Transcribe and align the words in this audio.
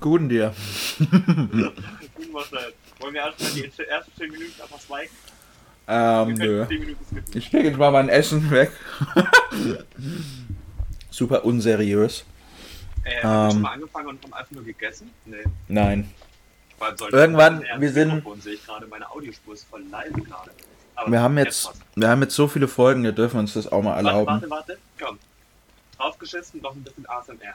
Guten 0.00 0.28
dir. 0.28 0.54
Guten. 0.98 1.72
Wollen 3.00 3.14
wir 3.14 3.20
erstmal 3.20 3.50
die 3.52 3.64
ersten 3.88 4.12
10 4.16 4.30
Minuten 4.30 4.60
einfach 4.62 4.80
schweigen? 4.80 5.10
Ähm, 5.88 6.34
nö. 6.34 6.66
Ich 7.34 7.50
lege 7.52 7.68
jetzt 7.68 7.78
mal 7.78 7.90
mein 7.90 8.08
Essen 8.08 8.50
weg. 8.50 8.70
Super 11.10 11.44
unseriös. 11.44 12.24
Äh, 13.04 13.22
haben 13.22 13.46
wir 13.46 13.50
schon 13.52 13.62
mal 13.62 13.72
angefangen 13.72 14.06
und 14.08 14.22
haben 14.24 14.34
einfach 14.34 14.50
nur 14.52 14.64
gegessen? 14.64 15.10
Nee. 15.24 15.36
Nein. 15.68 16.10
Irgendwann, 17.10 17.64
wir 17.78 17.92
sind- 17.92 18.22
Wir 21.06 21.20
haben 21.20 21.38
jetzt, 21.38 21.70
wir 21.94 22.08
haben 22.08 22.22
jetzt 22.22 22.34
so 22.34 22.46
viele 22.48 22.68
Folgen, 22.68 23.02
wir 23.02 23.12
dürfen 23.12 23.40
uns 23.40 23.54
das 23.54 23.66
auch 23.70 23.82
mal 23.82 23.90
Warte, 23.96 24.06
erlauben. 24.08 24.26
warte, 24.26 24.50
warte. 24.50 24.78
Komm. 24.98 25.18
Draufgeschissen, 25.98 26.60
noch 26.62 26.74
ein 26.74 26.82
bisschen 26.82 27.06
ASMR. 27.08 27.54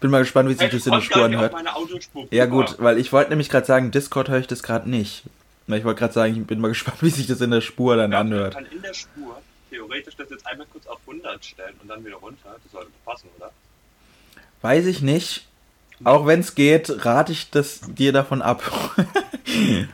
Ich 0.00 0.02
bin 0.02 0.12
mal 0.12 0.20
gespannt, 0.20 0.48
wie 0.48 0.54
sich 0.54 0.70
das 0.70 0.86
in 0.86 0.92
den 0.92 1.00
kommt 1.00 1.10
gar 1.10 1.18
Spuren 1.18 1.30
nicht 1.32 1.36
auf 1.36 1.42
hört. 1.42 1.52
meine 1.52 1.76
Audiospur. 1.76 2.26
Ja 2.30 2.46
gut, 2.46 2.76
weil 2.78 2.96
ich 2.96 3.12
wollte 3.12 3.28
nämlich 3.28 3.50
gerade 3.50 3.66
sagen, 3.66 3.90
Discord 3.90 4.30
höre 4.30 4.38
ich 4.38 4.46
das 4.46 4.62
gerade 4.62 4.88
nicht. 4.88 5.24
Ich 5.66 5.84
wollte 5.84 5.98
gerade 5.98 6.14
sagen, 6.14 6.34
ich 6.40 6.46
bin 6.46 6.58
mal 6.58 6.68
gespannt, 6.70 7.02
wie 7.02 7.10
sich 7.10 7.26
das 7.26 7.42
in 7.42 7.50
der 7.50 7.60
Spur 7.60 7.96
dann 7.96 8.12
Ja, 8.12 8.20
anhört. 8.20 8.54
Man 8.54 8.64
kann 8.64 8.72
in 8.72 8.80
der 8.80 8.94
Spur 8.94 9.42
theoretisch 9.68 10.16
das 10.16 10.30
jetzt 10.30 10.46
einmal 10.46 10.66
kurz 10.72 10.86
auf 10.86 11.00
100 11.06 11.44
stellen 11.44 11.74
und 11.82 11.88
dann 11.88 12.02
wieder 12.02 12.16
runter. 12.16 12.56
Das 12.62 12.72
sollte 12.72 12.90
passen, 13.04 13.28
oder? 13.36 13.50
Weiß 14.62 14.86
ich 14.86 15.02
nicht. 15.02 15.46
Auch 16.02 16.24
wenn 16.26 16.40
es 16.40 16.54
geht, 16.54 17.04
rate 17.04 17.32
ich 17.32 17.50
das 17.50 17.82
dir 17.82 18.14
davon 18.14 18.40
ab. 18.40 18.62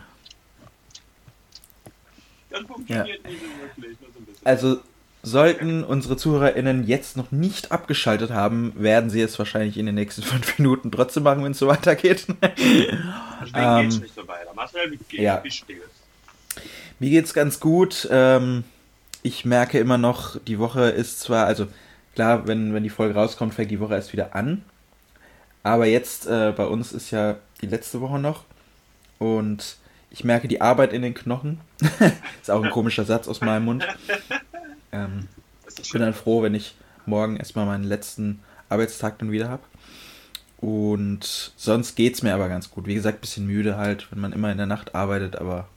Das 2.48 2.60
funktioniert 2.60 3.24
nicht 3.26 3.40
so 3.40 3.82
wirklich, 3.82 4.00
nur 4.00 4.10
so 4.12 4.18
ein 4.20 4.24
bisschen. 4.24 4.46
Also 4.46 4.78
sollten 5.26 5.82
unsere 5.82 6.16
ZuhörerInnen 6.16 6.86
jetzt 6.86 7.16
noch 7.16 7.32
nicht 7.32 7.72
abgeschaltet 7.72 8.30
haben, 8.30 8.72
werden 8.76 9.10
sie 9.10 9.20
es 9.20 9.36
wahrscheinlich 9.40 9.76
in 9.76 9.86
den 9.86 9.96
nächsten 9.96 10.22
fünf 10.22 10.56
Minuten 10.56 10.92
trotzdem 10.92 11.24
machen, 11.24 11.42
wenn 11.42 11.50
es 11.50 11.58
so 11.58 11.66
weitergeht. 11.66 12.26
Ähm, 13.54 13.82
geht's 13.82 14.00
nicht 14.00 14.14
so 14.14 14.26
weiter. 14.26 14.52
Marcel, 14.54 14.90
wie 14.90 14.96
geht's? 14.96 15.22
ja. 15.22 15.44
Wie 15.44 15.50
steht's? 15.50 15.84
Mir 16.98 17.10
geht's 17.10 17.34
ganz 17.34 17.60
gut. 17.60 18.08
Ähm, 18.10 18.64
ich 19.22 19.44
merke 19.44 19.78
immer 19.78 19.98
noch, 19.98 20.40
die 20.40 20.58
Woche 20.58 20.88
ist 20.88 21.20
zwar, 21.20 21.46
also 21.46 21.66
klar, 22.14 22.46
wenn, 22.46 22.72
wenn 22.72 22.82
die 22.82 22.88
Folge 22.88 23.14
rauskommt, 23.14 23.52
fängt 23.52 23.70
die 23.70 23.78
Woche 23.78 23.94
erst 23.94 24.14
wieder 24.14 24.34
an. 24.34 24.64
Aber 25.62 25.84
jetzt 25.84 26.26
äh, 26.26 26.52
bei 26.56 26.64
uns 26.64 26.92
ist 26.92 27.10
ja 27.10 27.36
die 27.60 27.66
letzte 27.66 28.00
Woche 28.00 28.18
noch. 28.18 28.44
Und 29.18 29.76
ich 30.10 30.24
merke 30.24 30.48
die 30.48 30.62
Arbeit 30.62 30.94
in 30.94 31.02
den 31.02 31.12
Knochen. 31.12 31.60
ist 32.40 32.50
auch 32.50 32.64
ein 32.64 32.70
komischer 32.70 33.04
Satz 33.04 33.28
aus 33.28 33.42
meinem 33.42 33.66
Mund. 33.66 33.86
Ähm, 34.92 35.28
ich 35.82 35.92
bin 35.92 36.00
dann 36.00 36.14
froh, 36.14 36.42
wenn 36.42 36.54
ich 36.54 36.74
morgen 37.06 37.36
erstmal 37.36 37.66
meinen 37.66 37.84
letzten 37.84 38.42
Arbeitstag 38.68 39.18
dann 39.18 39.30
wieder 39.32 39.48
habe. 39.48 39.62
Und 40.58 41.52
sonst 41.56 41.96
geht's 41.96 42.22
mir 42.22 42.34
aber 42.34 42.48
ganz 42.48 42.70
gut. 42.70 42.86
Wie 42.86 42.94
gesagt, 42.94 43.20
bisschen 43.20 43.46
müde 43.46 43.76
halt, 43.76 44.10
wenn 44.10 44.20
man 44.20 44.32
immer 44.32 44.50
in 44.50 44.56
der 44.56 44.66
Nacht 44.66 44.94
arbeitet, 44.94 45.36
aber 45.36 45.68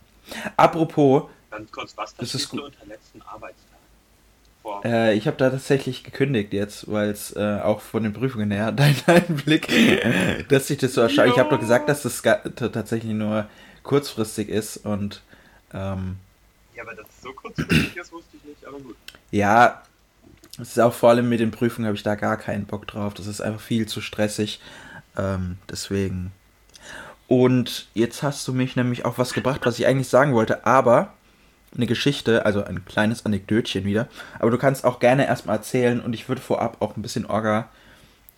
apropos, 0.58 1.24
Ganz 1.52 1.72
kurz, 1.72 1.98
was 1.98 2.16
Das 2.16 2.36
ist 2.36 2.50
gut. 2.50 2.62
unter 2.62 2.86
letzten 2.86 3.22
Arbeitstag? 3.24 3.66
Äh, 4.84 5.16
ich 5.16 5.26
habe 5.26 5.36
da 5.38 5.50
tatsächlich 5.50 6.04
gekündigt 6.04 6.54
jetzt, 6.54 6.92
weil 6.92 7.10
es 7.10 7.36
äh, 7.36 7.60
auch 7.64 7.82
von 7.82 8.04
den 8.04 8.14
Prüfungen 8.14 8.52
her, 8.52 8.72
dein 8.72 8.96
Einblick, 9.08 9.68
dass 10.48 10.68
sich 10.68 10.78
das 10.78 10.94
so 10.94 11.02
erscheint. 11.02 11.34
Ich 11.34 11.40
habe 11.40 11.50
doch 11.50 11.60
gesagt, 11.60 11.90
dass 11.90 12.04
das 12.04 12.22
tatsächlich 12.22 13.14
nur 13.14 13.48
kurzfristig 13.84 14.50
ist 14.50 14.78
und 14.78 15.22
ähm, 15.74 16.18
ja, 16.80 16.85
aber 16.85 16.95
dass 16.95 17.09
es 17.09 17.22
so 17.22 17.33
kurzfristig 17.33 17.95
ist, 17.95 18.11
wusste 18.11 18.38
ich 18.38 18.44
nicht, 18.44 18.66
aber 18.66 18.80
gut. 18.80 18.95
Ja, 19.31 19.83
es 20.53 20.69
ist 20.69 20.80
auch 20.80 20.94
vor 20.94 21.09
allem 21.09 21.30
mit 21.30 21.39
den 21.39 21.52
Prüfungen 21.52 21.88
habe 21.88 21.95
ich 21.95 22.03
da 22.03 22.16
gar 22.16 22.38
keinen 22.38 22.66
Bock 22.66 22.88
drauf. 22.88 23.13
Das 23.13 23.27
ist 23.27 23.41
einfach 23.41 23.61
viel 23.61 23.88
zu 23.88 24.01
stressig. 24.01 24.59
Ähm, 25.18 25.57
deswegen. 25.69 26.31
Und 27.28 27.88
jetzt 27.94 28.23
hast 28.23 28.47
du 28.47 28.53
mich 28.53 28.75
nämlich 28.75 29.06
auch 29.06 29.18
was 29.18 29.34
gebracht, 29.34 29.62
was 29.63 29.78
ich 29.78 29.85
eigentlich 29.85 30.07
sagen 30.07 30.34
wollte, 30.34 30.66
aber 30.66 31.13
eine 31.75 31.85
Geschichte, 31.85 32.45
also 32.45 32.63
ein 32.63 32.84
kleines 32.85 33.25
Anekdötchen 33.25 33.85
wieder. 33.85 34.07
Aber 34.39 34.50
du 34.50 34.57
kannst 34.57 34.85
auch 34.85 35.00
gerne 35.00 35.28
erstmal 35.28 35.57
erzählen 35.57 36.01
und 36.01 36.13
ich 36.13 36.28
würde 36.28 36.41
vorab 36.41 36.81
auch 36.81 36.97
ein 36.97 37.01
bisschen 37.01 37.25
Orga 37.25 37.69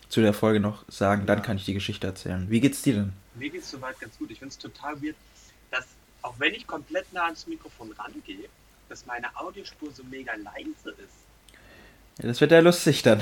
zu 0.08 0.20
der 0.20 0.34
Folge 0.34 0.60
noch 0.60 0.84
sagen, 0.88 1.24
dann 1.24 1.40
kann 1.40 1.56
ich 1.56 1.64
die 1.64 1.72
Geschichte 1.72 2.06
erzählen. 2.06 2.50
Wie 2.50 2.60
geht's 2.60 2.82
dir 2.82 2.94
denn? 2.94 3.12
Mir 3.34 3.48
geht's 3.48 3.70
soweit 3.70 3.98
ganz 3.98 4.18
gut. 4.18 4.30
Ich 4.30 4.40
finde 4.40 4.52
es 4.52 4.58
total 4.58 5.00
weird, 5.00 5.16
dass, 5.70 5.86
auch 6.22 6.34
wenn 6.38 6.54
ich 6.54 6.66
komplett 6.66 7.12
nah 7.12 7.24
ans 7.24 7.46
Mikrofon 7.46 7.92
rangehe, 7.92 8.48
dass 8.88 9.06
meine 9.06 9.34
Audiospur 9.36 9.90
so 9.90 10.02
mega 10.04 10.32
leise 10.34 10.90
ist. 10.90 11.26
Ja, 12.18 12.28
das 12.28 12.40
wird 12.40 12.52
ja 12.52 12.60
lustig 12.60 13.02
dann. 13.02 13.20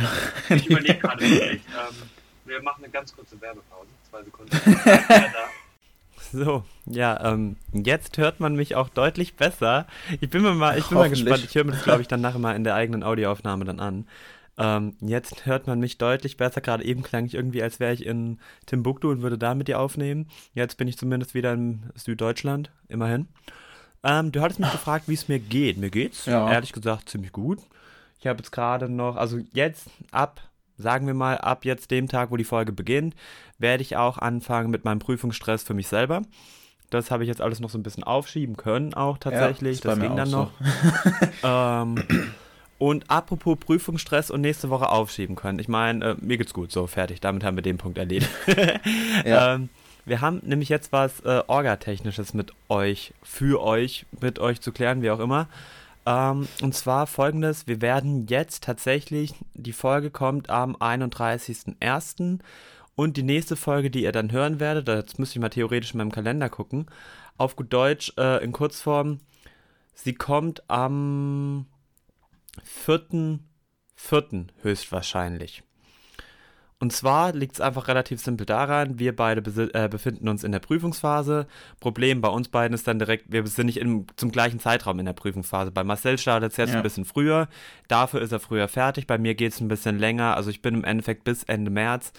Ich 0.49 0.67
überlege 0.67 0.95
gerade 1.01 1.21
wirklich. 1.21 1.63
Ähm, 1.69 1.95
wir 2.45 2.63
machen 2.63 2.85
eine 2.85 2.93
ganz 2.93 3.15
kurze 3.15 3.41
Werbepause. 3.41 3.89
Zwei 4.11 4.23
Sekunden. 4.25 4.57
So, 6.33 6.63
ja, 6.87 7.33
ähm, 7.33 7.57
jetzt 7.73 8.17
hört 8.19 8.39
man 8.39 8.55
mich 8.55 8.77
auch 8.77 8.89
deutlich 8.89 9.35
besser. 9.35 9.87
Ich 10.21 10.31
bin 10.31 10.43
mir 10.43 10.55
mal, 10.55 10.79
ich 10.79 10.87
bin 10.87 10.99
mal 10.99 11.11
gespannt. 11.11 11.45
Ich 11.45 11.55
höre 11.55 11.65
mir 11.65 11.73
das, 11.73 11.83
glaube 11.83 12.03
ich, 12.03 12.09
dann 12.09 12.21
nachher 12.21 12.39
mal 12.39 12.55
in 12.55 12.63
der 12.63 12.75
eigenen 12.75 13.03
Audioaufnahme 13.03 13.65
dann 13.65 13.81
an. 13.81 14.07
Ähm, 14.61 14.95
jetzt 15.01 15.47
hört 15.47 15.67
man 15.67 15.81
mich 15.81 15.97
deutlich 15.97 16.37
besser. 16.37 16.61
Gerade 16.61 16.85
eben 16.85 17.03
klang 17.03 17.25
ich 17.25 17.35
irgendwie, 17.35 17.63
als 17.63 17.81
wäre 17.81 17.95
ich 17.95 18.05
in 18.05 18.39
Timbuktu 18.67 19.11
und 19.11 19.23
würde 19.23 19.39
da 19.39 19.55
mit 19.55 19.69
dir 19.69 19.81
aufnehmen. 19.81 20.29
Jetzt 20.53 20.77
bin 20.77 20.87
ich 20.87 20.99
zumindest 20.99 21.33
wieder 21.35 21.55
in 21.55 21.91
Süddeutschland, 21.95 22.71
immerhin. 22.89 23.29
Ähm, 24.03 24.33
du 24.33 24.41
hattest 24.43 24.61
mich 24.61 24.71
gefragt, 24.71 25.09
wie 25.09 25.15
es 25.15 25.29
mir 25.29 25.39
geht. 25.39 25.79
Mir 25.79 25.91
geht's, 25.91 26.27
Ja. 26.27 26.51
ehrlich 26.53 26.73
gesagt, 26.73 27.09
ziemlich 27.09 27.33
gut. 27.33 27.59
Ich 28.19 28.27
habe 28.27 28.39
jetzt 28.39 28.51
gerade 28.51 28.89
noch, 28.91 29.17
also 29.17 29.39
jetzt 29.55 29.89
ab, 30.11 30.43
sagen 30.77 31.07
wir 31.07 31.15
mal, 31.15 31.39
ab 31.39 31.65
jetzt 31.65 31.91
dem 31.91 32.07
Tag, 32.09 32.31
wo 32.31 32.37
die 32.37 32.45
Folge 32.45 32.73
beginnt, 32.73 33.15
werde 33.59 33.83
ich 33.83 33.97
auch 33.97 34.19
anfangen 34.19 34.71
mit 34.71 34.85
meinem 34.85 34.99
Prüfungsstress 34.99 35.63
für 35.63 35.75
mich 35.75 35.89
selber. 35.89 36.23
Das 36.91 37.11
habe 37.11 37.23
ich 37.23 37.29
jetzt 37.29 37.41
alles 37.41 37.61
noch 37.61 37.71
so 37.71 37.79
ein 37.79 37.83
bisschen 37.83 38.05
aufschieben 38.05 38.57
können, 38.57 38.93
auch 38.95 39.17
tatsächlich. 39.17 39.81
bei 39.81 39.91
das 39.91 39.99
mir 39.99 40.09
ging 40.09 40.17
dann 40.17 40.29
so. 40.29 40.37
noch. 40.39 40.53
ähm, 41.43 42.05
und 42.81 43.11
apropos 43.11 43.59
Prüfungsstress 43.59 44.31
und 44.31 44.41
nächste 44.41 44.71
Woche 44.71 44.89
aufschieben 44.89 45.37
können. 45.37 45.59
Ich 45.59 45.69
meine, 45.69 46.13
äh, 46.13 46.17
mir 46.19 46.39
geht's 46.39 46.55
gut, 46.55 46.73
so 46.73 46.87
fertig. 46.87 47.21
Damit 47.21 47.45
haben 47.45 47.55
wir 47.55 47.63
den 47.63 47.77
Punkt 47.77 47.99
erledigt. 47.99 48.31
Ja. 49.25 49.55
ähm, 49.55 49.69
wir 50.07 50.23
haben 50.23 50.41
nämlich 50.43 50.71
jetzt 50.71 50.91
was 50.91 51.21
äh, 51.21 51.43
Orga-Technisches 51.47 52.33
mit 52.33 52.53
euch, 52.71 53.13
für 53.23 53.63
euch, 53.63 54.07
mit 54.23 54.39
euch 54.39 54.63
zu 54.63 54.73
klären, 54.73 55.03
wie 55.03 55.11
auch 55.11 55.21
immer. 55.21 55.47
Ähm, 56.07 56.49
und 56.63 56.75
zwar 56.75 57.07
folgendes: 57.07 57.67
Wir 57.67 57.83
werden 57.83 58.27
jetzt 58.29 58.65
tatsächlich, 58.65 59.35
die 59.53 59.75
Folge 59.75 60.11
kommt 60.11 60.49
am 60.49 60.75
31.01. 60.75 62.39
Und 62.97 63.19
die 63.19 63.23
nächste 63.23 63.57
Folge, 63.57 63.91
die 63.91 64.05
ihr 64.05 64.13
dann 64.13 64.33
hören 64.33 64.59
werdet, 64.59 64.89
jetzt 64.89 65.19
müsste 65.19 65.39
ich 65.39 65.43
mal 65.43 65.51
theoretisch 65.51 65.93
in 65.93 65.99
meinem 65.99 66.13
Kalender 66.13 66.49
gucken, 66.49 66.87
auf 67.37 67.57
gut 67.57 67.73
Deutsch 67.73 68.15
äh, 68.17 68.43
in 68.43 68.53
Kurzform, 68.53 69.21
sie 69.95 70.15
kommt 70.15 70.63
am 70.69 71.67
4.4. 72.87 74.49
höchstwahrscheinlich. 74.63 75.63
Und 76.83 76.95
zwar 76.95 77.33
liegt 77.35 77.53
es 77.57 77.61
einfach 77.61 77.89
relativ 77.89 78.23
simpel 78.23 78.47
daran, 78.47 78.99
wir 78.99 79.15
beide 79.15 79.43
äh, 79.75 79.87
befinden 79.89 80.29
uns 80.31 80.45
in 80.45 80.53
der 80.53 80.61
Prüfungsphase. 80.61 81.47
Problem 81.79 82.23
bei 82.23 82.29
uns 82.29 82.49
beiden 82.49 82.75
ist 82.75 82.89
dann 82.89 82.99
direkt, 82.99 83.27
wir 83.31 83.47
sind 83.47 83.67
nicht 83.67 83.77
im, 83.77 84.07
zum 84.17 84.33
gleichen 84.33 84.61
Zeitraum 84.61 84.99
in 84.99 85.05
der 85.05 85.13
Prüfungsphase. 85.13 85.73
Bei 85.73 85.85
Marcel 85.85 86.17
startet 86.17 86.53
es 86.53 86.57
jetzt 86.57 86.71
Ja. 86.71 86.79
ein 86.79 86.83
bisschen 86.83 87.05
früher, 87.05 87.49
dafür 87.89 88.23
ist 88.23 88.33
er 88.33 88.41
früher 88.41 88.67
fertig. 88.67 89.07
Bei 89.07 89.19
mir 89.19 89.35
geht 89.35 89.53
es 89.53 89.61
ein 89.61 89.69
bisschen 89.69 89.99
länger, 89.99 90.37
also 90.37 90.49
ich 90.49 90.63
bin 90.63 90.75
im 90.75 90.85
Endeffekt 90.85 91.23
bis 91.25 91.43
Ende 91.43 91.71
März 91.71 92.15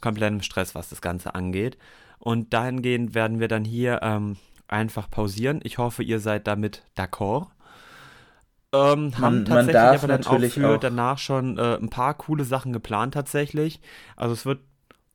komplett 0.00 0.30
im 0.32 0.40
Stress, 0.42 0.74
was 0.74 0.88
das 0.88 1.02
Ganze 1.02 1.34
angeht. 1.34 1.76
Und 2.18 2.54
dahingehend 2.54 3.14
werden 3.14 3.38
wir 3.38 3.48
dann 3.48 3.66
hier 3.66 4.00
ähm, 4.02 4.38
einfach 4.66 5.10
pausieren. 5.10 5.60
Ich 5.62 5.76
hoffe, 5.76 6.02
ihr 6.02 6.20
seid 6.20 6.46
damit 6.46 6.84
d'accord. 6.96 7.48
Ähm, 8.72 9.10
Man- 9.10 9.18
haben 9.18 9.20
man 9.20 9.44
tatsächlich 9.46 9.72
darf 9.72 10.04
aber 10.04 10.18
dann 10.18 10.26
auch 10.26 10.50
für 10.50 10.68
auch- 10.74 10.80
danach 10.80 11.18
schon 11.18 11.58
äh, 11.58 11.76
ein 11.76 11.88
paar 11.90 12.14
coole 12.14 12.44
Sachen 12.44 12.72
geplant 12.72 13.14
tatsächlich. 13.14 13.80
Also 14.16 14.34
es 14.34 14.44
wird 14.44 14.60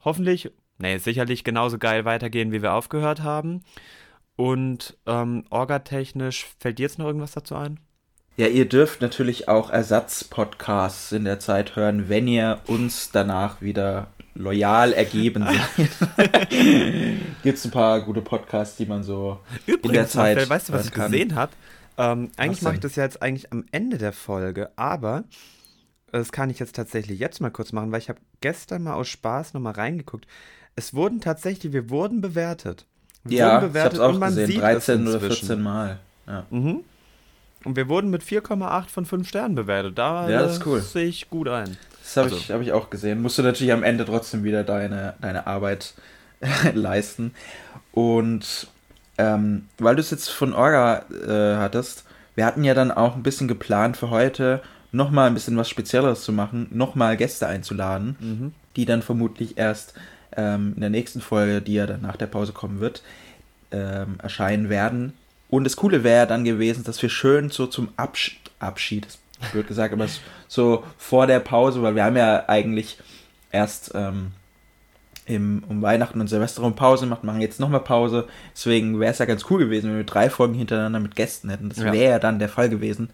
hoffentlich, 0.03 0.51
nee, 0.77 0.98
sicherlich 0.98 1.44
genauso 1.44 1.77
geil 1.77 2.06
weitergehen, 2.06 2.51
wie 2.51 2.62
wir 2.62 2.74
aufgehört 2.74 3.21
haben. 3.21 3.63
Und 4.38 4.98
ähm, 5.06 5.44
orgatechnisch, 5.50 6.48
fällt 6.59 6.80
dir 6.80 6.83
jetzt 6.83 6.98
noch 6.98 7.06
irgendwas 7.06 7.33
dazu 7.33 7.56
ein? 7.56 7.80
Ja, 8.38 8.48
ihr 8.48 8.68
dürft 8.68 9.01
natürlich 9.01 9.48
auch 9.50 9.69
Ersatzpodcasts 9.69 11.12
in 11.12 11.25
der 11.25 11.39
Zeit 11.39 11.75
hören, 11.75 12.07
wenn 12.09 12.27
ihr 12.27 12.59
uns 12.65 13.12
danach 13.12 13.62
wieder 13.62 14.07
loyal 14.33 14.94
ergeben 14.94 15.45
seid. 15.45 15.89
Gibt 17.44 17.57
es 17.57 17.65
ein 17.65 17.71
paar 17.71 18.01
gute 18.01 18.21
Podcasts, 18.21 18.77
die 18.77 18.86
man 18.86 19.04
so 19.04 19.39
Übrigens, 19.65 19.86
in 19.86 19.92
der 19.94 20.07
Zeit 20.07 20.36
Marcel, 20.38 20.50
weißt 20.50 20.69
du, 20.69 20.74
was 20.74 20.86
ich 20.86 20.92
kann. 20.94 21.12
gesehen 21.12 21.36
habe? 21.36 21.51
Ähm, 21.98 22.32
eigentlich 22.38 22.62
mache 22.62 22.76
ich 22.76 22.80
das 22.80 22.96
ja 22.96 23.04
jetzt 23.04 23.22
eigentlich 23.22 23.52
am 23.52 23.66
Ende 23.72 23.98
der 23.98 24.14
Folge, 24.14 24.72
aber 24.76 25.24
das 26.12 26.32
kann 26.32 26.50
ich 26.50 26.60
jetzt 26.60 26.76
tatsächlich 26.76 27.20
jetzt 27.20 27.40
mal 27.42 27.52
kurz 27.52 27.72
machen, 27.72 27.92
weil 27.92 28.00
ich 28.00 28.10
habe 28.10 28.20
gestern 28.42 28.84
mal 28.84 28.94
aus 28.94 29.08
Spaß 29.08 29.54
nochmal 29.54 29.74
reingeguckt. 29.74 30.28
Es 30.76 30.94
wurden 30.94 31.22
tatsächlich, 31.22 31.74
wir 31.74 31.90
wurden 31.90 32.22
bewertet. 32.22 32.86
Wir 33.24 33.38
Ja, 33.40 33.46
wurden 33.56 33.66
ich 33.68 33.70
bewertet 33.74 34.00
hab's 34.00 34.10
auch 34.10 34.14
und 34.14 34.20
man 34.20 34.30
gesehen, 34.30 34.48
sieht 34.48 34.62
13 34.62 35.02
es 35.08 35.16
oder 35.16 35.24
inzwischen. 35.24 35.48
14 35.48 35.62
Mal. 35.64 36.00
Ja. 36.28 36.46
Mhm. 36.50 36.84
Und 37.64 37.76
wir 37.76 37.88
wurden 37.90 38.10
mit 38.10 38.24
4,8 38.24 38.88
von 38.88 39.06
5 39.06 39.28
Sternen 39.28 39.56
bewertet. 39.56 39.98
Da 39.98 40.28
Ja, 40.30 40.42
das 40.42 40.58
ist 40.58 40.66
cool. 40.66 40.82
sehe 40.82 41.06
ich 41.06 41.30
gut 41.30 41.48
ein. 41.48 41.78
Das 42.02 42.18
habe 42.18 42.26
also. 42.26 42.38
ich, 42.38 42.52
hab 42.52 42.62
ich 42.62 42.72
auch 42.72 42.90
gesehen. 42.90 43.22
Musst 43.22 43.38
du 43.38 43.44
natürlich 43.44 43.72
am 43.72 43.84
Ende 43.84 44.06
trotzdem 44.06 44.44
wieder 44.44 44.64
deine, 44.64 45.14
deine 45.22 45.46
Arbeit 45.46 45.94
leisten. 46.74 47.34
Und 47.92 48.68
ähm, 49.21 49.68
weil 49.77 49.95
du 49.95 50.01
es 50.01 50.09
jetzt 50.09 50.29
von 50.29 50.53
Orga 50.53 51.06
äh, 51.12 51.57
hattest, 51.57 52.06
wir 52.33 52.45
hatten 52.45 52.63
ja 52.63 52.73
dann 52.73 52.91
auch 52.91 53.15
ein 53.15 53.21
bisschen 53.21 53.47
geplant 53.47 53.95
für 53.95 54.09
heute, 54.09 54.62
nochmal 54.91 55.27
ein 55.27 55.35
bisschen 55.35 55.57
was 55.57 55.69
Spezielleres 55.69 56.23
zu 56.23 56.33
machen, 56.33 56.68
nochmal 56.71 57.18
Gäste 57.18 57.45
einzuladen, 57.45 58.15
mhm. 58.19 58.53
die 58.75 58.85
dann 58.85 59.03
vermutlich 59.03 59.59
erst 59.59 59.94
ähm, 60.35 60.73
in 60.75 60.81
der 60.81 60.89
nächsten 60.89 61.21
Folge, 61.21 61.62
die 61.62 61.75
ja 61.75 61.85
dann 61.85 62.01
nach 62.01 62.15
der 62.15 62.25
Pause 62.25 62.51
kommen 62.51 62.79
wird, 62.79 63.03
ähm, 63.71 64.15
erscheinen 64.23 64.69
werden. 64.69 65.13
Und 65.50 65.65
das 65.65 65.75
Coole 65.75 66.03
wäre 66.03 66.25
dann 66.25 66.44
gewesen, 66.44 66.83
dass 66.83 67.00
wir 67.01 67.09
schön 67.09 67.51
so 67.51 67.68
zum 67.68 67.89
Absch 67.97 68.39
Abschied, 68.57 69.07
wird 69.53 69.68
gesagt, 69.68 69.94
aber 69.94 70.07
so 70.47 70.83
vor 70.97 71.27
der 71.27 71.39
Pause, 71.39 71.83
weil 71.83 71.95
wir 71.95 72.06
haben 72.06 72.18
ja 72.18 72.47
eigentlich 72.47 72.97
erst 73.51 73.91
ähm, 73.94 74.31
im, 75.25 75.63
um 75.68 75.81
Weihnachten 75.81 76.19
und 76.19 76.27
Silvester 76.27 76.62
rum 76.62 76.75
Pause 76.75 77.06
gemacht, 77.06 77.23
machen 77.23 77.41
jetzt 77.41 77.59
nochmal 77.59 77.81
Pause. 77.81 78.27
Deswegen 78.53 79.00
wäre 79.00 79.12
es 79.12 79.19
ja 79.19 79.25
ganz 79.25 79.45
cool 79.50 79.59
gewesen, 79.59 79.89
wenn 79.89 79.97
wir 79.97 80.03
drei 80.03 80.29
Folgen 80.29 80.53
hintereinander 80.53 81.00
mit 81.00 81.15
Gästen 81.15 81.50
hätten. 81.50 81.69
Das 81.69 81.79
wäre 81.79 82.12
ja 82.12 82.19
dann 82.19 82.39
der 82.39 82.50
Fall 82.50 82.69
gewesen. 82.69 83.09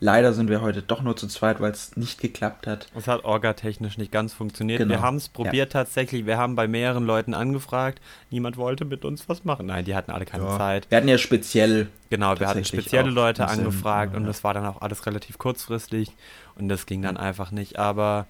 Leider 0.00 0.32
sind 0.32 0.48
wir 0.48 0.60
heute 0.60 0.80
doch 0.80 1.02
nur 1.02 1.16
zu 1.16 1.26
zweit, 1.26 1.60
weil 1.60 1.72
es 1.72 1.96
nicht 1.96 2.20
geklappt 2.20 2.68
hat. 2.68 2.86
Es 2.96 3.08
hat 3.08 3.24
orgatechnisch 3.24 3.98
nicht 3.98 4.12
ganz 4.12 4.32
funktioniert. 4.32 4.78
Genau. 4.78 4.94
Wir 4.94 5.02
haben 5.02 5.16
es 5.16 5.28
probiert 5.28 5.74
ja. 5.74 5.80
tatsächlich. 5.80 6.24
Wir 6.24 6.38
haben 6.38 6.54
bei 6.54 6.68
mehreren 6.68 7.04
Leuten 7.04 7.34
angefragt. 7.34 8.00
Niemand 8.30 8.56
wollte 8.56 8.84
mit 8.84 9.04
uns 9.04 9.28
was 9.28 9.44
machen. 9.44 9.66
Nein, 9.66 9.84
die 9.84 9.96
hatten 9.96 10.12
alle 10.12 10.24
keine 10.24 10.44
ja. 10.44 10.56
Zeit. 10.56 10.88
Wir 10.88 10.98
hatten 10.98 11.08
ja 11.08 11.18
speziell. 11.18 11.88
Genau, 12.10 12.38
wir 12.38 12.46
hatten 12.46 12.64
spezielle 12.64 13.10
Leute 13.10 13.48
angefragt 13.48 14.12
Sinn, 14.12 14.22
und 14.22 14.28
das 14.28 14.44
war 14.44 14.54
dann 14.54 14.66
auch 14.66 14.80
alles 14.80 15.04
relativ 15.04 15.36
kurzfristig 15.36 16.12
und 16.54 16.68
das 16.68 16.86
ging 16.86 17.02
dann 17.02 17.16
einfach 17.16 17.50
nicht. 17.50 17.76
Aber 17.80 18.28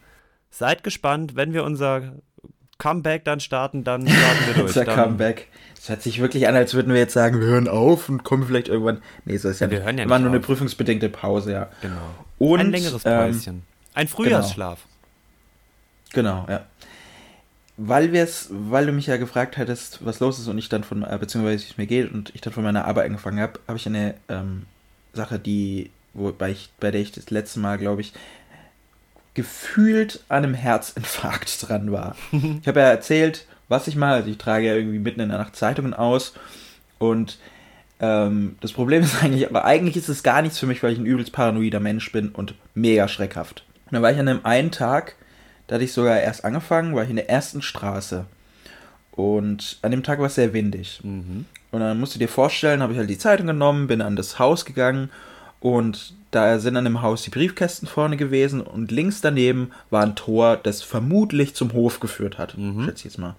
seid 0.51 0.83
gespannt, 0.83 1.37
wenn 1.37 1.53
wir 1.53 1.65
unser 1.65 2.15
Comeback 2.79 3.25
dann 3.25 3.41
starten, 3.41 3.85
dann 3.85 4.07
starten 4.07 4.47
wir 4.47 4.55
durch. 4.63 4.77
Unser 4.77 4.85
Comeback. 4.85 5.49
Es 5.77 5.89
hört 5.89 6.03
sich 6.03 6.21
wirklich 6.21 6.47
an, 6.49 6.55
als 6.55 6.75
würden 6.75 6.93
wir 6.93 7.01
jetzt 7.01 7.13
sagen, 7.13 7.41
wir 7.41 7.47
hören 7.47 7.69
auf 7.69 8.09
und 8.09 8.25
kommen 8.25 8.47
vielleicht 8.47 8.69
irgendwann. 8.69 9.03
Nee, 9.25 9.37
so 9.37 9.49
ist 9.49 9.61
ja, 9.61 9.71
wir 9.71 9.83
hören 9.83 9.99
ja 9.99 10.05
immer 10.05 10.19
nur 10.19 10.31
eine 10.31 10.41
prüfungsbedingte 10.41 11.09
Pause, 11.09 11.53
ja. 11.53 11.69
Genau. 11.83 11.97
Und, 12.39 12.61
Ein 12.61 12.71
längeres 12.71 13.05
ähm, 13.05 13.33
Päuschen. 13.33 13.55
Ähm, 13.55 13.63
Ein 13.95 14.09
Frühjahrsschlaf. 14.09 14.81
Genau, 16.13 16.43
genau 16.43 16.53
ja. 16.53 16.67
Weil 17.77 18.13
wir 18.13 18.25
es, 18.25 18.49
weil 18.51 18.87
du 18.87 18.93
mich 18.93 19.07
ja 19.07 19.19
gefragt 19.19 19.57
hattest, 19.57 20.05
was 20.05 20.19
los 20.19 20.39
ist 20.39 20.49
und 20.49 20.59
ich 20.59 20.69
dann 20.69 20.83
von, 20.83 21.05
äh, 21.05 21.17
beziehungsweise 21.21 21.65
wie 21.65 21.71
es 21.71 21.79
mir 21.79 21.87
geht 21.87 22.13
und 22.13 22.35
ich 22.35 22.41
dann 22.41 22.53
von 22.53 22.65
meiner 22.65 22.87
Arbeit 22.87 23.07
angefangen 23.07 23.41
habe, 23.41 23.61
habe 23.69 23.79
ich 23.79 23.87
eine 23.87 24.15
ähm, 24.29 24.67
Sache, 25.13 25.39
die, 25.39 25.91
wobei 26.13 26.51
ich, 26.51 26.71
bei 26.81 26.91
der 26.91 27.01
ich 27.01 27.13
das 27.13 27.31
letzte 27.31 27.61
Mal, 27.61 27.79
glaube 27.79 28.01
ich, 28.01 28.13
gefühlt 29.35 30.25
an 30.29 30.45
einem 30.45 30.55
Herzinfarkt 30.55 31.57
dran 31.69 31.93
war. 31.93 32.17
ich 32.33 32.67
habe 32.67 32.81
ja 32.81 32.87
erzählt, 32.87 33.47
was 33.69 33.87
ich 33.87 33.97
mal, 33.97 34.15
also 34.15 34.31
ich 34.31 34.39
trage 34.39 34.67
ja 34.67 34.75
irgendwie 34.75 34.99
mitten 34.99 35.21
in 35.21 35.29
der 35.29 35.39
Nacht 35.39 35.57
Zeitungen 35.57 35.95
aus 35.95 36.35
und 36.99 37.39
ähm, 38.01 38.57
das 38.61 38.73
Problem 38.73 39.03
ist 39.03 39.23
eigentlich, 39.23 39.49
aber 39.49 39.65
eigentlich 39.65 39.97
ist 39.97 40.09
es 40.09 40.23
gar 40.23 40.43
nichts 40.43 40.59
für 40.59 40.67
mich, 40.67 40.83
weil 40.83 40.93
ich 40.93 40.99
ein 40.99 41.07
übelst 41.07 41.33
paranoider 41.33 41.81
Mensch 41.81 42.11
bin 42.13 42.31
und 42.31 42.55
mega 42.75 43.09
schreckhaft. 43.09 43.65
Und 43.87 43.95
dann 43.95 44.03
war 44.03 44.11
ich 44.11 44.19
an 44.19 44.29
einem 44.29 44.45
einen 44.45 44.71
Tag, 44.71 45.17
da 45.67 45.75
hatte 45.75 45.85
ich 45.85 45.93
sogar 45.93 46.21
erst 46.21 46.45
angefangen, 46.45 46.95
war 46.95 47.05
ich 47.05 47.11
in 47.11 47.17
der 47.17 47.31
ersten 47.31 47.63
Straße. 47.63 48.25
Und 49.13 49.79
an 49.83 49.91
dem 49.91 50.03
Tag 50.03 50.21
war 50.21 50.27
es 50.27 50.37
sehr 50.37 50.53
windig. 50.53 51.01
Mhm. 51.03 51.47
Und 51.71 51.81
dann 51.81 51.99
musst 51.99 52.15
du 52.15 52.19
dir 52.19 52.29
vorstellen, 52.29 52.83
habe 52.83 52.93
ich 52.93 52.99
halt 52.99 53.11
die 53.11 53.19
Zeitung 53.19 53.47
genommen, 53.47 53.89
bin 53.89 54.01
an 54.01 54.17
das 54.17 54.39
Haus 54.39 54.65
gegangen 54.65 55.11
und 55.61 56.15
da 56.31 56.59
sind 56.59 56.77
an 56.77 56.85
dem 56.85 57.03
Haus 57.03 57.23
die 57.23 57.31
Briefkästen 57.31 57.89
vorne 57.89 58.17
gewesen 58.17 58.61
und 58.61 58.91
links 58.91 59.21
daneben 59.21 59.71
war 59.91 60.03
ein 60.03 60.15
Tor, 60.15 60.57
das 60.57 60.83
vermutlich 60.83 61.55
zum 61.55 61.73
Hof 61.73 62.01
geführt 62.01 62.39
hat. 62.39 62.57
Mhm. 62.57 62.85
Schätze 62.85 62.99
ich 62.99 63.05
jetzt 63.05 63.19
mal. 63.19 63.37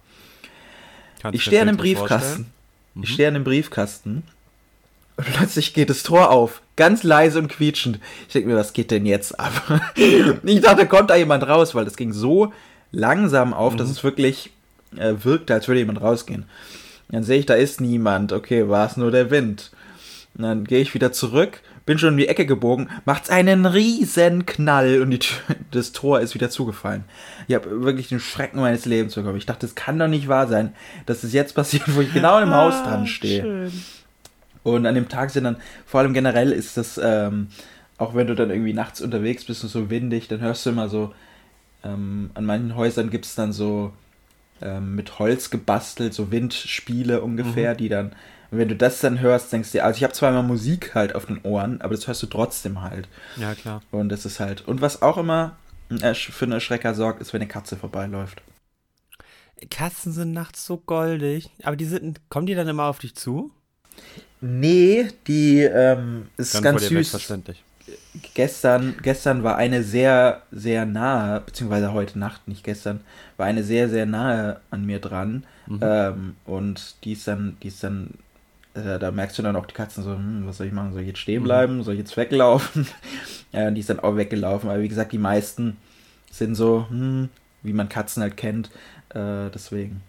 Kannst 1.22 1.36
ich 1.36 1.44
stehe 1.44 1.62
an 1.62 1.68
dem 1.68 1.78
Briefkasten. 1.78 2.48
Mhm. 2.96 3.04
Ich 3.04 3.14
stehe 3.14 3.28
an 3.28 3.36
dem 3.36 3.44
Briefkasten 3.44 4.24
und 5.18 5.34
plötzlich 5.34 5.74
geht 5.74 5.90
das 5.90 6.04
Tor 6.04 6.32
auf. 6.32 6.62
Ganz 6.76 7.04
leise 7.04 7.40
und 7.40 7.50
quietschend. 7.50 8.00
Ich 8.28 8.34
denke 8.34 8.50
mir, 8.50 8.56
was 8.56 8.74
geht 8.74 8.90
denn 8.90 9.06
jetzt 9.06 9.40
ab? 9.40 9.82
ich 9.96 10.62
dachte, 10.62 10.88
kommt 10.88 11.10
da 11.10 11.16
jemand 11.16 11.48
raus, 11.48 11.76
weil 11.76 11.86
das 11.86 11.98
ging 11.98 12.14
so 12.14 12.54
langsam 12.92 13.54
auf, 13.54 13.74
mhm. 13.74 13.78
dass 13.78 13.90
es 13.90 14.04
wirklich 14.04 14.52
äh, 14.98 15.14
wirkte, 15.24 15.54
als 15.54 15.68
würde 15.68 15.80
jemand 15.80 16.02
rausgehen. 16.02 16.46
Dann 17.10 17.24
sehe 17.24 17.40
ich, 17.40 17.46
da 17.46 17.56
ist 17.56 17.82
niemand. 17.82 18.34
Okay, 18.34 18.70
war 18.70 18.88
es 18.88 18.98
nur 18.98 19.12
der 19.12 19.30
Wind. 19.30 19.72
Und 20.36 20.44
dann 20.44 20.64
gehe 20.64 20.80
ich 20.80 20.94
wieder 20.94 21.12
zurück 21.12 21.62
bin 21.90 21.98
schon 21.98 22.10
in 22.10 22.18
die 22.18 22.28
Ecke 22.28 22.46
gebogen, 22.46 22.88
macht's 23.06 23.32
einen 23.32 23.66
riesen 23.66 24.46
Knall 24.46 25.02
und 25.02 25.10
die 25.10 25.18
Tür, 25.18 25.40
das 25.72 25.92
Tor 25.92 26.20
ist 26.20 26.36
wieder 26.36 26.52
zugefallen. 26.52 27.04
Ich 27.48 27.56
habe 27.56 27.82
wirklich 27.82 28.10
den 28.10 28.20
Schrecken 28.20 28.60
meines 28.60 28.86
Lebens 28.86 29.16
bekommen. 29.16 29.40
Ich 29.40 29.48
dachte, 29.48 29.66
das 29.66 29.74
kann 29.74 29.98
doch 29.98 30.08
nicht 30.08 30.28
wahr 30.28 30.48
sein, 30.48 30.76
dass 31.08 31.24
es 31.24 31.34
jetzt 31.34 31.56
passiert, 31.56 31.96
wo 31.96 32.02
ich 32.02 32.14
genau 32.14 32.40
im 32.42 32.54
Haus 32.54 32.76
dran 32.84 33.08
stehe. 33.08 33.72
Und 34.62 34.86
an 34.86 34.94
dem 34.94 35.10
Tag 35.10 35.32
sind 35.32 35.46
dann, 35.46 35.58
vor 35.88 36.02
allem 36.02 36.14
generell 36.14 36.52
ist 36.52 36.78
das, 36.78 37.00
ähm, 37.04 37.48
auch 37.98 38.14
wenn 38.14 38.28
du 38.28 38.36
dann 38.36 38.52
irgendwie 38.52 38.74
nachts 38.74 39.02
unterwegs 39.02 39.46
bist 39.46 39.64
und 39.64 39.72
so 39.72 39.90
windig, 39.90 40.28
dann 40.28 40.42
hörst 40.42 40.68
du 40.68 40.70
immer 40.70 40.90
so, 40.90 41.12
ähm, 41.84 42.30
an 42.36 42.46
manchen 42.46 42.76
Häusern 42.76 43.10
gibt 43.10 43.26
es 43.26 43.34
dann 43.34 43.52
so 43.52 43.94
ähm, 44.62 44.94
mit 44.94 45.18
Holz 45.18 45.50
gebastelt, 45.50 46.14
so 46.14 46.30
Windspiele 46.30 47.22
ungefähr, 47.22 47.74
mhm. 47.74 47.78
die 47.78 47.90
dann 47.90 48.12
und 48.52 48.58
wenn 48.58 48.68
du 48.68 48.76
das 48.76 49.00
dann 49.00 49.20
hörst, 49.20 49.54
denkst 49.54 49.72
du 49.72 49.78
dir, 49.78 49.86
also 49.86 49.98
ich 49.98 50.04
habe 50.04 50.14
zweimal 50.14 50.44
Musik 50.44 50.96
halt 50.96 51.14
auf 51.14 51.28
den 51.28 51.42
Ohren, 51.44 51.82
aber 51.82 51.94
das 51.94 52.08
hörst 52.08 52.24
du 52.24 52.28
trotzdem 52.28 52.82
halt. 52.82 53.08
Ja, 53.36 53.54
klar. 53.54 53.82
Und 53.92 54.10
das 54.10 54.26
ist 54.26 54.40
halt. 54.40 54.68
Und 54.68 54.82
was 54.82 55.02
auch 55.02 55.18
immer 55.18 55.58
für 55.90 56.46
einen 56.46 56.52
Erschrecker 56.54 56.94
sorgt, 56.94 57.22
ist, 57.22 57.34
wenn 57.34 57.42
eine 57.42 57.48
Katze 57.48 57.76
vorbeiläuft. 57.76 58.42
Katzen 59.70 60.14
sind 60.14 60.32
nachts 60.32 60.66
so 60.66 60.78
goldig. 60.78 61.50
Aber 61.64 61.76
die 61.76 61.86
sind. 61.86 62.22
Kommen 62.30 62.48
die 62.48 62.56
dann 62.56 62.68
immer 62.68 62.86
auf 62.86 63.00
dich 63.00 63.16
zu? 63.16 63.52
Nee, 64.42 65.10
die 65.28 65.60
ähm, 65.62 66.30
ist 66.38 66.56
dann 66.56 66.64
ganz 66.64 66.88
süß. 66.88 67.10
Verständlich. 67.10 67.64
Gestern, 68.36 68.96
gestern 69.02 69.44
war 69.44 69.58
eine 69.58 69.84
sehr, 69.84 70.44
sehr 70.52 70.86
nahe, 70.86 71.42
beziehungsweise 71.42 71.92
heute 71.92 72.20
Nacht, 72.20 72.48
nicht 72.48 72.64
gestern, 72.64 73.02
war 73.36 73.48
eine 73.48 73.64
sehr, 73.64 73.90
sehr 73.90 74.06
nahe 74.06 74.62
an 74.70 74.86
mir 74.86 75.00
dran. 75.00 75.44
Mhm. 75.66 75.80
Ähm, 75.82 76.36
und 76.46 76.96
die 77.04 77.14
ist 77.14 77.28
dann, 77.28 77.58
die 77.62 77.70
ist 77.70 77.84
dann 77.84 78.12
äh, 78.74 79.00
da 79.00 79.12
merkst 79.12 79.38
du 79.38 79.42
dann 79.42 79.56
auch 79.56 79.66
die 79.66 79.74
Katzen 79.74 80.04
so, 80.04 80.12
hm, 80.12 80.44
was 80.46 80.58
soll 80.58 80.68
ich 80.68 80.74
machen? 80.74 80.94
Soll 80.94 81.02
ich 81.02 81.08
jetzt 81.08 81.20
stehen 81.20 81.44
bleiben? 81.44 81.78
Mhm. 81.78 81.84
Soll 81.84 81.96
ich 81.96 82.00
jetzt 82.00 82.16
weglaufen? 82.18 82.88
ja, 83.52 83.68
und 83.68 83.76
die 83.76 83.82
ist 83.82 83.90
dann 83.90 84.00
auch 84.00 84.16
weggelaufen. 84.16 84.70
Aber 84.70 84.82
wie 84.82 84.88
gesagt, 84.88 85.12
die 85.12 85.18
meisten 85.18 85.78
sind 86.32 86.56
so, 86.56 86.86
hm, 86.90 87.30
wie 87.64 87.74
man 87.74 87.90
Katzen 87.90 88.22
halt 88.22 88.38
kennt. 88.38 88.70
Äh, 89.10 89.50
deswegen. 89.54 90.02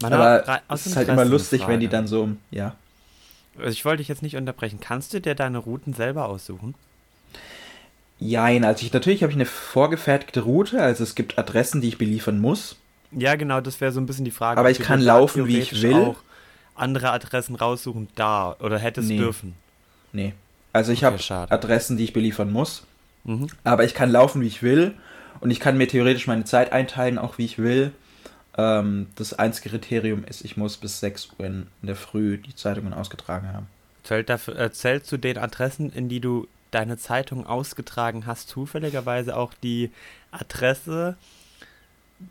Man 0.00 0.12
Aber 0.12 0.60
es 0.68 0.86
ist 0.86 0.96
halt 0.96 1.08
immer 1.08 1.24
lustig, 1.24 1.60
Frage. 1.60 1.74
wenn 1.74 1.80
die 1.80 1.88
dann 1.88 2.06
so, 2.06 2.30
ja. 2.50 2.74
Also 3.56 3.70
ich 3.70 3.84
wollte 3.84 3.98
dich 3.98 4.08
jetzt 4.08 4.22
nicht 4.22 4.36
unterbrechen. 4.36 4.80
Kannst 4.80 5.14
du 5.14 5.20
dir 5.20 5.36
deine 5.36 5.58
Routen 5.58 5.94
selber 5.94 6.26
aussuchen? 6.26 6.74
Jein, 8.18 8.64
also 8.64 8.84
ich 8.84 8.92
natürlich 8.92 9.22
habe 9.22 9.30
ich 9.30 9.36
eine 9.36 9.46
vorgefertigte 9.46 10.40
Route, 10.40 10.80
also 10.82 11.04
es 11.04 11.14
gibt 11.14 11.38
Adressen, 11.38 11.80
die 11.80 11.88
ich 11.88 11.98
beliefern 11.98 12.40
muss. 12.40 12.76
Ja, 13.12 13.36
genau, 13.36 13.60
das 13.60 13.80
wäre 13.80 13.92
so 13.92 14.00
ein 14.00 14.06
bisschen 14.06 14.24
die 14.24 14.30
Frage. 14.32 14.58
Aber 14.58 14.70
ich 14.70 14.80
kann 14.80 15.00
laufen, 15.00 15.46
wie 15.46 15.58
ich 15.58 15.82
will. 15.82 15.94
Auch 15.94 16.16
andere 16.74 17.10
Adressen 17.10 17.54
raussuchen 17.54 18.08
da 18.14 18.56
oder 18.60 18.78
hättest 18.78 19.08
nee. 19.08 19.18
dürfen? 19.18 19.54
Nee. 20.12 20.34
Also 20.72 20.92
ich 20.92 21.04
okay, 21.04 21.18
habe 21.18 21.52
Adressen, 21.52 21.96
die 21.96 22.04
ich 22.04 22.12
beliefern 22.12 22.50
muss. 22.50 22.84
Mhm. 23.24 23.48
Aber 23.62 23.84
ich 23.84 23.94
kann 23.94 24.10
laufen, 24.10 24.42
wie 24.42 24.46
ich 24.46 24.62
will. 24.62 24.94
Und 25.40 25.50
ich 25.50 25.60
kann 25.60 25.76
mir 25.76 25.88
theoretisch 25.88 26.26
meine 26.26 26.44
Zeit 26.44 26.72
einteilen, 26.72 27.18
auch 27.18 27.38
wie 27.38 27.44
ich 27.44 27.58
will. 27.58 27.92
Ähm, 28.56 29.08
das 29.16 29.34
einzige 29.34 29.70
Kriterium 29.70 30.24
ist, 30.24 30.44
ich 30.44 30.56
muss 30.56 30.76
bis 30.76 31.00
6 31.00 31.30
Uhr 31.38 31.46
in 31.46 31.66
der 31.82 31.96
Früh 31.96 32.38
die 32.38 32.54
Zeitungen 32.54 32.92
ausgetragen 32.92 33.52
haben. 33.52 33.66
Zählt, 34.04 34.28
dafür, 34.28 34.58
äh, 34.58 34.72
zählt 34.72 35.06
zu 35.06 35.16
den 35.16 35.38
Adressen, 35.38 35.92
in 35.92 36.08
die 36.08 36.20
du 36.20 36.46
deine 36.70 36.98
Zeitung 36.98 37.46
ausgetragen 37.46 38.26
hast, 38.26 38.48
zufälligerweise 38.48 39.36
auch 39.36 39.54
die 39.54 39.90
Adresse 40.30 41.16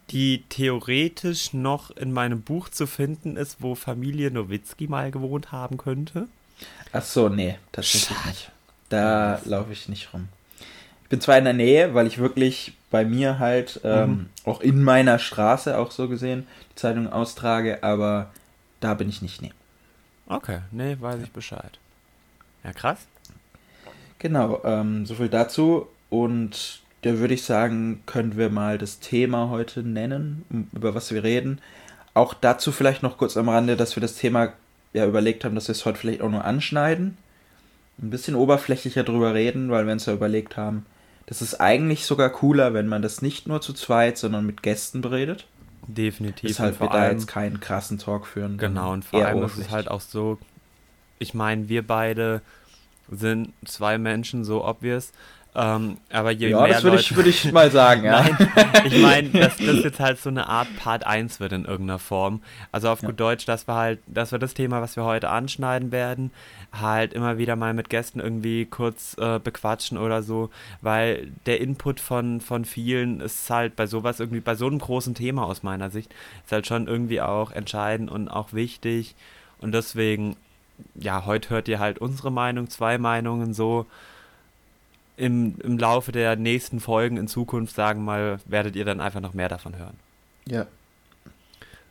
die 0.10 0.44
theoretisch 0.50 1.54
noch 1.54 1.92
in 1.92 2.12
meinem 2.12 2.42
Buch 2.42 2.70
zu 2.70 2.88
finden 2.88 3.36
ist, 3.38 3.58
wo 3.62 3.76
Familie 3.76 4.32
Nowitzki 4.32 4.88
mal 4.88 5.12
gewohnt 5.12 5.52
haben 5.52 5.78
könnte? 5.78 6.28
Ach 6.92 7.04
so, 7.04 7.30
nee, 7.30 7.58
tatsächlich 7.72 8.18
Schade. 8.18 8.30
nicht. 8.30 8.52
Da 8.90 9.42
laufe 9.46 9.72
ich 9.72 9.90
nicht 9.90 10.14
rum. 10.14 10.30
Ich 11.04 11.10
bin 11.10 11.22
zwar 11.22 11.38
in 11.38 11.44
der 11.46 11.54
Nähe, 11.54 11.94
weil 11.94 12.08
ich 12.08 12.18
wirklich 12.18 12.74
bei 12.90 13.06
mir 13.06 13.40
halt 13.40 13.82
ähm, 13.84 14.10
mhm. 14.10 14.30
auch 14.46 14.62
in 14.62 14.84
meiner 14.84 15.20
Straße 15.20 15.78
auch 15.78 15.92
so 15.92 16.08
gesehen 16.08 16.48
die 16.72 16.76
Zeitung 16.76 17.12
austrage, 17.12 17.84
aber 17.84 18.32
da 18.80 18.94
bin 18.94 19.10
ich 19.10 19.22
nicht, 19.22 19.42
nee. 19.42 19.52
Okay, 20.28 20.60
nee, 20.72 20.98
weiß 21.00 21.22
ich 21.24 21.32
Bescheid. 21.32 21.80
Ja, 22.64 22.72
krass. 22.72 23.00
Genau, 24.20 24.62
ähm, 24.64 25.06
so 25.06 25.16
viel 25.16 25.30
dazu. 25.30 25.88
Und 26.10 26.83
da 27.04 27.20
würde 27.20 27.34
ich 27.34 27.44
sagen, 27.44 28.02
können 28.06 28.38
wir 28.38 28.50
mal 28.50 28.78
das 28.78 29.00
Thema 29.00 29.50
heute 29.50 29.84
nennen, 29.84 30.68
über 30.74 30.96
was 30.96 31.12
wir 31.14 31.24
reden. 31.24 31.60
Auch 32.14 32.34
dazu 32.34 32.72
vielleicht 32.72 33.04
noch 33.04 33.18
kurz 33.18 33.36
am 33.38 33.50
Rande, 33.50 33.76
dass 33.76 33.96
wir 33.96 34.02
das 34.02 34.16
Thema 34.16 34.54
ja 34.94 35.06
überlegt 35.06 35.44
haben, 35.44 35.56
dass 35.56 35.68
wir 35.68 35.74
es 35.74 35.86
heute 35.86 36.00
vielleicht 36.00 36.22
auch 36.22 36.30
nur 36.30 36.46
anschneiden. 36.46 37.18
Ein 38.02 38.10
bisschen 38.10 38.36
oberflächlicher 38.36 39.04
drüber 39.04 39.34
reden, 39.34 39.70
weil 39.70 39.86
wir 39.86 39.94
uns 39.94 40.06
ja 40.06 40.14
überlegt 40.14 40.56
haben, 40.56 40.86
das 41.26 41.42
ist 41.42 41.56
eigentlich 41.56 42.06
sogar 42.06 42.30
cooler, 42.30 42.74
wenn 42.74 42.88
man 42.88 43.02
das 43.02 43.22
nicht 43.22 43.48
nur 43.48 43.62
zu 43.62 43.74
zweit, 43.74 44.18
sondern 44.18 44.46
mit 44.46 44.64
Gästen 44.64 45.02
beredet. 45.02 45.46
Definitiv. 45.88 46.50
Deshalb 46.50 46.80
wir 46.80 46.88
da 46.88 47.12
jetzt 47.12 47.28
keinen 47.28 47.60
krassen 47.60 47.98
Talk 47.98 48.28
führen. 48.28 48.58
Genau, 48.58 48.94
und 48.94 49.04
vor 49.04 49.26
allem 49.26 49.44
ist 49.44 49.58
es 49.58 49.72
halt 49.72 49.90
auch 49.90 50.02
so, 50.02 50.38
ich 51.20 51.34
meine, 51.34 51.68
wir 51.68 51.86
beide 51.86 52.42
sind 53.12 53.52
zwei 53.66 53.98
Menschen, 53.98 54.46
so 54.46 54.66
obvious, 54.66 55.12
ähm, 55.56 55.98
aber 56.12 56.32
je 56.32 56.50
ja, 56.50 56.62
mehr 56.62 56.74
das 56.74 56.84
würde 56.84 57.00
ich, 57.00 57.16
würd 57.16 57.28
ich 57.28 57.52
mal 57.52 57.70
sagen, 57.70 58.04
ja. 58.06 58.24
Nein, 58.24 58.50
ich 58.86 59.02
meine, 59.02 59.30
dass 59.34 59.58
das 59.58 59.84
jetzt 59.84 60.00
halt 60.00 60.20
so 60.20 60.30
eine 60.30 60.48
Art 60.48 60.68
Part 60.78 61.06
1 61.06 61.40
wird 61.40 61.52
in 61.52 61.66
irgendeiner 61.66 62.00
Form. 62.00 62.42
Also 62.72 62.90
auf 62.90 63.02
ja. 63.02 63.10
gut 63.10 63.20
Deutsch, 63.20 63.46
dass 63.46 63.68
wir 63.68 63.76
halt, 63.76 64.00
dass 64.08 64.32
wir 64.32 64.40
das 64.40 64.56
Thema, 64.56 64.82
was 64.82 64.96
wir 64.96 65.04
heute 65.04 65.30
anschneiden 65.30 65.92
werden, 65.92 66.32
halt 66.72 67.14
immer 67.14 67.38
wieder 67.38 67.56
mal 67.56 67.76
mit 67.76 67.90
Gästen 67.90 68.20
irgendwie 68.20 68.66
kurz 68.66 69.16
äh, 69.20 69.40
bequatschen 69.40 70.00
oder 70.00 70.24
so, 70.24 70.50
weil 70.82 71.32
der 71.46 71.62
Input 71.62 72.00
von, 72.00 72.42
von 72.42 72.66
vielen 72.66 73.22
ist 73.22 73.48
halt 73.50 73.76
bei 73.76 73.86
sowas 73.86 74.20
irgendwie, 74.20 74.42
bei 74.42 74.56
so 74.56 74.66
einem 74.66 74.80
großen 74.80 75.14
Thema 75.14 75.46
aus 75.46 75.62
meiner 75.62 75.92
Sicht, 75.92 76.12
ist 76.46 76.52
halt 76.52 76.66
schon 76.66 76.88
irgendwie 76.88 77.22
auch 77.22 77.52
entscheidend 77.52 78.10
und 78.10 78.28
auch 78.28 78.54
wichtig. 78.54 79.14
Und 79.62 79.72
deswegen, 79.72 80.36
ja, 80.96 81.26
heute 81.28 81.52
hört 81.52 81.68
ihr 81.68 81.78
halt 81.78 82.00
unsere 82.00 82.32
Meinung, 82.32 82.70
zwei 82.70 82.98
Meinungen 82.98 83.54
so 83.54 83.86
im, 85.18 85.56
im 85.64 85.78
Laufe 85.78 86.12
der 86.12 86.36
nächsten 86.36 86.80
Folgen 86.80 87.18
in 87.18 87.28
Zukunft, 87.28 87.76
sagen 87.76 88.04
mal, 88.04 88.40
werdet 88.46 88.76
ihr 88.76 88.86
dann 88.86 89.00
einfach 89.00 89.22
noch 89.22 89.34
mehr 89.34 89.50
davon 89.50 89.78
hören. 89.78 89.96
Ja. 90.48 90.66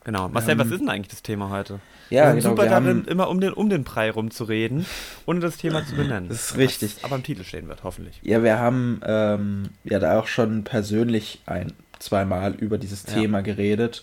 Genau. 0.05 0.29
Marcel, 0.29 0.53
ähm, 0.53 0.59
was 0.59 0.67
ist 0.69 0.81
denn 0.81 0.89
eigentlich 0.89 1.09
das 1.09 1.23
Thema 1.23 1.51
heute? 1.51 1.79
Ja, 2.11 2.35
wir 2.35 2.43
sind 2.43 2.51
genau, 2.51 2.51
super 2.57 2.69
darin, 2.69 2.99
haben, 2.99 3.05
immer 3.07 3.29
um 3.29 3.41
den, 3.41 3.53
um 3.53 3.69
den 3.71 3.85
Brei 3.85 4.11
rumzureden, 4.11 4.85
ohne 5.27 5.41
das 5.41 5.57
Thema 5.57 5.87
zu 5.87 5.95
benennen. 5.95 6.29
Das 6.29 6.51
ist 6.51 6.57
richtig. 6.57 6.97
aber 7.03 7.17
im 7.17 7.23
Titel 7.23 7.45
stehen 7.45 7.69
wird, 7.69 7.85
hoffentlich. 7.85 8.19
Ja, 8.23 8.43
wir 8.43 8.59
haben 8.59 9.01
ähm, 9.05 9.71
ja 9.85 9.99
da 9.99 10.19
auch 10.19 10.27
schon 10.27 10.65
persönlich 10.65 11.41
ein, 11.47 11.73
zweimal 12.01 12.55
über 12.55 12.79
dieses 12.79 13.05
ja. 13.07 13.15
Thema 13.15 13.43
geredet. 13.43 14.03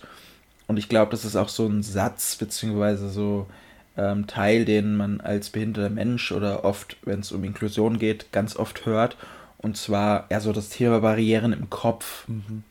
Und 0.68 0.78
ich 0.78 0.88
glaube, 0.88 1.12
das 1.12 1.26
ist 1.26 1.36
auch 1.36 1.50
so 1.50 1.68
ein 1.68 1.84
Satz, 1.84 2.36
beziehungsweise 2.36 3.10
so 3.10 3.48
ähm, 4.00 4.28
Teil, 4.28 4.66
den 4.66 4.96
man 4.96 5.20
als 5.20 5.50
behinderter 5.50 5.90
Mensch 5.90 6.32
oder 6.32 6.64
oft, 6.64 6.96
wenn 7.04 7.20
es 7.20 7.32
um 7.32 7.44
Inklusion 7.44 8.00
geht, 8.00 8.32
ganz 8.32 8.56
oft 8.56 8.86
hört. 8.86 9.18
Und 9.58 9.76
zwar 9.76 10.26
eher 10.30 10.40
so 10.40 10.54
das 10.54 10.70
Thema 10.70 11.02
Barrieren 11.02 11.52
im 11.52 11.70
Kopf. 11.70 12.28
Mhm. 12.28 12.64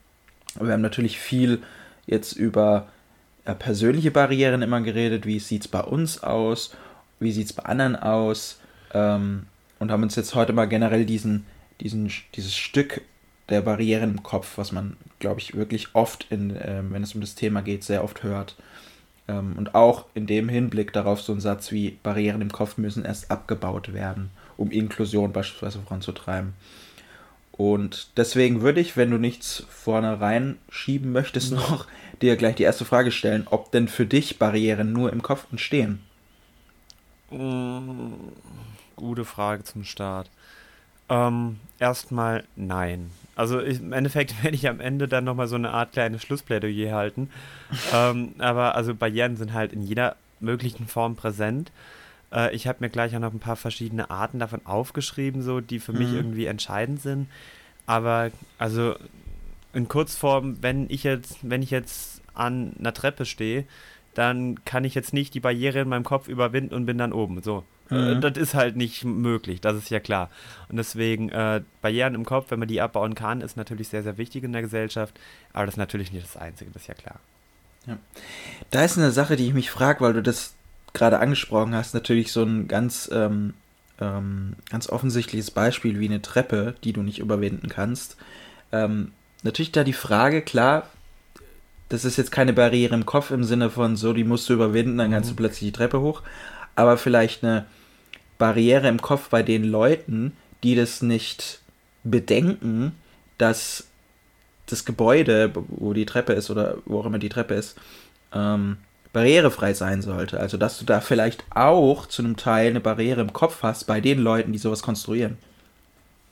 Wir 0.58 0.72
haben 0.72 0.80
natürlich 0.80 1.18
viel 1.18 1.62
jetzt 2.06 2.32
über 2.32 2.88
äh, 3.44 3.54
persönliche 3.54 4.10
Barrieren 4.10 4.62
immer 4.62 4.80
geredet. 4.80 5.26
Wie 5.26 5.38
sieht 5.38 5.62
es 5.62 5.68
bei 5.68 5.82
uns 5.82 6.22
aus? 6.22 6.74
Wie 7.20 7.32
sieht 7.32 7.46
es 7.46 7.52
bei 7.52 7.64
anderen 7.64 7.96
aus? 7.96 8.58
Ähm, 8.94 9.46
und 9.78 9.90
haben 9.92 10.02
uns 10.02 10.16
jetzt 10.16 10.34
heute 10.34 10.54
mal 10.54 10.64
generell 10.64 11.04
diesen, 11.04 11.44
diesen, 11.80 12.10
dieses 12.34 12.56
Stück 12.56 13.02
der 13.50 13.60
Barrieren 13.60 14.10
im 14.10 14.22
Kopf, 14.22 14.56
was 14.56 14.72
man, 14.72 14.96
glaube 15.18 15.40
ich, 15.40 15.54
wirklich 15.54 15.94
oft, 15.94 16.26
in, 16.30 16.56
äh, 16.56 16.82
wenn 16.88 17.02
es 17.02 17.14
um 17.14 17.20
das 17.20 17.34
Thema 17.34 17.60
geht, 17.60 17.84
sehr 17.84 18.02
oft 18.02 18.22
hört, 18.22 18.56
ähm, 19.28 19.54
und 19.56 19.74
auch 19.74 20.06
in 20.14 20.26
dem 20.26 20.48
Hinblick 20.48 20.92
darauf 20.92 21.20
so 21.20 21.32
ein 21.32 21.40
Satz 21.40 21.70
wie 21.70 21.98
Barrieren 22.02 22.40
im 22.40 22.50
Kopf 22.50 22.78
müssen 22.78 23.04
erst 23.04 23.30
abgebaut 23.30 23.92
werden, 23.92 24.30
um 24.56 24.70
Inklusion 24.70 25.32
beispielsweise 25.32 25.80
voranzutreiben. 25.80 26.54
Und 27.52 28.16
deswegen 28.16 28.62
würde 28.62 28.80
ich, 28.80 28.96
wenn 28.96 29.10
du 29.10 29.18
nichts 29.18 29.64
vorne 29.68 30.20
reinschieben 30.20 31.12
möchtest, 31.12 31.50
mhm. 31.50 31.58
noch 31.58 31.86
dir 32.22 32.36
gleich 32.36 32.54
die 32.56 32.62
erste 32.62 32.84
Frage 32.84 33.10
stellen, 33.10 33.46
ob 33.50 33.72
denn 33.72 33.88
für 33.88 34.06
dich 34.06 34.38
Barrieren 34.38 34.92
nur 34.92 35.12
im 35.12 35.22
Kopf 35.22 35.46
entstehen. 35.50 36.00
Mm, 37.30 38.12
gute 38.96 39.24
Frage 39.24 39.64
zum 39.64 39.84
Start. 39.84 40.30
Ähm, 41.08 41.58
erstmal 41.78 42.44
nein. 42.56 43.10
Also 43.38 43.60
ich, 43.60 43.78
im 43.78 43.92
Endeffekt 43.92 44.34
werde 44.42 44.56
ich 44.56 44.68
am 44.68 44.80
Ende 44.80 45.06
dann 45.06 45.22
nochmal 45.22 45.46
so 45.46 45.54
eine 45.54 45.70
Art 45.70 45.92
kleines 45.92 46.22
Schlussplädoyer 46.22 46.92
halten. 46.94 47.30
ähm, 47.94 48.34
aber 48.38 48.74
also 48.74 48.94
Barrieren 48.94 49.36
sind 49.36 49.52
halt 49.52 49.72
in 49.72 49.82
jeder 49.82 50.16
möglichen 50.40 50.88
Form 50.88 51.14
präsent. 51.14 51.70
Äh, 52.32 52.54
ich 52.54 52.66
habe 52.66 52.78
mir 52.80 52.90
gleich 52.90 53.14
auch 53.14 53.20
noch 53.20 53.32
ein 53.32 53.38
paar 53.38 53.54
verschiedene 53.54 54.10
Arten 54.10 54.40
davon 54.40 54.66
aufgeschrieben, 54.66 55.42
so 55.42 55.60
die 55.60 55.78
für 55.78 55.92
mhm. 55.92 55.98
mich 55.98 56.12
irgendwie 56.14 56.46
entscheidend 56.46 57.00
sind. 57.00 57.28
Aber 57.86 58.32
also 58.58 58.96
in 59.72 59.86
Kurzform, 59.86 60.58
wenn 60.60 60.90
ich 60.90 61.04
jetzt, 61.04 61.38
wenn 61.42 61.62
ich 61.62 61.70
jetzt 61.70 62.20
an 62.34 62.72
einer 62.80 62.92
Treppe 62.92 63.24
stehe, 63.24 63.64
dann 64.14 64.64
kann 64.64 64.82
ich 64.82 64.96
jetzt 64.96 65.12
nicht 65.12 65.32
die 65.34 65.40
Barriere 65.40 65.78
in 65.78 65.88
meinem 65.88 66.02
Kopf 66.02 66.26
überwinden 66.26 66.74
und 66.74 66.86
bin 66.86 66.98
dann 66.98 67.12
oben. 67.12 67.40
So. 67.40 67.62
Mhm. 67.90 68.20
Das 68.20 68.36
ist 68.36 68.54
halt 68.54 68.76
nicht 68.76 69.04
möglich, 69.04 69.60
das 69.60 69.76
ist 69.76 69.90
ja 69.90 70.00
klar. 70.00 70.30
Und 70.68 70.76
deswegen, 70.76 71.30
äh, 71.30 71.62
Barrieren 71.80 72.14
im 72.14 72.24
Kopf, 72.24 72.50
wenn 72.50 72.58
man 72.58 72.68
die 72.68 72.80
abbauen 72.80 73.14
kann, 73.14 73.40
ist 73.40 73.56
natürlich 73.56 73.88
sehr, 73.88 74.02
sehr 74.02 74.18
wichtig 74.18 74.44
in 74.44 74.52
der 74.52 74.62
Gesellschaft. 74.62 75.18
Aber 75.52 75.64
das 75.64 75.74
ist 75.74 75.78
natürlich 75.78 76.12
nicht 76.12 76.24
das 76.24 76.36
Einzige, 76.36 76.70
das 76.70 76.82
ist 76.82 76.88
ja 76.88 76.94
klar. 76.94 77.20
Ja. 77.86 77.96
Da 78.70 78.84
ist 78.84 78.98
eine 78.98 79.10
Sache, 79.10 79.36
die 79.36 79.46
ich 79.46 79.54
mich 79.54 79.70
frage, 79.70 80.00
weil 80.00 80.12
du 80.12 80.22
das 80.22 80.54
gerade 80.92 81.18
angesprochen 81.20 81.74
hast, 81.74 81.94
natürlich 81.94 82.32
so 82.32 82.42
ein 82.42 82.68
ganz, 82.68 83.08
ähm, 83.12 83.54
ähm, 84.00 84.54
ganz 84.70 84.88
offensichtliches 84.88 85.50
Beispiel 85.50 85.98
wie 85.98 86.06
eine 86.06 86.22
Treppe, 86.22 86.74
die 86.84 86.92
du 86.92 87.02
nicht 87.02 87.18
überwinden 87.18 87.68
kannst. 87.68 88.16
Ähm, 88.72 89.12
natürlich 89.42 89.72
da 89.72 89.84
die 89.84 89.92
Frage, 89.92 90.42
klar, 90.42 90.88
das 91.88 92.04
ist 92.04 92.18
jetzt 92.18 92.32
keine 92.32 92.52
Barriere 92.52 92.94
im 92.94 93.06
Kopf 93.06 93.30
im 93.30 93.44
Sinne 93.44 93.70
von 93.70 93.96
so, 93.96 94.12
die 94.12 94.24
musst 94.24 94.48
du 94.48 94.52
überwinden, 94.54 94.98
dann 94.98 95.10
kannst 95.10 95.30
mhm. 95.30 95.36
du 95.36 95.42
plötzlich 95.42 95.70
die 95.70 95.76
Treppe 95.76 96.00
hoch, 96.00 96.22
aber 96.76 96.98
vielleicht 96.98 97.42
eine 97.42 97.64
Barriere 98.38 98.88
im 98.88 99.02
Kopf 99.02 99.28
bei 99.28 99.42
den 99.42 99.64
Leuten, 99.64 100.36
die 100.62 100.74
das 100.74 101.02
nicht 101.02 101.60
bedenken, 102.04 102.92
dass 103.36 103.86
das 104.66 104.84
Gebäude, 104.84 105.52
wo 105.68 105.92
die 105.92 106.06
Treppe 106.06 106.32
ist 106.32 106.50
oder 106.50 106.78
wo 106.84 107.00
auch 107.00 107.06
immer 107.06 107.18
die 107.18 107.28
Treppe 107.28 107.54
ist, 107.54 107.76
ähm, 108.32 108.78
barrierefrei 109.12 109.74
sein 109.74 110.02
sollte. 110.02 110.38
Also 110.38 110.56
dass 110.56 110.78
du 110.78 110.84
da 110.84 111.00
vielleicht 111.00 111.44
auch 111.50 112.06
zu 112.06 112.22
einem 112.22 112.36
Teil 112.36 112.70
eine 112.70 112.80
Barriere 112.80 113.20
im 113.20 113.32
Kopf 113.32 113.62
hast 113.62 113.84
bei 113.84 114.00
den 114.00 114.18
Leuten, 114.18 114.52
die 114.52 114.58
sowas 114.58 114.82
konstruieren. 114.82 115.38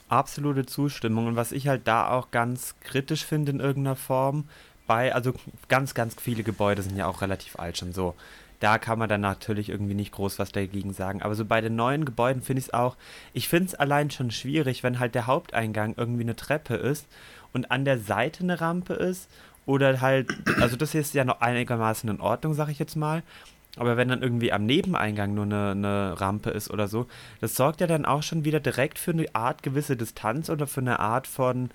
Absolute 0.08 0.66
Zustimmung. 0.66 1.26
Und 1.26 1.36
was 1.36 1.52
ich 1.52 1.66
halt 1.66 1.88
da 1.88 2.10
auch 2.10 2.30
ganz 2.30 2.74
kritisch 2.80 3.24
finde 3.24 3.52
in 3.52 3.60
irgendeiner 3.60 3.96
Form, 3.96 4.44
bei, 4.86 5.12
also 5.14 5.34
ganz, 5.68 5.94
ganz 5.94 6.14
viele 6.20 6.44
Gebäude 6.44 6.82
sind 6.82 6.96
ja 6.96 7.06
auch 7.06 7.22
relativ 7.22 7.58
alt 7.58 7.78
schon 7.78 7.92
so 7.92 8.14
da 8.60 8.78
kann 8.78 8.98
man 8.98 9.08
dann 9.08 9.20
natürlich 9.20 9.68
irgendwie 9.68 9.94
nicht 9.94 10.12
groß 10.12 10.38
was 10.38 10.52
dagegen 10.52 10.92
sagen. 10.92 11.22
Aber 11.22 11.34
so 11.34 11.44
bei 11.44 11.60
den 11.60 11.76
neuen 11.76 12.04
Gebäuden 12.04 12.42
finde 12.42 12.60
ich 12.60 12.66
es 12.66 12.74
auch, 12.74 12.96
ich 13.32 13.48
finde 13.48 13.66
es 13.66 13.74
allein 13.74 14.10
schon 14.10 14.30
schwierig, 14.30 14.82
wenn 14.82 14.98
halt 14.98 15.14
der 15.14 15.26
Haupteingang 15.26 15.94
irgendwie 15.96 16.22
eine 16.22 16.36
Treppe 16.36 16.74
ist 16.74 17.06
und 17.52 17.70
an 17.70 17.84
der 17.84 17.98
Seite 17.98 18.42
eine 18.42 18.60
Rampe 18.60 18.94
ist 18.94 19.30
oder 19.66 20.00
halt, 20.00 20.28
also 20.60 20.76
das 20.76 20.94
ist 20.94 21.14
ja 21.14 21.24
noch 21.24 21.40
einigermaßen 21.40 22.08
in 22.08 22.20
Ordnung, 22.20 22.54
sag 22.54 22.68
ich 22.68 22.78
jetzt 22.78 22.96
mal. 22.96 23.22
Aber 23.76 23.98
wenn 23.98 24.08
dann 24.08 24.22
irgendwie 24.22 24.52
am 24.52 24.64
Nebeneingang 24.64 25.34
nur 25.34 25.44
eine, 25.44 25.72
eine 25.72 26.20
Rampe 26.20 26.50
ist 26.50 26.70
oder 26.70 26.88
so, 26.88 27.06
das 27.40 27.56
sorgt 27.56 27.82
ja 27.82 27.86
dann 27.86 28.06
auch 28.06 28.22
schon 28.22 28.44
wieder 28.44 28.58
direkt 28.58 28.98
für 28.98 29.10
eine 29.10 29.26
Art 29.34 29.62
gewisse 29.62 29.96
Distanz 29.96 30.48
oder 30.48 30.66
für 30.66 30.80
eine 30.80 30.98
Art 30.98 31.26
von, 31.26 31.70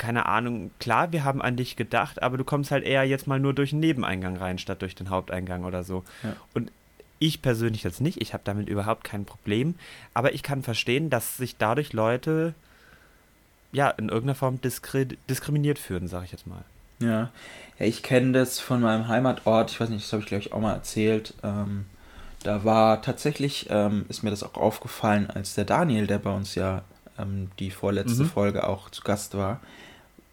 keine 0.00 0.26
Ahnung, 0.26 0.70
klar, 0.80 1.12
wir 1.12 1.24
haben 1.24 1.42
an 1.42 1.56
dich 1.56 1.76
gedacht, 1.76 2.22
aber 2.22 2.38
du 2.38 2.42
kommst 2.42 2.70
halt 2.70 2.84
eher 2.84 3.04
jetzt 3.04 3.26
mal 3.26 3.38
nur 3.38 3.52
durch 3.52 3.70
den 3.70 3.80
Nebeneingang 3.80 4.36
rein, 4.36 4.58
statt 4.58 4.82
durch 4.82 4.94
den 4.94 5.10
Haupteingang 5.10 5.64
oder 5.64 5.84
so. 5.84 6.04
Ja. 6.22 6.34
Und 6.54 6.72
ich 7.18 7.42
persönlich 7.42 7.84
jetzt 7.84 8.00
nicht, 8.00 8.20
ich 8.20 8.32
habe 8.32 8.42
damit 8.44 8.68
überhaupt 8.68 9.04
kein 9.04 9.26
Problem, 9.26 9.74
aber 10.14 10.32
ich 10.32 10.42
kann 10.42 10.62
verstehen, 10.62 11.10
dass 11.10 11.36
sich 11.36 11.58
dadurch 11.58 11.92
Leute 11.92 12.54
ja 13.72 13.90
in 13.90 14.08
irgendeiner 14.08 14.34
Form 14.34 14.60
diskri 14.60 15.06
diskriminiert 15.28 15.78
fühlen, 15.78 16.08
sage 16.08 16.24
ich 16.24 16.32
jetzt 16.32 16.46
mal. 16.46 16.64
Ja, 16.98 17.30
ja 17.78 17.86
ich 17.86 18.02
kenne 18.02 18.32
das 18.32 18.58
von 18.58 18.80
meinem 18.80 19.06
Heimatort, 19.06 19.70
ich 19.70 19.78
weiß 19.78 19.90
nicht, 19.90 20.04
das 20.04 20.12
habe 20.12 20.22
ich 20.22 20.28
glaube 20.28 20.42
ich 20.42 20.52
auch 20.54 20.60
mal 20.60 20.72
erzählt. 20.72 21.34
Ähm, 21.42 21.84
da 22.42 22.64
war 22.64 23.02
tatsächlich, 23.02 23.66
ähm, 23.68 24.06
ist 24.08 24.22
mir 24.22 24.30
das 24.30 24.42
auch 24.42 24.54
aufgefallen, 24.54 25.28
als 25.28 25.54
der 25.54 25.66
Daniel, 25.66 26.06
der 26.06 26.18
bei 26.18 26.34
uns 26.34 26.54
ja 26.54 26.82
ähm, 27.18 27.50
die 27.58 27.70
vorletzte 27.70 28.22
mhm. 28.22 28.28
Folge 28.30 28.66
auch 28.66 28.88
zu 28.88 29.02
Gast 29.02 29.36
war, 29.36 29.60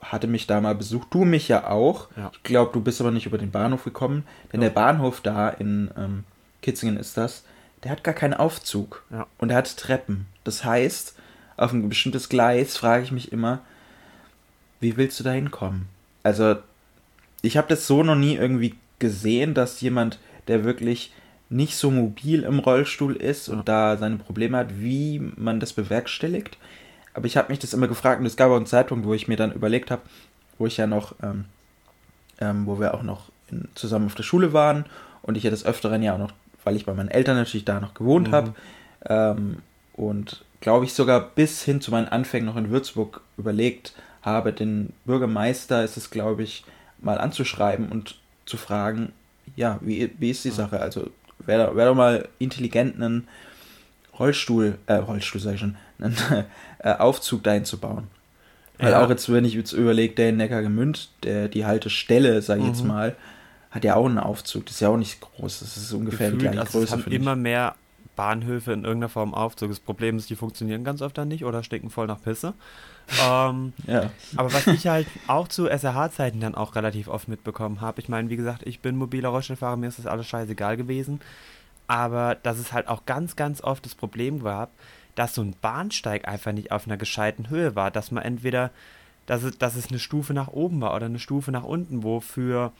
hatte 0.01 0.27
mich 0.27 0.47
da 0.47 0.61
mal 0.61 0.75
besucht. 0.75 1.07
Du 1.11 1.25
mich 1.25 1.47
ja 1.47 1.69
auch. 1.69 2.07
Ja. 2.15 2.31
Ich 2.33 2.43
glaube, 2.43 2.71
du 2.73 2.81
bist 2.81 3.01
aber 3.01 3.11
nicht 3.11 3.25
über 3.25 3.37
den 3.37 3.51
Bahnhof 3.51 3.83
gekommen. 3.83 4.23
Denn 4.51 4.61
ja. 4.61 4.69
der 4.69 4.75
Bahnhof 4.75 5.21
da 5.21 5.49
in 5.49 5.91
ähm, 5.97 6.23
Kitzingen 6.61 6.97
ist 6.97 7.17
das, 7.17 7.43
der 7.83 7.91
hat 7.91 8.03
gar 8.03 8.13
keinen 8.13 8.33
Aufzug. 8.33 9.03
Ja. 9.09 9.27
Und 9.37 9.49
er 9.49 9.57
hat 9.57 9.77
Treppen. 9.77 10.27
Das 10.43 10.63
heißt, 10.63 11.15
auf 11.57 11.73
ein 11.73 11.89
bestimmtes 11.89 12.29
Gleis 12.29 12.77
frage 12.77 13.03
ich 13.03 13.11
mich 13.11 13.31
immer, 13.31 13.59
wie 14.79 14.97
willst 14.97 15.19
du 15.19 15.23
da 15.23 15.31
hinkommen? 15.31 15.87
Also, 16.23 16.57
ich 17.41 17.57
habe 17.57 17.67
das 17.67 17.87
so 17.87 18.03
noch 18.03 18.15
nie 18.15 18.35
irgendwie 18.35 18.75
gesehen, 18.99 19.53
dass 19.53 19.81
jemand, 19.81 20.19
der 20.47 20.63
wirklich 20.63 21.13
nicht 21.49 21.75
so 21.75 21.89
mobil 21.91 22.43
im 22.43 22.59
Rollstuhl 22.59 23.15
ist 23.15 23.49
und 23.49 23.67
da 23.67 23.97
seine 23.97 24.17
Probleme 24.17 24.57
hat, 24.57 24.79
wie 24.79 25.19
man 25.35 25.59
das 25.59 25.73
bewerkstelligt. 25.73 26.57
Aber 27.17 27.25
ich 27.25 27.35
habe 27.35 27.49
mich 27.49 27.57
das 27.57 27.73
immer 27.73 27.87
gefragt 27.87 28.19
und 28.19 28.27
es 28.27 28.35
gab 28.35 28.51
auch 28.51 28.57
einen 28.57 28.67
Zeitpunkt, 28.67 29.07
wo 29.07 29.13
ich 29.15 29.27
mir 29.27 29.37
dann 29.37 29.51
überlegt 29.51 29.89
habe, 29.89 30.03
wo 30.59 30.67
ich 30.67 30.77
ja 30.77 30.85
noch, 30.85 31.15
ähm, 31.23 31.45
ähm, 32.39 32.67
wo 32.67 32.79
wir 32.79 32.93
auch 32.93 33.01
noch 33.01 33.29
in, 33.49 33.67
zusammen 33.73 34.05
auf 34.05 34.13
der 34.13 34.21
Schule 34.21 34.53
waren 34.53 34.85
und 35.23 35.35
ich 35.35 35.41
ja 35.41 35.49
des 35.49 35.65
Öfteren 35.65 36.03
ja 36.03 36.13
auch 36.13 36.19
noch, 36.19 36.31
weil 36.63 36.75
ich 36.75 36.85
bei 36.85 36.93
meinen 36.93 37.09
Eltern 37.09 37.35
natürlich 37.35 37.65
da 37.65 37.79
noch 37.79 37.95
gewohnt 37.95 38.27
mhm. 38.27 38.33
habe 38.33 38.53
ähm, 39.07 39.63
und 39.93 40.45
glaube 40.61 40.85
ich 40.85 40.93
sogar 40.93 41.19
bis 41.21 41.63
hin 41.63 41.81
zu 41.81 41.89
meinen 41.89 42.07
Anfängen 42.07 42.45
noch 42.45 42.55
in 42.55 42.69
Würzburg 42.69 43.21
überlegt 43.35 43.93
habe, 44.21 44.53
den 44.53 44.93
Bürgermeister 45.05 45.83
ist 45.83 45.97
es, 45.97 46.11
glaube 46.11 46.43
ich, 46.43 46.65
mal 46.99 47.17
anzuschreiben 47.17 47.89
und 47.89 48.19
zu 48.45 48.57
fragen, 48.57 49.11
ja, 49.55 49.79
wie, 49.81 50.11
wie 50.19 50.29
ist 50.29 50.45
die 50.45 50.51
Sache? 50.51 50.79
Also 50.79 51.09
wäre 51.39 51.75
wär 51.75 51.87
doch 51.87 51.95
mal 51.95 52.27
intelligent, 52.37 52.95
einen 52.95 53.27
Rollstuhl, 54.19 54.77
äh, 54.85 54.93
Rollstuhl 54.93 55.41
sag 55.41 55.55
ich 55.55 55.61
schon, 55.61 55.77
einen 55.99 56.15
äh, 56.79 56.93
Aufzug 56.93 57.43
dahin 57.43 57.65
zu 57.65 57.77
bauen. 57.79 58.07
Weil 58.77 58.91
ja. 58.91 59.03
auch 59.03 59.09
jetzt, 59.09 59.31
wenn 59.31 59.45
ich 59.45 59.53
jetzt 59.53 59.71
überlege, 59.71 60.13
der 60.13 60.29
in 60.29 60.37
Neckargemünd, 60.37 61.09
der, 61.23 61.47
die 61.47 61.65
Haltestelle, 61.65 62.41
sage 62.41 62.59
ich 62.59 62.67
mhm. 62.67 62.71
jetzt 62.73 62.83
mal, 62.83 63.15
hat 63.71 63.83
ja 63.83 63.95
auch 63.95 64.05
einen 64.05 64.19
Aufzug. 64.19 64.65
Das 64.65 64.75
ist 64.75 64.81
ja 64.81 64.89
auch 64.89 64.97
nicht 64.97 65.19
groß. 65.19 65.59
Das 65.59 65.77
ist 65.77 65.91
ungefähr 65.93 66.31
Gefühlt, 66.31 66.41
die 66.41 66.45
gleiche 66.45 66.61
also 66.61 66.79
Größe. 66.79 66.95
Es 66.95 67.05
haben 67.05 67.11
immer 67.11 67.35
mehr 67.35 67.75
Bahnhöfe 68.15 68.73
in 68.73 68.83
irgendeiner 68.83 69.09
Form 69.09 69.33
Aufzug. 69.33 69.69
Das 69.69 69.79
Problem 69.79 70.17
ist, 70.17 70.29
die 70.29 70.35
funktionieren 70.35 70.83
ganz 70.83 71.01
oft 71.01 71.17
dann 71.17 71.27
nicht 71.27 71.45
oder 71.45 71.63
stecken 71.63 71.89
voll 71.89 72.07
nach 72.07 72.21
Pisse. 72.21 72.53
ähm, 73.25 73.73
ja. 73.85 74.09
Aber 74.35 74.51
was 74.51 74.67
ich 74.67 74.87
halt 74.87 75.07
auch 75.27 75.47
zu 75.47 75.67
SRH-Zeiten 75.67 76.41
dann 76.41 76.55
auch 76.55 76.75
relativ 76.75 77.07
oft 77.07 77.29
mitbekommen 77.29 77.79
habe, 77.79 78.01
ich 78.01 78.09
meine, 78.09 78.29
wie 78.29 78.35
gesagt, 78.35 78.63
ich 78.65 78.81
bin 78.81 78.97
mobiler 78.97 79.29
Rollstuhlfahrer, 79.29 79.77
mir 79.77 79.87
ist 79.87 79.99
das 79.99 80.07
alles 80.07 80.27
scheißegal 80.27 80.75
gewesen. 80.75 81.21
Aber 81.87 82.35
dass 82.35 82.57
es 82.57 82.73
halt 82.73 82.89
auch 82.89 83.05
ganz, 83.05 83.37
ganz 83.37 83.61
oft 83.61 83.85
das 83.85 83.95
Problem 83.95 84.43
gab, 84.43 84.71
dass 85.17 85.33
so 85.33 85.41
ein 85.41 85.55
Bahnsteig 85.59 86.27
einfach 86.27 86.51
nicht 86.51 86.71
auf 86.71 86.85
einer 86.85 86.95
gescheiten 86.95 87.49
Höhe 87.49 87.75
war, 87.75 87.89
dass 87.89 88.11
man 88.11 88.23
entweder, 88.23 88.69
dass 89.25 89.41
es, 89.41 89.57
dass 89.57 89.75
es 89.75 89.87
eine 89.87 89.97
Stufe 89.97 90.31
nach 90.31 90.49
oben 90.49 90.79
war 90.79 90.95
oder 90.95 91.07
eine 91.07 91.17
Stufe 91.17 91.51
nach 91.51 91.63
unten, 91.63 92.03
wo 92.03 92.19
für 92.19 92.71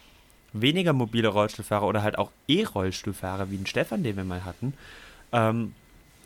weniger 0.54 0.94
mobile 0.94 1.30
Rollstuhlfahrer 1.30 1.88
oder 1.88 2.04
halt 2.04 2.20
auch 2.20 2.30
E-Rollstuhlfahrer 2.48 3.50
wie 3.50 3.58
den 3.58 3.66
Stefan, 3.66 4.04
den 4.04 4.18
wir 4.18 4.24
mal 4.24 4.46
hatten, 4.46 4.76
ähm, 5.32 5.74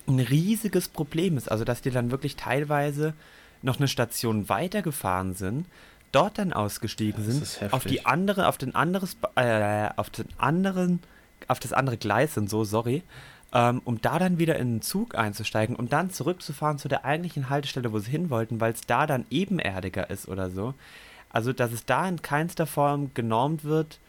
ein 0.05 0.19
riesiges 0.19 0.89
Problem 0.89 1.37
ist. 1.37 1.49
Also, 1.49 1.63
dass 1.63 1.81
die 1.81 1.91
dann 1.91 2.11
wirklich 2.11 2.35
teilweise 2.35 3.13
noch 3.61 3.77
eine 3.77 3.87
Station 3.87 4.49
weitergefahren 4.49 5.33
sind, 5.33 5.65
dort 6.11 6.37
dann 6.37 6.51
ausgestiegen 6.51 7.23
ja, 7.25 7.31
sind, 7.31 7.73
auf 7.73 7.85
die 7.85 8.05
andere, 8.05 8.49
auf 8.49 8.57
den 8.57 8.75
anderes, 8.75 9.15
äh, 9.35 9.87
auf 9.95 10.09
den 10.09 10.27
anderen, 10.37 10.99
auf 11.47 11.61
das 11.61 11.71
andere 11.71 11.95
Gleis 11.95 12.33
sind, 12.33 12.49
so, 12.49 12.65
sorry, 12.65 13.01
ähm, 13.53 13.81
um 13.83 14.01
da 14.01 14.19
dann 14.19 14.39
wieder 14.39 14.57
in 14.57 14.75
den 14.75 14.81
Zug 14.81 15.15
einzusteigen 15.15 15.75
und 15.75 15.93
dann 15.93 16.09
zurückzufahren 16.09 16.77
zu 16.77 16.87
der 16.87 17.05
eigentlichen 17.05 17.49
Haltestelle, 17.49 17.91
wo 17.91 17.99
sie 17.99 18.11
hin 18.11 18.29
wollten, 18.29 18.61
weil 18.61 18.73
es 18.73 18.81
da 18.81 19.07
dann 19.07 19.25
ebenerdiger 19.29 20.09
ist 20.09 20.27
oder 20.27 20.49
so. 20.49 20.73
Also, 21.29 21.53
dass 21.53 21.71
es 21.71 21.85
da 21.85 22.07
in 22.07 22.21
keinster 22.21 22.67
Form 22.67 23.11
genormt 23.13 23.63
wird, 23.63 23.99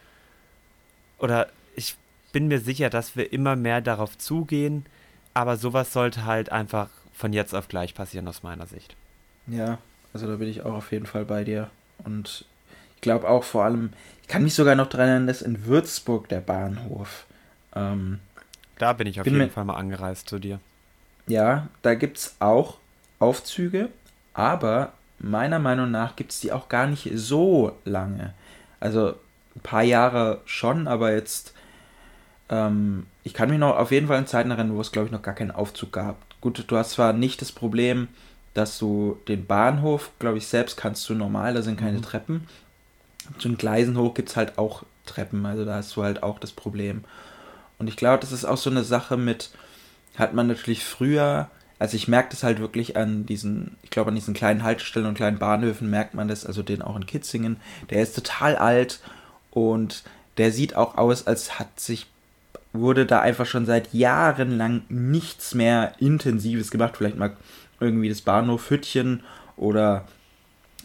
oder 1.19 1.47
ich 1.75 1.95
bin 2.33 2.47
mir 2.47 2.59
sicher, 2.59 2.89
dass 2.89 3.15
wir 3.15 3.31
immer 3.31 3.55
mehr 3.55 3.79
darauf 3.79 4.17
zugehen, 4.17 4.85
aber 5.33 5.55
sowas 5.55 5.93
sollte 5.93 6.25
halt 6.25 6.51
einfach 6.51 6.89
von 7.13 7.31
jetzt 7.31 7.53
auf 7.55 7.67
gleich 7.67 7.95
passieren 7.95 8.27
aus 8.27 8.43
meiner 8.43 8.67
Sicht. 8.67 8.95
Ja, 9.47 9.77
also 10.13 10.27
da 10.27 10.35
bin 10.35 10.49
ich 10.49 10.63
auch 10.63 10.73
auf 10.73 10.91
jeden 10.91 11.05
Fall 11.05 11.25
bei 11.25 11.43
dir. 11.43 11.69
Und 12.03 12.45
ich 12.95 13.01
glaube 13.01 13.29
auch 13.29 13.43
vor 13.43 13.63
allem, 13.63 13.93
ich 14.21 14.27
kann 14.27 14.43
mich 14.43 14.53
sogar 14.53 14.75
noch 14.75 14.87
daran 14.87 15.07
erinnern, 15.07 15.27
dass 15.27 15.41
in 15.41 15.65
Würzburg 15.65 16.27
der 16.27 16.41
Bahnhof. 16.41 17.25
Ähm, 17.75 18.19
da 18.83 18.91
bin 18.91 19.07
ich 19.07 19.21
auf 19.21 19.23
bin 19.23 19.35
jeden 19.35 19.49
Fall 19.49 19.63
mal 19.63 19.75
angereist 19.75 20.27
zu 20.27 20.39
dir. 20.39 20.59
Ja, 21.25 21.69
da 21.83 21.95
gibt 21.95 22.17
es 22.17 22.35
auch 22.39 22.79
Aufzüge, 23.17 23.87
aber 24.33 24.91
meiner 25.19 25.59
Meinung 25.59 25.89
nach 25.89 26.17
gibt 26.17 26.31
es 26.31 26.41
die 26.41 26.51
auch 26.51 26.67
gar 26.67 26.85
nicht 26.85 27.09
so 27.13 27.77
lange. 27.85 28.33
Also 28.81 29.15
ein 29.55 29.61
paar 29.61 29.83
Jahre 29.83 30.41
schon, 30.43 30.89
aber 30.89 31.13
jetzt, 31.13 31.53
ähm, 32.49 33.05
ich 33.23 33.33
kann 33.33 33.49
mich 33.49 33.57
noch 33.57 33.77
auf 33.77 33.91
jeden 33.91 34.07
Fall 34.07 34.19
in 34.19 34.27
Zeiten 34.27 34.51
erinnern, 34.51 34.75
wo 34.75 34.81
es, 34.81 34.91
glaube 34.91 35.05
ich, 35.05 35.13
noch 35.13 35.21
gar 35.21 35.33
keinen 35.33 35.51
Aufzug 35.51 35.93
gab. 35.93 36.17
Gut, 36.41 36.61
du 36.67 36.75
hast 36.77 36.91
zwar 36.91 37.13
nicht 37.13 37.41
das 37.41 37.53
Problem, 37.53 38.09
dass 38.53 38.77
du 38.79 39.17
den 39.29 39.45
Bahnhof, 39.45 40.11
glaube 40.19 40.39
ich, 40.39 40.47
selbst 40.47 40.75
kannst 40.75 41.07
du 41.07 41.13
normal, 41.13 41.53
da 41.53 41.61
sind 41.61 41.79
keine 41.79 41.99
mhm. 41.99 42.03
Treppen. 42.03 42.47
Zu 43.37 43.47
den 43.47 43.57
Gleisen 43.57 43.97
hoch 43.97 44.13
gibt 44.13 44.27
es 44.27 44.35
halt 44.35 44.57
auch 44.57 44.83
Treppen, 45.05 45.45
also 45.45 45.63
da 45.63 45.75
hast 45.75 45.95
du 45.95 46.03
halt 46.03 46.21
auch 46.21 46.37
das 46.37 46.51
Problem. 46.51 47.05
Und 47.83 47.89
ich 47.89 47.97
glaube, 47.97 48.19
das 48.19 48.31
ist 48.31 48.45
auch 48.45 48.55
so 48.55 48.69
eine 48.69 48.85
Sache 48.85 49.17
mit, 49.17 49.49
hat 50.15 50.33
man 50.33 50.47
natürlich 50.47 50.85
früher, 50.85 51.49
also 51.79 51.97
ich 51.97 52.07
merke 52.07 52.29
das 52.29 52.41
halt 52.41 52.59
wirklich 52.59 52.95
an 52.95 53.25
diesen, 53.25 53.75
ich 53.83 53.89
glaube 53.89 54.07
an 54.07 54.15
diesen 54.15 54.33
kleinen 54.33 54.63
Haltestellen 54.63 55.05
und 55.05 55.15
kleinen 55.15 55.37
Bahnhöfen 55.37 55.89
merkt 55.89 56.13
man 56.13 56.29
das, 56.29 56.45
also 56.45 56.63
den 56.63 56.81
auch 56.81 56.95
in 56.95 57.05
Kitzingen, 57.05 57.57
der 57.89 58.01
ist 58.01 58.15
total 58.15 58.55
alt 58.55 59.01
und 59.51 60.03
der 60.37 60.53
sieht 60.53 60.77
auch 60.77 60.97
aus, 60.97 61.27
als 61.27 61.59
hat 61.59 61.77
sich 61.77 62.07
wurde 62.71 63.05
da 63.05 63.19
einfach 63.19 63.45
schon 63.45 63.65
seit 63.65 63.93
Jahren 63.93 64.57
lang 64.57 64.83
nichts 64.87 65.53
mehr 65.53 65.93
Intensives 65.99 66.71
gemacht. 66.71 66.95
Vielleicht 66.95 67.17
mal 67.17 67.35
irgendwie 67.81 68.07
das 68.07 68.21
Bahnhof 68.21 68.69
Hüttchen 68.69 69.23
oder 69.57 70.07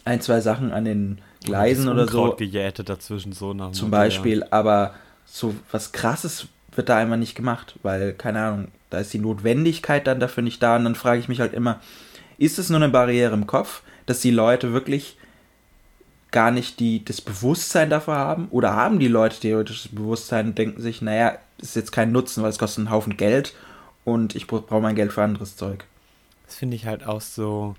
ein, 0.03 0.19
zwei 0.19 0.41
Sachen 0.41 0.73
an 0.73 0.83
den 0.83 1.21
Gleisen 1.45 1.87
oder 1.87 2.09
so. 2.09 2.35
gejätet 2.35 2.89
dazwischen 2.89 3.31
so 3.31 3.53
nach 3.53 3.71
Zum 3.71 3.89
Beispiel, 3.89 4.43
aber 4.51 4.93
so 5.25 5.55
was 5.71 5.91
krasses 5.91 6.47
wird 6.75 6.89
da 6.89 6.97
einfach 6.97 7.17
nicht 7.17 7.35
gemacht, 7.35 7.75
weil, 7.83 8.13
keine 8.13 8.41
Ahnung, 8.41 8.67
da 8.89 8.99
ist 8.99 9.13
die 9.13 9.19
Notwendigkeit 9.19 10.07
dann 10.07 10.19
dafür 10.19 10.43
nicht 10.43 10.61
da 10.63 10.75
und 10.75 10.83
dann 10.83 10.95
frage 10.95 11.19
ich 11.19 11.27
mich 11.27 11.39
halt 11.39 11.53
immer, 11.53 11.79
ist 12.37 12.59
es 12.59 12.69
nur 12.69 12.79
eine 12.79 12.89
Barriere 12.89 13.33
im 13.33 13.47
Kopf, 13.47 13.81
dass 14.05 14.21
die 14.21 14.31
Leute 14.31 14.73
wirklich 14.73 15.17
gar 16.31 16.51
nicht 16.51 16.79
die, 16.79 17.03
das 17.03 17.21
Bewusstsein 17.21 17.89
dafür 17.89 18.15
haben? 18.15 18.47
Oder 18.51 18.75
haben 18.75 18.99
die 18.99 19.07
Leute 19.07 19.39
theoretisch 19.39 19.83
das 19.83 19.91
Bewusstsein 19.95 20.47
und 20.47 20.57
denken 20.57 20.81
sich, 20.81 21.01
naja, 21.01 21.37
ist 21.57 21.75
jetzt 21.75 21.91
kein 21.91 22.11
Nutzen, 22.11 22.43
weil 22.43 22.49
es 22.49 22.59
kostet 22.59 22.79
einen 22.79 22.91
Haufen 22.91 23.17
Geld 23.17 23.53
und 24.05 24.35
ich 24.35 24.47
brauche 24.47 24.81
mein 24.81 24.95
Geld 24.95 25.11
für 25.11 25.23
anderes 25.23 25.55
Zeug. 25.55 25.85
Das 26.45 26.55
finde 26.55 26.75
ich 26.75 26.85
halt 26.85 27.05
auch 27.05 27.21
so, 27.21 27.75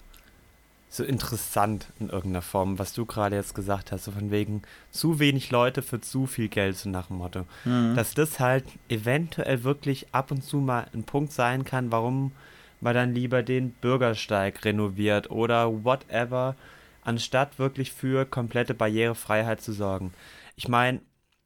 so 0.92 1.05
interessant 1.05 1.87
in 2.00 2.09
irgendeiner 2.09 2.42
Form, 2.42 2.81
was 2.81 2.92
du 2.92 3.07
gerade 3.07 3.37
jetzt 3.37 3.55
gesagt 3.55 3.92
hast, 3.92 4.05
so 4.05 4.11
von 4.11 4.33
wegen 4.33 4.62
zu 4.90 5.20
wenig 5.20 5.50
Leute 5.53 5.83
für 5.83 6.00
zu 6.00 6.26
viel 6.26 6.48
Geld, 6.48 6.76
so 6.76 6.90
nach 6.90 7.07
dem 7.07 7.18
Motto. 7.18 7.46
Mhm. 7.64 7.94
Dass 7.94 8.12
das 8.12 8.40
halt 8.40 8.64
eventuell 8.88 9.62
wirklich 9.62 10.09
ab 10.12 10.33
und 10.33 10.42
zu 10.42 10.57
mal 10.57 10.88
ein 10.92 11.05
Punkt 11.05 11.33
sein 11.33 11.64
kann, 11.64 11.92
warum 11.92 12.33
man 12.81 12.94
dann 12.94 13.14
lieber 13.14 13.44
den 13.44 13.70
Bürgersteig 13.70 14.64
renoviert 14.64 15.31
oder 15.31 15.85
whatever 15.85 16.57
anstatt 17.05 17.59
wirklich 17.61 17.92
für 17.92 18.26
komplette 18.26 18.74
Barrierefreiheit 18.74 19.61
zu 19.61 19.72
sorgen. 19.72 20.12
Ich 20.57 20.66
meine, 20.66 21.00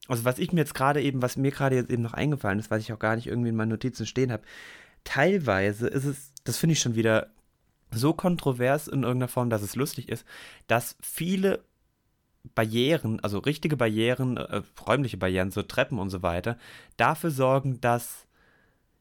also 0.08 0.24
was 0.24 0.38
ich 0.38 0.52
mir 0.52 0.60
jetzt 0.60 0.74
gerade 0.74 1.02
eben, 1.02 1.20
was 1.20 1.36
mir 1.36 1.50
gerade 1.50 1.76
jetzt 1.76 1.90
eben 1.90 2.02
noch 2.02 2.14
eingefallen 2.14 2.58
ist, 2.58 2.70
was 2.70 2.80
ich 2.80 2.92
auch 2.94 2.98
gar 2.98 3.14
nicht 3.14 3.26
irgendwie 3.26 3.50
in 3.50 3.56
meinen 3.56 3.70
Notizen 3.70 4.06
stehen 4.06 4.32
habe, 4.32 4.42
teilweise 5.04 5.86
ist 5.86 6.04
es, 6.04 6.32
das 6.44 6.56
finde 6.56 6.72
ich 6.72 6.80
schon 6.80 6.94
wieder 6.94 7.28
so 7.94 8.12
kontrovers 8.12 8.88
in 8.88 9.02
irgendeiner 9.02 9.28
Form, 9.28 9.50
dass 9.50 9.62
es 9.62 9.76
lustig 9.76 10.08
ist, 10.08 10.24
dass 10.66 10.96
viele 11.00 11.60
Barrieren, 12.54 13.20
also 13.20 13.38
richtige 13.38 13.76
Barrieren, 13.76 14.36
äh, 14.36 14.62
räumliche 14.86 15.16
Barrieren, 15.16 15.50
so 15.50 15.62
Treppen 15.62 15.98
und 15.98 16.10
so 16.10 16.22
weiter, 16.22 16.58
dafür 16.96 17.30
sorgen, 17.30 17.80
dass, 17.80 18.26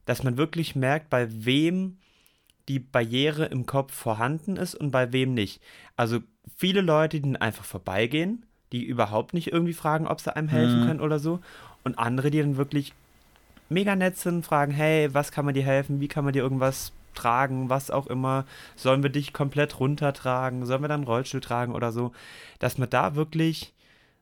dass 0.06 0.22
man 0.22 0.36
wirklich 0.36 0.74
merkt, 0.74 1.10
bei 1.10 1.28
wem 1.44 1.98
die 2.68 2.78
Barriere 2.78 3.46
im 3.46 3.66
Kopf 3.66 3.92
vorhanden 3.92 4.56
ist 4.56 4.74
und 4.74 4.90
bei 4.90 5.12
wem 5.12 5.34
nicht. 5.34 5.60
Also 5.96 6.20
viele 6.56 6.80
Leute, 6.80 7.20
die 7.20 7.36
einfach 7.40 7.64
vorbeigehen, 7.64 8.46
die 8.72 8.84
überhaupt 8.84 9.34
nicht 9.34 9.52
irgendwie 9.52 9.74
fragen, 9.74 10.06
ob 10.06 10.20
sie 10.20 10.34
einem 10.34 10.48
helfen 10.48 10.82
mhm. 10.82 10.86
können 10.86 11.00
oder 11.00 11.18
so. 11.18 11.40
Und 11.84 11.98
andere, 11.98 12.30
die 12.30 12.40
dann 12.40 12.56
wirklich 12.56 12.94
mega 13.68 13.94
nett 13.94 14.16
sind, 14.16 14.44
fragen, 14.46 14.72
hey, 14.72 15.12
was 15.12 15.30
kann 15.30 15.44
man 15.44 15.54
dir 15.54 15.62
helfen? 15.62 16.00
Wie 16.00 16.08
kann 16.08 16.24
man 16.24 16.32
dir 16.32 16.42
irgendwas 16.42 16.92
tragen? 17.14 17.70
Was 17.70 17.90
auch 17.90 18.06
immer. 18.06 18.44
Sollen 18.76 19.02
wir 19.02 19.10
dich 19.10 19.32
komplett 19.32 19.80
runtertragen? 19.80 20.66
Sollen 20.66 20.82
wir 20.82 20.88
dann 20.88 21.04
Rollstuhl 21.04 21.40
tragen 21.40 21.74
oder 21.74 21.92
so? 21.92 22.12
Dass 22.58 22.78
man 22.78 22.90
da 22.90 23.14
wirklich 23.14 23.72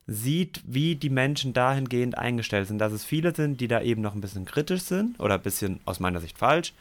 sieht, 0.07 0.63
wie 0.67 0.97
die 0.97 1.11
Menschen 1.11 1.53
dahingehend 1.53 2.19
eingestellt 2.19 2.69
sind. 2.69 2.79
Dass 2.79 2.93
es 2.93 3.05
viele 3.05 3.35
sind, 3.35 3.61
die 3.61 3.69
da 3.69 3.81
eben 3.81 4.03
noch 4.03 4.15
ein 4.15 4.21
bisschen 4.21 4.45
kritisch 4.45 4.83
sind 4.83 5.19
oder 5.21 5.35
ein 5.35 5.43
bisschen 5.43 5.81
aus 5.85 6.01
meiner 6.01 6.21
Sicht 6.21 6.39
falsch 6.39 6.73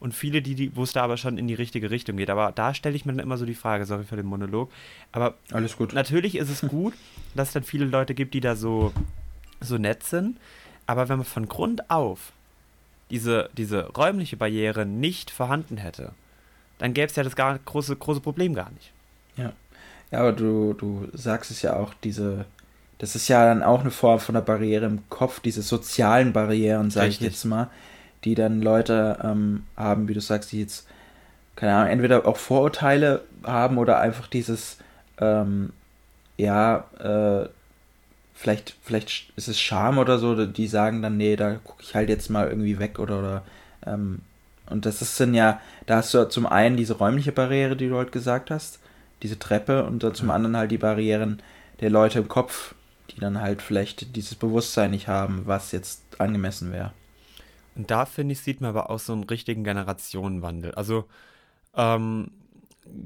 und 0.00 0.14
viele, 0.14 0.42
die, 0.42 0.54
die 0.54 0.76
wo 0.76 0.84
es 0.84 0.92
da 0.92 1.02
aber 1.02 1.16
schon 1.16 1.38
in 1.38 1.48
die 1.48 1.54
richtige 1.54 1.90
Richtung 1.90 2.16
geht. 2.16 2.30
Aber 2.30 2.52
da 2.52 2.74
stelle 2.74 2.94
ich 2.94 3.04
mir 3.04 3.12
dann 3.12 3.24
immer 3.24 3.36
so 3.36 3.46
die 3.46 3.54
Frage, 3.54 3.84
sorry 3.84 4.04
für 4.04 4.16
den 4.16 4.26
Monolog. 4.26 4.70
Aber 5.12 5.34
alles 5.50 5.76
gut. 5.76 5.92
Natürlich 5.92 6.36
ist 6.36 6.50
es 6.50 6.68
gut, 6.68 6.94
dass 7.34 7.48
es 7.48 7.54
dann 7.54 7.64
viele 7.64 7.84
Leute 7.84 8.14
gibt, 8.14 8.34
die 8.34 8.40
da 8.40 8.54
so, 8.54 8.92
so 9.60 9.76
nett 9.76 10.04
sind. 10.04 10.38
Aber 10.86 11.08
wenn 11.08 11.18
man 11.18 11.26
von 11.26 11.48
Grund 11.48 11.90
auf 11.90 12.32
diese, 13.10 13.50
diese 13.56 13.86
räumliche 13.88 14.36
Barriere 14.36 14.86
nicht 14.86 15.30
vorhanden 15.30 15.76
hätte, 15.76 16.12
dann 16.78 16.94
gäbe 16.94 17.08
es 17.08 17.16
ja 17.16 17.22
das 17.22 17.36
gar, 17.36 17.58
große, 17.58 17.96
große 17.96 18.20
Problem 18.20 18.54
gar 18.54 18.70
nicht. 18.70 18.92
Ja. 19.36 19.52
Ja, 20.10 20.20
aber 20.20 20.32
du, 20.32 20.72
du 20.72 21.08
sagst 21.12 21.50
es 21.50 21.60
ja 21.60 21.76
auch, 21.76 21.92
diese, 22.02 22.46
das 22.98 23.14
ist 23.14 23.28
ja 23.28 23.44
dann 23.44 23.62
auch 23.62 23.80
eine 23.80 23.90
Form 23.90 24.20
von 24.20 24.36
einer 24.36 24.44
Barriere 24.44 24.86
im 24.86 25.06
Kopf, 25.10 25.40
diese 25.40 25.60
sozialen 25.60 26.32
Barrieren, 26.32 26.90
sage 26.90 27.08
ich 27.08 27.20
jetzt 27.20 27.44
mal 27.44 27.68
die 28.24 28.34
dann 28.34 28.62
Leute 28.62 29.18
ähm, 29.22 29.64
haben, 29.76 30.08
wie 30.08 30.14
du 30.14 30.20
sagst, 30.20 30.52
die 30.52 30.60
jetzt, 30.60 30.86
keine 31.56 31.74
Ahnung, 31.74 31.90
entweder 31.90 32.26
auch 32.26 32.36
Vorurteile 32.36 33.22
haben 33.44 33.78
oder 33.78 34.00
einfach 34.00 34.26
dieses, 34.26 34.78
ähm, 35.20 35.72
ja, 36.36 36.84
äh, 36.98 37.48
vielleicht, 38.38 38.76
vielleicht 38.82 39.32
ist 39.36 39.48
es 39.48 39.60
Scham 39.60 39.98
oder 39.98 40.18
so, 40.18 40.46
die 40.46 40.68
sagen 40.68 41.02
dann, 41.02 41.16
nee, 41.16 41.34
da 41.34 41.56
gucke 41.56 41.82
ich 41.82 41.96
halt 41.96 42.08
jetzt 42.08 42.30
mal 42.30 42.48
irgendwie 42.48 42.78
weg 42.78 43.00
oder, 43.00 43.18
oder 43.18 43.42
ähm, 43.84 44.20
Und 44.70 44.86
das 44.86 45.02
ist 45.02 45.18
dann 45.18 45.34
ja, 45.34 45.60
da 45.86 45.96
hast 45.96 46.14
du 46.14 46.28
zum 46.28 46.46
einen 46.46 46.76
diese 46.76 46.94
räumliche 46.94 47.32
Barriere, 47.32 47.76
die 47.76 47.88
du 47.88 47.96
heute 47.96 48.12
gesagt 48.12 48.52
hast, 48.52 48.78
diese 49.22 49.40
Treppe 49.40 49.84
und 49.84 50.04
dann 50.04 50.14
zum 50.14 50.30
anderen 50.30 50.56
halt 50.56 50.70
die 50.70 50.78
Barrieren 50.78 51.42
der 51.80 51.90
Leute 51.90 52.20
im 52.20 52.28
Kopf, 52.28 52.76
die 53.10 53.18
dann 53.18 53.40
halt 53.40 53.60
vielleicht 53.60 54.14
dieses 54.14 54.36
Bewusstsein 54.36 54.92
nicht 54.92 55.08
haben, 55.08 55.42
was 55.46 55.72
jetzt 55.72 56.02
angemessen 56.20 56.72
wäre. 56.72 56.92
Und 57.74 57.90
da 57.90 58.06
finde 58.06 58.34
ich, 58.34 58.40
sieht 58.40 58.60
man 58.60 58.70
aber 58.70 58.88
auch 58.88 59.00
so 59.00 59.14
einen 59.14 59.24
richtigen 59.24 59.64
Generationenwandel. 59.64 60.74
Also 60.76 61.06
ähm, 61.74 62.30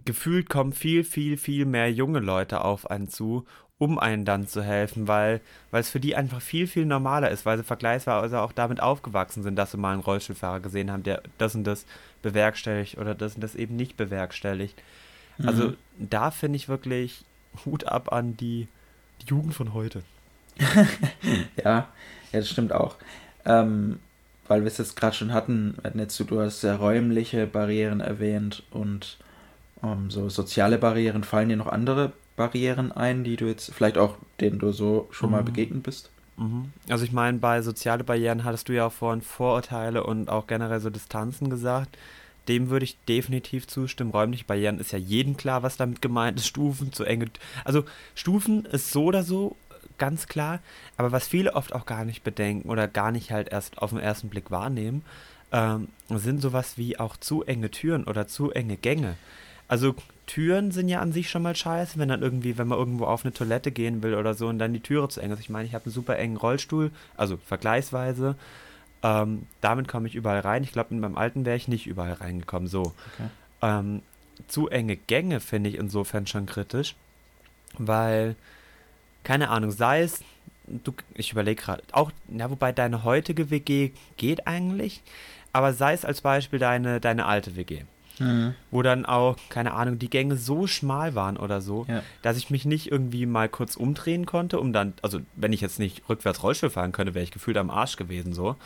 gefühlt 0.04 0.50
kommen 0.50 0.74
viel, 0.74 1.04
viel, 1.04 1.38
viel 1.38 1.64
mehr 1.64 1.90
junge 1.90 2.20
Leute 2.20 2.64
auf 2.64 2.90
einen 2.90 3.08
zu, 3.08 3.46
um 3.82 3.98
einen 3.98 4.24
dann 4.24 4.46
zu 4.46 4.62
helfen, 4.62 5.08
weil 5.08 5.40
es 5.72 5.90
für 5.90 5.98
die 5.98 6.14
einfach 6.14 6.40
viel, 6.40 6.68
viel 6.68 6.86
normaler 6.86 7.32
ist, 7.32 7.44
weil 7.44 7.58
sie 7.58 7.64
vergleichsweise 7.64 8.40
auch 8.40 8.52
damit 8.52 8.80
aufgewachsen 8.80 9.42
sind, 9.42 9.56
dass 9.56 9.72
sie 9.72 9.76
mal 9.76 9.92
einen 9.92 10.02
Rollstuhlfahrer 10.02 10.60
gesehen 10.60 10.92
haben, 10.92 11.02
der 11.02 11.20
das 11.36 11.56
und 11.56 11.64
das 11.64 11.84
bewerkstelligt 12.22 12.96
oder 12.96 13.16
das 13.16 13.34
und 13.34 13.40
das 13.40 13.56
eben 13.56 13.74
nicht 13.74 13.96
bewerkstelligt. 13.96 14.80
Mhm. 15.38 15.48
Also 15.48 15.72
da 15.98 16.30
finde 16.30 16.58
ich 16.58 16.68
wirklich 16.68 17.24
Hut 17.64 17.88
ab 17.88 18.12
an 18.12 18.36
die, 18.36 18.68
die 19.22 19.26
Jugend 19.26 19.52
von 19.52 19.74
heute. 19.74 20.04
ja, 21.56 21.64
ja, 21.64 21.88
das 22.30 22.48
stimmt 22.48 22.72
auch. 22.72 22.94
Ähm, 23.44 23.98
weil 24.46 24.60
wir 24.60 24.68
es 24.68 24.78
jetzt 24.78 24.94
gerade 24.94 25.16
schon 25.16 25.32
hatten, 25.32 25.76
jetzt, 25.94 26.20
du 26.20 26.40
hast 26.40 26.62
ja 26.62 26.76
räumliche 26.76 27.48
Barrieren 27.48 27.98
erwähnt 27.98 28.62
und 28.70 29.18
um, 29.80 29.90
ähm, 29.90 30.10
so 30.12 30.28
soziale 30.28 30.78
Barrieren. 30.78 31.24
Fallen 31.24 31.48
dir 31.48 31.56
noch 31.56 31.66
andere 31.66 32.12
Barrieren 32.36 32.92
ein, 32.92 33.24
die 33.24 33.36
du 33.36 33.46
jetzt 33.46 33.72
vielleicht 33.72 33.98
auch, 33.98 34.16
denen 34.40 34.58
du 34.58 34.72
so 34.72 35.08
schon 35.10 35.30
mhm. 35.30 35.36
mal 35.36 35.42
begegnet 35.42 35.82
bist? 35.82 36.10
Mhm. 36.36 36.72
Also 36.88 37.04
ich 37.04 37.12
meine, 37.12 37.38
bei 37.38 37.62
soziale 37.62 38.04
Barrieren 38.04 38.44
hattest 38.44 38.68
du 38.68 38.72
ja 38.72 38.86
auch 38.86 38.92
vorhin 38.92 39.22
Vorurteile 39.22 40.04
und 40.04 40.28
auch 40.28 40.46
generell 40.46 40.80
so 40.80 40.90
Distanzen 40.90 41.50
gesagt. 41.50 41.96
Dem 42.48 42.70
würde 42.70 42.84
ich 42.84 42.98
definitiv 43.08 43.68
zustimmen. 43.68 44.10
Räumliche 44.10 44.44
Barrieren 44.44 44.80
ist 44.80 44.90
ja 44.92 44.98
jedem 44.98 45.36
klar, 45.36 45.62
was 45.62 45.76
damit 45.76 46.02
gemeint 46.02 46.38
ist. 46.38 46.46
Stufen 46.46 46.92
zu 46.92 47.04
enge. 47.04 47.26
Also 47.64 47.84
Stufen 48.14 48.64
ist 48.64 48.90
so 48.90 49.04
oder 49.04 49.22
so 49.22 49.56
ganz 49.98 50.26
klar. 50.26 50.58
Aber 50.96 51.12
was 51.12 51.28
viele 51.28 51.54
oft 51.54 51.72
auch 51.72 51.86
gar 51.86 52.04
nicht 52.04 52.24
bedenken 52.24 52.68
oder 52.68 52.88
gar 52.88 53.12
nicht 53.12 53.30
halt 53.30 53.48
erst 53.50 53.78
auf 53.78 53.90
den 53.90 54.00
ersten 54.00 54.28
Blick 54.28 54.50
wahrnehmen, 54.50 55.04
ähm, 55.52 55.88
sind 56.08 56.40
sowas 56.40 56.78
wie 56.78 56.98
auch 56.98 57.16
zu 57.16 57.44
enge 57.44 57.70
Türen 57.70 58.04
oder 58.04 58.26
zu 58.26 58.50
enge 58.50 58.76
Gänge. 58.76 59.16
Also 59.72 59.94
Türen 60.26 60.70
sind 60.70 60.90
ja 60.90 61.00
an 61.00 61.12
sich 61.12 61.30
schon 61.30 61.40
mal 61.40 61.56
scheiße, 61.56 61.98
wenn 61.98 62.10
dann 62.10 62.20
irgendwie, 62.20 62.58
wenn 62.58 62.68
man 62.68 62.78
irgendwo 62.78 63.06
auf 63.06 63.24
eine 63.24 63.32
Toilette 63.32 63.72
gehen 63.72 64.02
will 64.02 64.12
oder 64.16 64.34
so 64.34 64.48
und 64.48 64.58
dann 64.58 64.74
die 64.74 64.80
Türe 64.80 65.08
zu 65.08 65.18
eng 65.22 65.30
ist. 65.30 65.40
Ich 65.40 65.48
meine, 65.48 65.66
ich 65.66 65.72
habe 65.72 65.86
einen 65.86 65.94
super 65.94 66.18
engen 66.18 66.36
Rollstuhl, 66.36 66.90
also 67.16 67.38
vergleichsweise. 67.38 68.36
Ähm, 69.02 69.46
damit 69.62 69.88
komme 69.88 70.08
ich 70.08 70.14
überall 70.14 70.40
rein. 70.40 70.62
Ich 70.62 70.72
glaube, 70.72 70.92
mit 70.92 71.00
meinem 71.00 71.16
alten 71.16 71.46
wäre 71.46 71.56
ich 71.56 71.68
nicht 71.68 71.86
überall 71.86 72.12
reingekommen. 72.12 72.68
So. 72.68 72.80
Okay. 72.82 73.30
Ähm, 73.62 74.02
zu 74.46 74.68
enge 74.68 74.96
Gänge 74.96 75.40
finde 75.40 75.70
ich 75.70 75.78
insofern 75.78 76.26
schon 76.26 76.44
kritisch, 76.44 76.94
weil, 77.78 78.36
keine 79.24 79.48
Ahnung, 79.48 79.70
sei 79.70 80.02
es, 80.02 80.22
du, 80.66 80.92
ich 81.14 81.32
überlege 81.32 81.62
gerade, 81.62 81.82
auch, 81.92 82.12
ja, 82.28 82.50
wobei 82.50 82.72
deine 82.72 83.04
heutige 83.04 83.48
WG 83.48 83.92
geht 84.18 84.46
eigentlich, 84.46 85.00
aber 85.54 85.72
sei 85.72 85.94
es 85.94 86.04
als 86.04 86.20
Beispiel 86.20 86.58
deine, 86.58 87.00
deine 87.00 87.24
alte 87.24 87.56
WG. 87.56 87.84
Mhm. 88.18 88.54
Wo 88.70 88.82
dann 88.82 89.06
auch, 89.06 89.36
keine 89.48 89.74
Ahnung, 89.74 89.98
die 89.98 90.10
Gänge 90.10 90.36
so 90.36 90.66
schmal 90.66 91.14
waren 91.14 91.36
oder 91.36 91.60
so, 91.60 91.86
ja. 91.88 92.02
dass 92.22 92.36
ich 92.36 92.50
mich 92.50 92.64
nicht 92.64 92.90
irgendwie 92.90 93.26
mal 93.26 93.48
kurz 93.48 93.76
umdrehen 93.76 94.26
konnte, 94.26 94.60
um 94.60 94.72
dann, 94.72 94.94
also 95.02 95.20
wenn 95.36 95.52
ich 95.52 95.60
jetzt 95.60 95.78
nicht 95.78 96.08
rückwärts 96.08 96.42
Rollstuhl 96.42 96.70
fahren 96.70 96.92
könnte, 96.92 97.14
wäre 97.14 97.24
ich 97.24 97.30
gefühlt 97.30 97.56
am 97.56 97.70
Arsch 97.70 97.96
gewesen 97.96 98.32
so. 98.32 98.56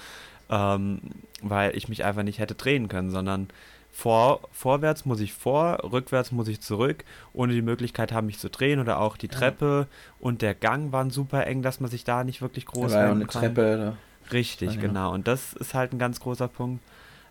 Ähm, 0.49 1.01
weil 1.43 1.77
ich 1.77 1.89
mich 1.89 2.05
einfach 2.05 2.23
nicht 2.23 2.39
hätte 2.39 2.55
drehen 2.55 2.89
können, 2.89 3.11
sondern 3.11 3.49
vor, 3.97 4.41
vorwärts 4.53 5.07
muss 5.07 5.21
ich 5.21 5.33
vor, 5.33 5.79
rückwärts 5.83 6.31
muss 6.31 6.49
ich 6.49 6.61
zurück, 6.61 7.05
ohne 7.33 7.55
die 7.55 7.63
Möglichkeit 7.63 8.13
haben, 8.13 8.27
mich 8.27 8.39
zu 8.39 8.51
drehen 8.51 8.79
oder 8.79 9.01
auch 9.01 9.17
die 9.17 9.29
Treppe 9.29 9.89
ja. 9.91 9.97
und 10.21 10.43
der 10.43 10.55
Gang 10.55 10.93
waren 10.93 11.11
super 11.11 11.47
eng, 11.47 11.63
dass 11.63 11.81
man 11.81 11.91
sich 11.91 12.05
da 12.05 12.23
nicht 12.23 12.43
wirklich 12.43 12.67
groß 12.67 12.93
da 12.93 12.99
war 12.99 13.05
ja 13.07 13.11
eine 13.13 13.25
kann. 13.25 13.41
Treppe. 13.41 13.75
Oder? 13.75 13.97
Richtig, 14.33 14.75
ja. 14.75 14.81
genau. 14.81 15.15
Und 15.15 15.27
das 15.27 15.55
ist 15.55 15.73
halt 15.73 15.93
ein 15.93 15.99
ganz 15.99 16.21
großer 16.21 16.47
Punkt. 16.47 16.83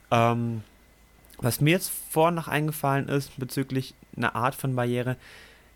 Ähm, 0.10 0.63
was 1.39 1.62
mir 1.62 1.71
jetzt 1.71 1.91
vorhin 2.10 2.36
noch 2.36 2.48
eingefallen 2.48 3.10
ist 3.10 3.38
bezüglich 3.38 3.93
einer 4.15 4.36
Art 4.36 4.56
von 4.56 4.76
Barriere, 4.76 5.17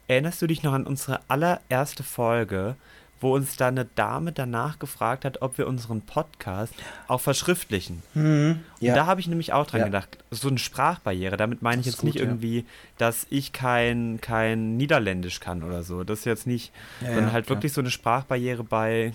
erinnerst 0.07 0.41
du 0.41 0.47
dich 0.47 0.63
noch 0.63 0.73
an 0.73 0.85
unsere 0.85 1.21
allererste 1.27 2.03
Folge, 2.03 2.75
wo 3.21 3.35
uns 3.35 3.57
da 3.57 3.67
eine 3.67 3.85
Dame 3.85 4.31
danach 4.31 4.79
gefragt 4.79 5.25
hat, 5.25 5.41
ob 5.41 5.57
wir 5.57 5.67
unseren 5.67 6.01
Podcast 6.01 6.73
auch 7.07 7.19
verschriftlichen. 7.19 8.01
Mhm, 8.13 8.61
ja. 8.79 8.91
Und 8.91 8.97
da 8.97 9.05
habe 9.05 9.19
ich 9.19 9.27
nämlich 9.27 9.53
auch 9.53 9.67
dran 9.67 9.81
ja. 9.81 9.85
gedacht, 9.87 10.17
so 10.31 10.47
eine 10.47 10.57
Sprachbarriere. 10.57 11.37
Damit 11.37 11.61
meine 11.61 11.81
ich 11.81 11.85
jetzt 11.85 11.97
gut, 11.97 12.05
nicht 12.05 12.15
ja. 12.15 12.21
irgendwie, 12.21 12.65
dass 12.97 13.27
ich 13.29 13.51
kein, 13.51 14.19
kein 14.21 14.77
Niederländisch 14.77 15.39
kann 15.39 15.63
oder 15.63 15.83
so. 15.83 16.03
Das 16.03 16.19
ist 16.19 16.25
jetzt 16.25 16.47
nicht, 16.47 16.71
sondern 17.01 17.31
halt 17.31 17.49
wirklich 17.49 17.73
so 17.73 17.81
eine 17.81 17.91
Sprachbarriere 17.91 18.63
bei, 18.63 19.13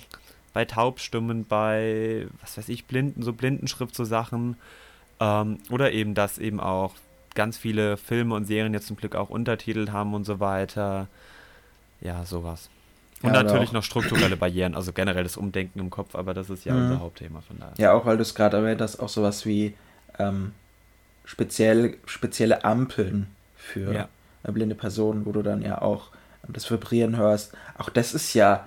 bei 0.52 0.64
Taubstimmen, 0.64 1.46
bei, 1.46 2.26
was 2.42 2.58
weiß 2.58 2.68
ich, 2.68 2.84
Blinden, 2.84 3.22
so 3.22 3.32
Blindenschrift, 3.32 3.94
so 3.94 4.04
Sachen. 4.04 4.56
Ähm, 5.20 5.58
oder 5.70 5.92
eben, 5.92 6.14
dass 6.14 6.38
eben 6.38 6.60
auch 6.60 6.94
ganz 7.34 7.56
viele 7.56 7.96
Filme 7.96 8.34
und 8.34 8.46
Serien 8.46 8.74
jetzt 8.74 8.86
zum 8.86 8.96
Glück 8.96 9.16
auch 9.16 9.30
Untertitel 9.30 9.90
haben 9.90 10.14
und 10.14 10.24
so 10.24 10.40
weiter. 10.40 11.08
Ja, 12.00 12.24
sowas. 12.24 12.70
Und 13.22 13.34
ja, 13.34 13.42
natürlich 13.42 13.72
noch 13.72 13.82
strukturelle 13.82 14.36
Barrieren, 14.36 14.74
also 14.74 14.92
generell 14.92 15.22
das 15.22 15.38
Umdenken 15.38 15.78
im 15.78 15.88
Kopf, 15.88 16.14
aber 16.14 16.34
das 16.34 16.50
ist 16.50 16.66
ja 16.66 16.74
mhm. 16.74 16.82
unser 16.82 17.00
Hauptthema 17.00 17.40
von 17.40 17.58
daher. 17.58 17.72
Ja, 17.78 17.92
auch 17.94 18.04
weil 18.04 18.16
du 18.16 18.22
es 18.22 18.34
gerade 18.34 18.58
erwähnt 18.58 18.82
hast, 18.82 19.00
auch 19.00 19.08
sowas 19.08 19.46
wie 19.46 19.74
ähm, 20.18 20.52
speziell, 21.24 21.96
spezielle 22.04 22.64
Ampeln 22.64 23.28
für 23.56 23.94
ja. 23.94 24.08
blinde 24.42 24.74
Personen, 24.74 25.24
wo 25.24 25.32
du 25.32 25.42
dann 25.42 25.62
ja 25.62 25.80
auch 25.80 26.10
das 26.48 26.70
Vibrieren 26.70 27.16
hörst. 27.16 27.54
Auch 27.78 27.88
das 27.88 28.12
ist 28.12 28.34
ja 28.34 28.66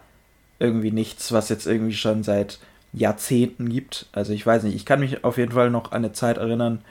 irgendwie 0.57 0.91
nichts, 0.91 1.31
was 1.31 1.49
jetzt 1.49 1.67
irgendwie 1.67 1.93
schon 1.93 2.23
seit 2.23 2.59
Jahrzehnten 2.97 3.69
gibt. 3.69 4.07
Also 4.11 4.33
ich 4.33 4.45
weiß 4.45 4.63
nicht, 4.63 4.75
ich 4.75 4.85
kann 4.85 4.99
mich 4.99 5.23
auf 5.23 5.37
jeden 5.37 5.51
Fall 5.51 5.69
noch 5.69 5.91
an 5.91 5.97
eine 5.97 6.13
Zeit 6.13 6.37
erinnern, 6.37 6.81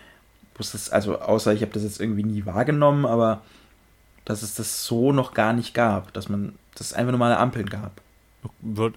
wo 0.54 0.60
es 0.60 0.72
das, 0.72 0.90
also 0.90 1.18
außer 1.18 1.52
ich 1.52 1.62
habe 1.62 1.72
das 1.72 1.82
jetzt 1.82 2.00
irgendwie 2.00 2.24
nie 2.24 2.46
wahrgenommen, 2.46 3.04
aber 3.04 3.42
dass 4.24 4.42
es 4.42 4.54
das 4.54 4.84
so 4.84 5.12
noch 5.12 5.34
gar 5.34 5.52
nicht 5.52 5.74
gab, 5.74 6.12
dass 6.12 6.28
man, 6.28 6.54
dass 6.74 6.88
es 6.88 6.92
einfach 6.92 7.12
normale 7.12 7.38
Ampeln 7.38 7.68
gab. 7.68 7.92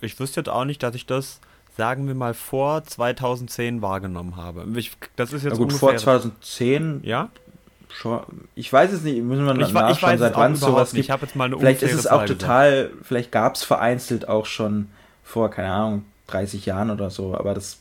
Ich 0.02 0.20
wüsste 0.20 0.42
jetzt 0.42 0.50
auch 0.50 0.66
nicht, 0.66 0.82
dass 0.84 0.96
ich 0.96 1.06
das, 1.06 1.40
sagen 1.78 2.08
wir 2.08 2.16
mal, 2.16 2.34
vor 2.34 2.84
2010 2.84 3.82
wahrgenommen 3.82 4.36
habe. 4.36 4.66
Ich, 4.76 4.92
das 5.16 5.34
ist 5.34 5.44
jetzt 5.44 5.54
Na 5.54 5.58
gut, 5.58 5.74
vor 5.74 5.96
2010, 5.96 7.02
ja? 7.04 7.30
Schon, 7.92 8.22
ich 8.54 8.72
weiß 8.72 8.92
es 8.92 9.02
nicht, 9.02 9.22
müssen 9.24 9.46
wir 9.46 9.54
ich, 9.54 9.74
nachschauen, 9.74 9.92
ich 9.92 10.02
weiß 10.02 10.20
seit 10.20 10.36
wann 10.36 10.54
es 10.54 10.60
sowas 10.60 10.92
gibt. 10.92 11.10
Ich 11.10 11.16
jetzt 11.22 11.36
mal 11.36 11.46
eine 11.46 11.58
Vielleicht 11.58 11.82
ist 11.82 11.94
es 11.94 12.06
auch 12.06 12.26
total, 12.26 12.90
gesagt. 12.90 13.06
vielleicht 13.06 13.32
gab 13.32 13.56
es 13.56 13.64
vereinzelt 13.64 14.28
auch 14.28 14.46
schon 14.46 14.90
vor, 15.24 15.50
keine 15.50 15.72
Ahnung, 15.72 16.06
30 16.30 16.66
Jahren 16.66 16.92
oder 16.92 17.10
so, 17.10 17.36
aber 17.36 17.54
das, 17.54 17.80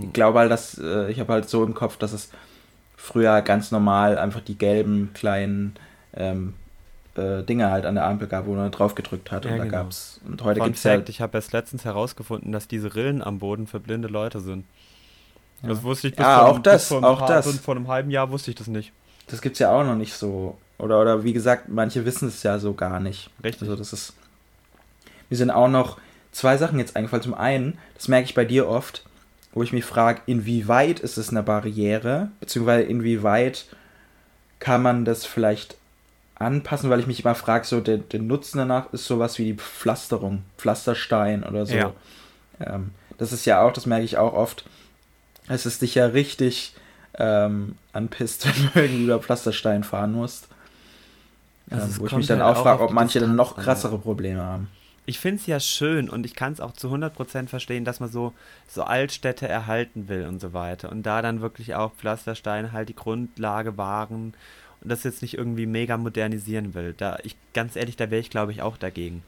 ich 0.00 0.12
glaube 0.12 0.38
halt, 0.38 0.50
dass, 0.50 0.78
äh, 0.78 1.10
ich 1.10 1.20
habe 1.20 1.32
halt 1.32 1.48
so 1.48 1.64
im 1.64 1.74
Kopf, 1.74 1.96
dass 1.96 2.12
es 2.12 2.30
früher 2.96 3.42
ganz 3.42 3.70
normal 3.70 4.18
einfach 4.18 4.40
die 4.40 4.58
gelben 4.58 5.10
kleinen 5.14 5.76
ähm, 6.14 6.54
äh, 7.14 7.42
Dinge 7.42 7.70
halt 7.70 7.86
an 7.86 7.94
der 7.94 8.06
Ampel 8.06 8.28
gab, 8.28 8.46
wo 8.46 8.54
man 8.54 8.70
drauf 8.70 8.94
gedrückt 8.94 9.30
hat 9.30 9.44
ja, 9.44 9.52
und 9.52 9.58
da 9.58 9.64
genau. 9.64 9.76
gab's 9.76 10.20
und 10.26 10.42
heute 10.42 10.60
gibt 10.60 10.76
es 10.76 10.82
ja 10.82 10.98
ich 10.98 11.20
habe 11.20 11.38
erst 11.38 11.52
letztens 11.52 11.84
herausgefunden, 11.84 12.52
dass 12.52 12.68
diese 12.68 12.94
Rillen 12.94 13.22
am 13.22 13.38
Boden 13.38 13.66
für 13.66 13.80
blinde 13.80 14.08
Leute 14.08 14.40
sind. 14.40 14.64
Ja. 15.62 15.70
Das 15.70 15.82
wusste 15.82 16.08
ich 16.08 16.16
bis, 16.16 16.24
ja, 16.24 16.40
vor, 16.40 16.48
auch 16.48 16.58
das, 16.58 16.88
vor, 16.88 17.04
auch 17.04 17.26
das. 17.26 17.58
vor 17.58 17.76
einem 17.76 17.88
halben 17.88 18.10
Jahr 18.10 18.30
wusste 18.30 18.50
ich 18.50 18.56
das 18.56 18.66
nicht. 18.66 18.92
Das 19.28 19.40
gibt 19.40 19.54
es 19.54 19.60
ja 19.60 19.72
auch 19.72 19.84
noch 19.84 19.96
nicht 19.96 20.14
so. 20.14 20.56
Oder, 20.78 21.00
oder 21.00 21.24
wie 21.24 21.32
gesagt, 21.32 21.68
manche 21.68 22.04
wissen 22.04 22.28
es 22.28 22.42
ja 22.42 22.58
so 22.58 22.74
gar 22.74 23.00
nicht. 23.00 23.30
Richtig. 23.42 23.62
Also 23.62 23.76
das 23.76 23.92
ist. 23.92 24.12
Wir 25.28 25.38
sind 25.38 25.50
auch 25.50 25.68
noch 25.68 25.98
zwei 26.36 26.58
Sachen 26.58 26.78
jetzt 26.78 26.96
eingefallen. 26.96 27.22
Zum 27.22 27.34
einen, 27.34 27.78
das 27.94 28.08
merke 28.08 28.26
ich 28.26 28.34
bei 28.34 28.44
dir 28.44 28.68
oft, 28.68 29.04
wo 29.52 29.62
ich 29.62 29.72
mich 29.72 29.86
frage, 29.86 30.20
inwieweit 30.26 31.00
ist 31.00 31.16
es 31.16 31.30
eine 31.30 31.42
Barriere, 31.42 32.30
beziehungsweise 32.40 32.82
inwieweit 32.82 33.64
kann 34.58 34.82
man 34.82 35.06
das 35.06 35.24
vielleicht 35.24 35.76
anpassen, 36.34 36.90
weil 36.90 37.00
ich 37.00 37.06
mich 37.06 37.24
immer 37.24 37.34
frage, 37.34 37.64
so 37.64 37.80
der, 37.80 37.96
der 37.96 38.20
Nutzen 38.20 38.58
danach 38.58 38.92
ist 38.92 39.06
sowas 39.06 39.38
wie 39.38 39.44
die 39.44 39.54
Pflasterung, 39.54 40.42
Pflasterstein 40.58 41.42
oder 41.42 41.64
so. 41.64 41.74
Ja. 41.74 41.92
Ähm, 42.60 42.90
das 43.16 43.32
ist 43.32 43.46
ja 43.46 43.62
auch, 43.62 43.72
das 43.72 43.86
merke 43.86 44.04
ich 44.04 44.18
auch 44.18 44.34
oft, 44.34 44.66
es 45.48 45.64
ist 45.64 45.80
dich 45.80 45.94
ja 45.94 46.04
richtig 46.04 46.74
ähm, 47.14 47.76
anpisst, 47.94 48.46
wenn 48.46 48.70
du 48.74 48.80
irgendwie 48.82 49.04
über 49.04 49.20
Pflasterstein 49.20 49.84
fahren 49.84 50.12
musst. 50.12 50.48
Ähm, 51.70 51.80
wo 51.96 52.06
ich 52.06 52.12
mich 52.12 52.26
dann 52.26 52.42
auch 52.42 52.62
frage, 52.62 52.82
ob 52.82 52.92
manche 52.92 53.20
dann 53.20 53.36
noch 53.36 53.56
krassere 53.56 53.98
Probleme 53.98 54.42
haben 54.42 54.68
ich 55.06 55.20
finde 55.20 55.40
es 55.40 55.46
ja 55.46 55.60
schön 55.60 56.10
und 56.10 56.26
ich 56.26 56.34
kann 56.34 56.52
es 56.52 56.60
auch 56.60 56.72
zu 56.72 56.88
100% 56.92 57.46
verstehen, 57.48 57.84
dass 57.84 58.00
man 58.00 58.10
so, 58.10 58.32
so 58.68 58.82
Altstädte 58.82 59.46
erhalten 59.48 60.08
will 60.08 60.26
und 60.26 60.40
so 60.40 60.52
weiter. 60.52 60.90
Und 60.90 61.04
da 61.04 61.22
dann 61.22 61.40
wirklich 61.40 61.74
auch 61.76 61.92
Pflastersteine 61.94 62.72
halt 62.72 62.88
die 62.88 62.96
Grundlage 62.96 63.76
waren 63.78 64.34
und 64.80 64.88
das 64.90 65.04
jetzt 65.04 65.22
nicht 65.22 65.34
irgendwie 65.34 65.66
mega 65.66 65.96
modernisieren 65.96 66.74
will. 66.74 66.92
Da 66.96 67.18
ich, 67.22 67.36
ganz 67.54 67.76
ehrlich, 67.76 67.96
da 67.96 68.10
wäre 68.10 68.20
ich 68.20 68.30
glaube 68.30 68.52
ich 68.52 68.62
auch 68.62 68.76
dagegen. 68.76 69.22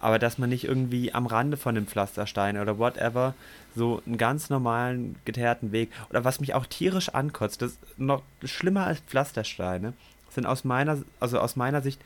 aber 0.00 0.18
dass 0.18 0.38
man 0.38 0.50
nicht 0.50 0.64
irgendwie 0.64 1.12
am 1.12 1.26
Rande 1.26 1.56
von 1.56 1.74
dem 1.74 1.86
Pflasterstein 1.86 2.58
oder 2.58 2.78
whatever 2.78 3.34
so 3.74 4.02
einen 4.06 4.18
ganz 4.18 4.50
normalen 4.50 5.16
geteerten 5.24 5.72
Weg 5.72 5.90
oder 6.10 6.24
was 6.24 6.40
mich 6.40 6.54
auch 6.54 6.66
tierisch 6.66 7.10
ankotzt, 7.10 7.62
das 7.62 7.72
ist 7.72 7.98
noch 7.98 8.22
schlimmer 8.44 8.86
als 8.86 9.00
Pflastersteine, 9.00 9.92
sind 10.30 10.46
aus 10.46 10.64
meiner 10.64 11.02
also 11.20 11.40
aus 11.40 11.56
meiner 11.56 11.82
Sicht 11.82 12.00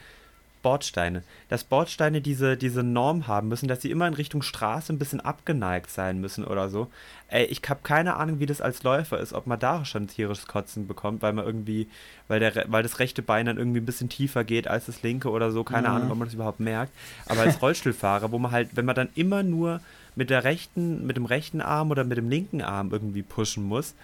Bordsteine. 0.62 1.22
Dass 1.48 1.64
Bordsteine 1.64 2.20
diese, 2.20 2.56
diese 2.56 2.82
Norm 2.82 3.26
haben 3.26 3.48
müssen, 3.48 3.68
dass 3.68 3.82
sie 3.82 3.90
immer 3.90 4.06
in 4.06 4.14
Richtung 4.14 4.42
Straße 4.42 4.92
ein 4.92 4.98
bisschen 4.98 5.20
abgeneigt 5.20 5.90
sein 5.90 6.20
müssen 6.20 6.44
oder 6.44 6.70
so. 6.70 6.88
Ey, 7.28 7.44
ich 7.46 7.60
habe 7.68 7.80
keine 7.82 8.16
Ahnung, 8.16 8.40
wie 8.40 8.46
das 8.46 8.60
als 8.60 8.82
Läufer 8.82 9.18
ist, 9.18 9.32
ob 9.32 9.46
man 9.46 9.58
da 9.58 9.84
schon 9.84 10.06
tierisches 10.06 10.46
Kotzen 10.46 10.86
bekommt, 10.86 11.22
weil 11.22 11.32
man 11.32 11.44
irgendwie, 11.44 11.88
weil, 12.28 12.40
der, 12.40 12.66
weil 12.68 12.82
das 12.82 12.98
rechte 12.98 13.22
Bein 13.22 13.46
dann 13.46 13.58
irgendwie 13.58 13.80
ein 13.80 13.86
bisschen 13.86 14.08
tiefer 14.08 14.44
geht 14.44 14.68
als 14.68 14.86
das 14.86 15.02
linke 15.02 15.30
oder 15.30 15.50
so. 15.50 15.64
Keine 15.64 15.88
mhm. 15.88 15.94
Ahnung, 15.94 16.10
ob 16.12 16.18
man 16.18 16.28
das 16.28 16.34
überhaupt 16.34 16.60
merkt. 16.60 16.92
Aber 17.26 17.40
als 17.42 17.60
Rollstuhlfahrer, 17.60 18.32
wo 18.32 18.38
man 18.38 18.52
halt, 18.52 18.70
wenn 18.76 18.84
man 18.84 18.94
dann 18.94 19.08
immer 19.14 19.42
nur 19.42 19.80
mit 20.14 20.30
der 20.30 20.44
rechten, 20.44 21.06
mit 21.06 21.16
dem 21.16 21.26
rechten 21.26 21.60
Arm 21.60 21.90
oder 21.90 22.04
mit 22.04 22.18
dem 22.18 22.28
linken 22.28 22.62
Arm 22.62 22.90
irgendwie 22.92 23.22
pushen 23.22 23.64
muss, 23.64 23.94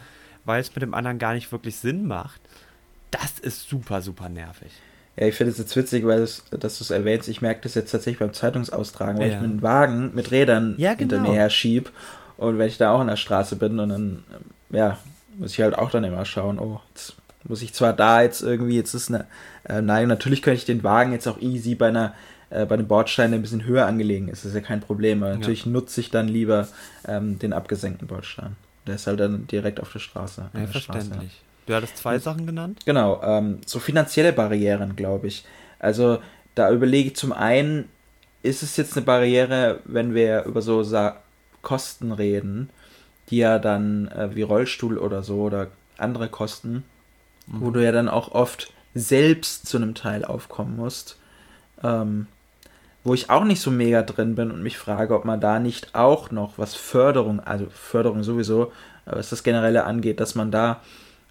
weil 0.44 0.60
es 0.60 0.74
mit 0.74 0.82
dem 0.82 0.94
anderen 0.94 1.18
gar 1.18 1.34
nicht 1.34 1.52
wirklich 1.52 1.76
Sinn 1.76 2.06
macht, 2.06 2.40
das 3.10 3.38
ist 3.38 3.68
super, 3.68 4.02
super 4.02 4.28
nervig. 4.28 4.72
Ja, 5.18 5.26
ich 5.26 5.34
finde 5.34 5.50
es 5.50 5.58
jetzt 5.58 5.74
witzig, 5.74 6.06
weil 6.06 6.20
es, 6.20 6.44
dass 6.50 6.78
du 6.78 6.84
es 6.84 6.90
erwähnst. 6.90 7.28
Ich 7.28 7.42
merke 7.42 7.62
das 7.62 7.74
jetzt 7.74 7.90
tatsächlich 7.90 8.20
beim 8.20 8.32
Zeitungsaustragen, 8.32 9.18
weil 9.18 9.30
ja. 9.30 9.36
ich 9.36 9.42
einen 9.42 9.62
Wagen 9.62 10.12
mit 10.14 10.30
Rädern 10.30 10.74
ja, 10.78 10.94
genau. 10.94 11.16
hinter 11.16 11.20
mir 11.20 11.34
her 11.34 11.50
schieb. 11.50 11.90
Und 12.36 12.58
wenn 12.58 12.68
ich 12.68 12.78
da 12.78 12.92
auch 12.92 13.00
in 13.00 13.08
der 13.08 13.16
Straße 13.16 13.56
bin 13.56 13.80
und 13.80 13.88
dann, 13.88 14.22
ja, 14.70 14.98
muss 15.36 15.52
ich 15.52 15.60
halt 15.60 15.76
auch 15.76 15.90
dann 15.90 16.04
immer 16.04 16.24
schauen, 16.24 16.60
oh, 16.60 16.80
jetzt 16.90 17.16
muss 17.44 17.62
ich 17.62 17.74
zwar 17.74 17.92
da 17.92 18.22
jetzt 18.22 18.42
irgendwie, 18.42 18.76
jetzt 18.76 18.94
ist 18.94 19.08
eine 19.08 19.26
äh, 19.68 19.80
Neigung, 19.80 20.08
natürlich 20.08 20.40
könnte 20.40 20.58
ich 20.58 20.66
den 20.66 20.84
Wagen 20.84 21.12
jetzt 21.12 21.26
auch 21.26 21.40
easy 21.40 21.74
bei 21.74 21.88
einer 21.88 22.14
äh, 22.50 22.64
bei 22.64 22.74
einem 22.74 22.86
Bordstein, 22.86 23.30
der 23.30 23.40
ein 23.40 23.42
bisschen 23.42 23.64
höher 23.64 23.86
angelegen 23.86 24.28
ist, 24.28 24.44
das 24.44 24.50
ist 24.50 24.54
ja 24.54 24.60
kein 24.60 24.80
Problem. 24.80 25.22
Aber 25.22 25.34
natürlich 25.34 25.64
ja. 25.64 25.72
nutze 25.72 26.00
ich 26.00 26.10
dann 26.10 26.28
lieber 26.28 26.68
ähm, 27.06 27.38
den 27.38 27.52
abgesenkten 27.52 28.06
Bordstein. 28.06 28.56
Der 28.86 28.94
ist 28.94 29.06
halt 29.06 29.20
dann 29.20 29.46
direkt 29.48 29.80
auf 29.80 29.92
der 29.92 29.98
Straße. 29.98 30.42
Ja, 30.52 30.60
der 30.60 30.68
verständlich. 30.68 31.32
Straße. 31.32 31.47
Du 31.68 31.74
hattest 31.74 31.98
zwei 31.98 32.18
Sachen 32.18 32.46
genannt? 32.46 32.80
Genau, 32.86 33.20
ähm, 33.22 33.58
so 33.66 33.78
finanzielle 33.78 34.32
Barrieren, 34.32 34.96
glaube 34.96 35.26
ich. 35.26 35.44
Also 35.78 36.18
da 36.54 36.70
überlege 36.70 37.10
ich 37.10 37.16
zum 37.16 37.30
einen, 37.30 37.90
ist 38.42 38.62
es 38.62 38.78
jetzt 38.78 38.96
eine 38.96 39.04
Barriere, 39.04 39.80
wenn 39.84 40.14
wir 40.14 40.44
über 40.44 40.62
so 40.62 40.82
Sa 40.82 41.18
Kosten 41.60 42.12
reden, 42.12 42.70
die 43.28 43.36
ja 43.36 43.58
dann 43.58 44.08
äh, 44.08 44.34
wie 44.34 44.42
Rollstuhl 44.42 44.96
oder 44.96 45.22
so 45.22 45.42
oder 45.42 45.66
andere 45.98 46.30
Kosten, 46.30 46.84
mhm. 47.46 47.60
wo 47.60 47.70
du 47.70 47.84
ja 47.84 47.92
dann 47.92 48.08
auch 48.08 48.32
oft 48.32 48.72
selbst 48.94 49.66
zu 49.66 49.76
einem 49.76 49.94
Teil 49.94 50.24
aufkommen 50.24 50.74
musst, 50.74 51.18
ähm, 51.84 52.28
wo 53.04 53.12
ich 53.12 53.28
auch 53.28 53.44
nicht 53.44 53.60
so 53.60 53.70
mega 53.70 54.00
drin 54.00 54.36
bin 54.36 54.50
und 54.50 54.62
mich 54.62 54.78
frage, 54.78 55.14
ob 55.14 55.26
man 55.26 55.38
da 55.38 55.58
nicht 55.58 55.94
auch 55.94 56.30
noch 56.30 56.56
was 56.56 56.74
Förderung, 56.74 57.40
also 57.40 57.66
Förderung 57.68 58.22
sowieso, 58.22 58.72
was 59.04 59.28
das 59.28 59.42
generelle 59.42 59.84
angeht, 59.84 60.18
dass 60.18 60.34
man 60.34 60.50
da 60.50 60.80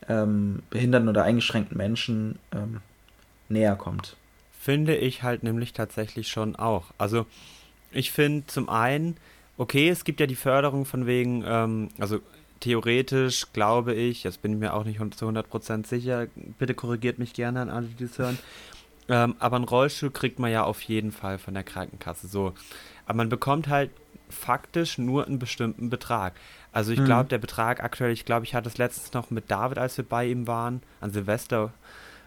ähm, 0.07 0.63
behinderten 0.69 1.09
oder 1.09 1.23
eingeschränkten 1.23 1.77
Menschen 1.77 2.39
ähm, 2.53 2.81
näher 3.49 3.75
kommt. 3.75 4.15
Finde 4.59 4.95
ich 4.95 5.23
halt 5.23 5.43
nämlich 5.43 5.73
tatsächlich 5.73 6.27
schon 6.27 6.55
auch. 6.55 6.85
Also 6.97 7.25
ich 7.91 8.11
finde 8.11 8.47
zum 8.47 8.69
einen, 8.69 9.17
okay, 9.57 9.89
es 9.89 10.03
gibt 10.03 10.19
ja 10.19 10.27
die 10.27 10.35
Förderung 10.35 10.85
von 10.85 11.05
wegen, 11.05 11.43
ähm, 11.45 11.89
also 11.99 12.19
theoretisch 12.59 13.47
glaube 13.53 13.93
ich, 13.93 14.23
jetzt 14.23 14.41
bin 14.41 14.53
ich 14.53 14.59
mir 14.59 14.73
auch 14.73 14.83
nicht 14.83 14.99
zu 15.15 15.27
100% 15.27 15.85
sicher, 15.85 16.27
bitte 16.57 16.73
korrigiert 16.73 17.19
mich 17.19 17.33
gerne 17.33 17.61
an 17.61 17.69
alle, 17.69 17.87
die 17.87 18.05
das 18.05 18.17
hören, 18.17 18.37
ähm, 19.09 19.35
aber 19.39 19.57
ein 19.57 19.63
Rollstuhl 19.63 20.11
kriegt 20.11 20.39
man 20.39 20.51
ja 20.51 20.63
auf 20.63 20.81
jeden 20.81 21.11
Fall 21.11 21.37
von 21.37 21.53
der 21.53 21.63
Krankenkasse 21.63 22.27
so. 22.27 22.53
Aber 23.05 23.17
man 23.17 23.29
bekommt 23.29 23.67
halt 23.69 23.91
faktisch 24.29 24.97
nur 24.97 25.25
einen 25.25 25.39
bestimmten 25.39 25.89
Betrag. 25.89 26.33
Also 26.77 26.91
ich 26.91 26.99
mhm. 26.99 27.05
glaube, 27.05 27.27
der 27.27 27.39
Betrag 27.39 27.83
aktuell, 27.83 28.11
ich 28.11 28.23
glaube, 28.23 28.45
ich 28.45 28.53
hatte 28.53 28.69
es 28.69 28.77
letztens 28.77 29.11
noch 29.11 29.31
mit 29.31 29.49
David, 29.49 29.79
als 29.79 29.97
wir 29.97 30.05
bei 30.05 30.27
ihm 30.27 30.45
waren, 30.45 30.83
an 31.01 31.09
Silvester, 31.09 31.73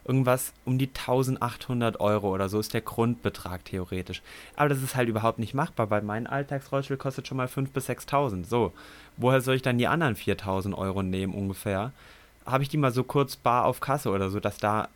irgendwas 0.05 0.53
um 0.65 0.77
die 0.77 0.89
1800 0.89 2.01
Euro 2.01 2.35
oder 2.35 2.49
so 2.49 2.59
ist 2.59 2.75
der 2.75 2.81
Grundbetrag 2.81 3.65
theoretisch. 3.65 4.23
Aber 4.57 4.69
das 4.69 4.83
ist 4.83 4.97
halt 4.97 5.09
überhaupt 5.09 5.39
nicht 5.39 5.55
machbar, 5.55 5.89
weil 5.91 6.03
mein 6.03 6.27
Alltagsrollstuhl 6.27 6.97
kostet 6.97 7.29
schon 7.29 7.37
mal 7.37 7.47
5.000 7.47 7.69
bis 7.73 7.89
6.000. 7.89 8.45
So, 8.45 8.73
woher 9.17 9.41
soll 9.41 9.55
ich 9.55 9.63
dann 9.63 9.79
die 9.79 9.87
anderen 9.87 10.17
4.000 10.17 10.75
Euro 10.75 11.05
nehmen 11.05 11.33
ungefähr? 11.33 11.93
Habe 12.45 12.65
ich 12.65 12.69
die 12.69 12.77
mal 12.77 12.91
so 12.91 13.05
kurz 13.05 13.37
bar 13.37 13.67
auf 13.67 13.79
Kasse 13.79 14.11
oder 14.11 14.31
so, 14.31 14.41
dass 14.41 14.59
da 14.59 14.89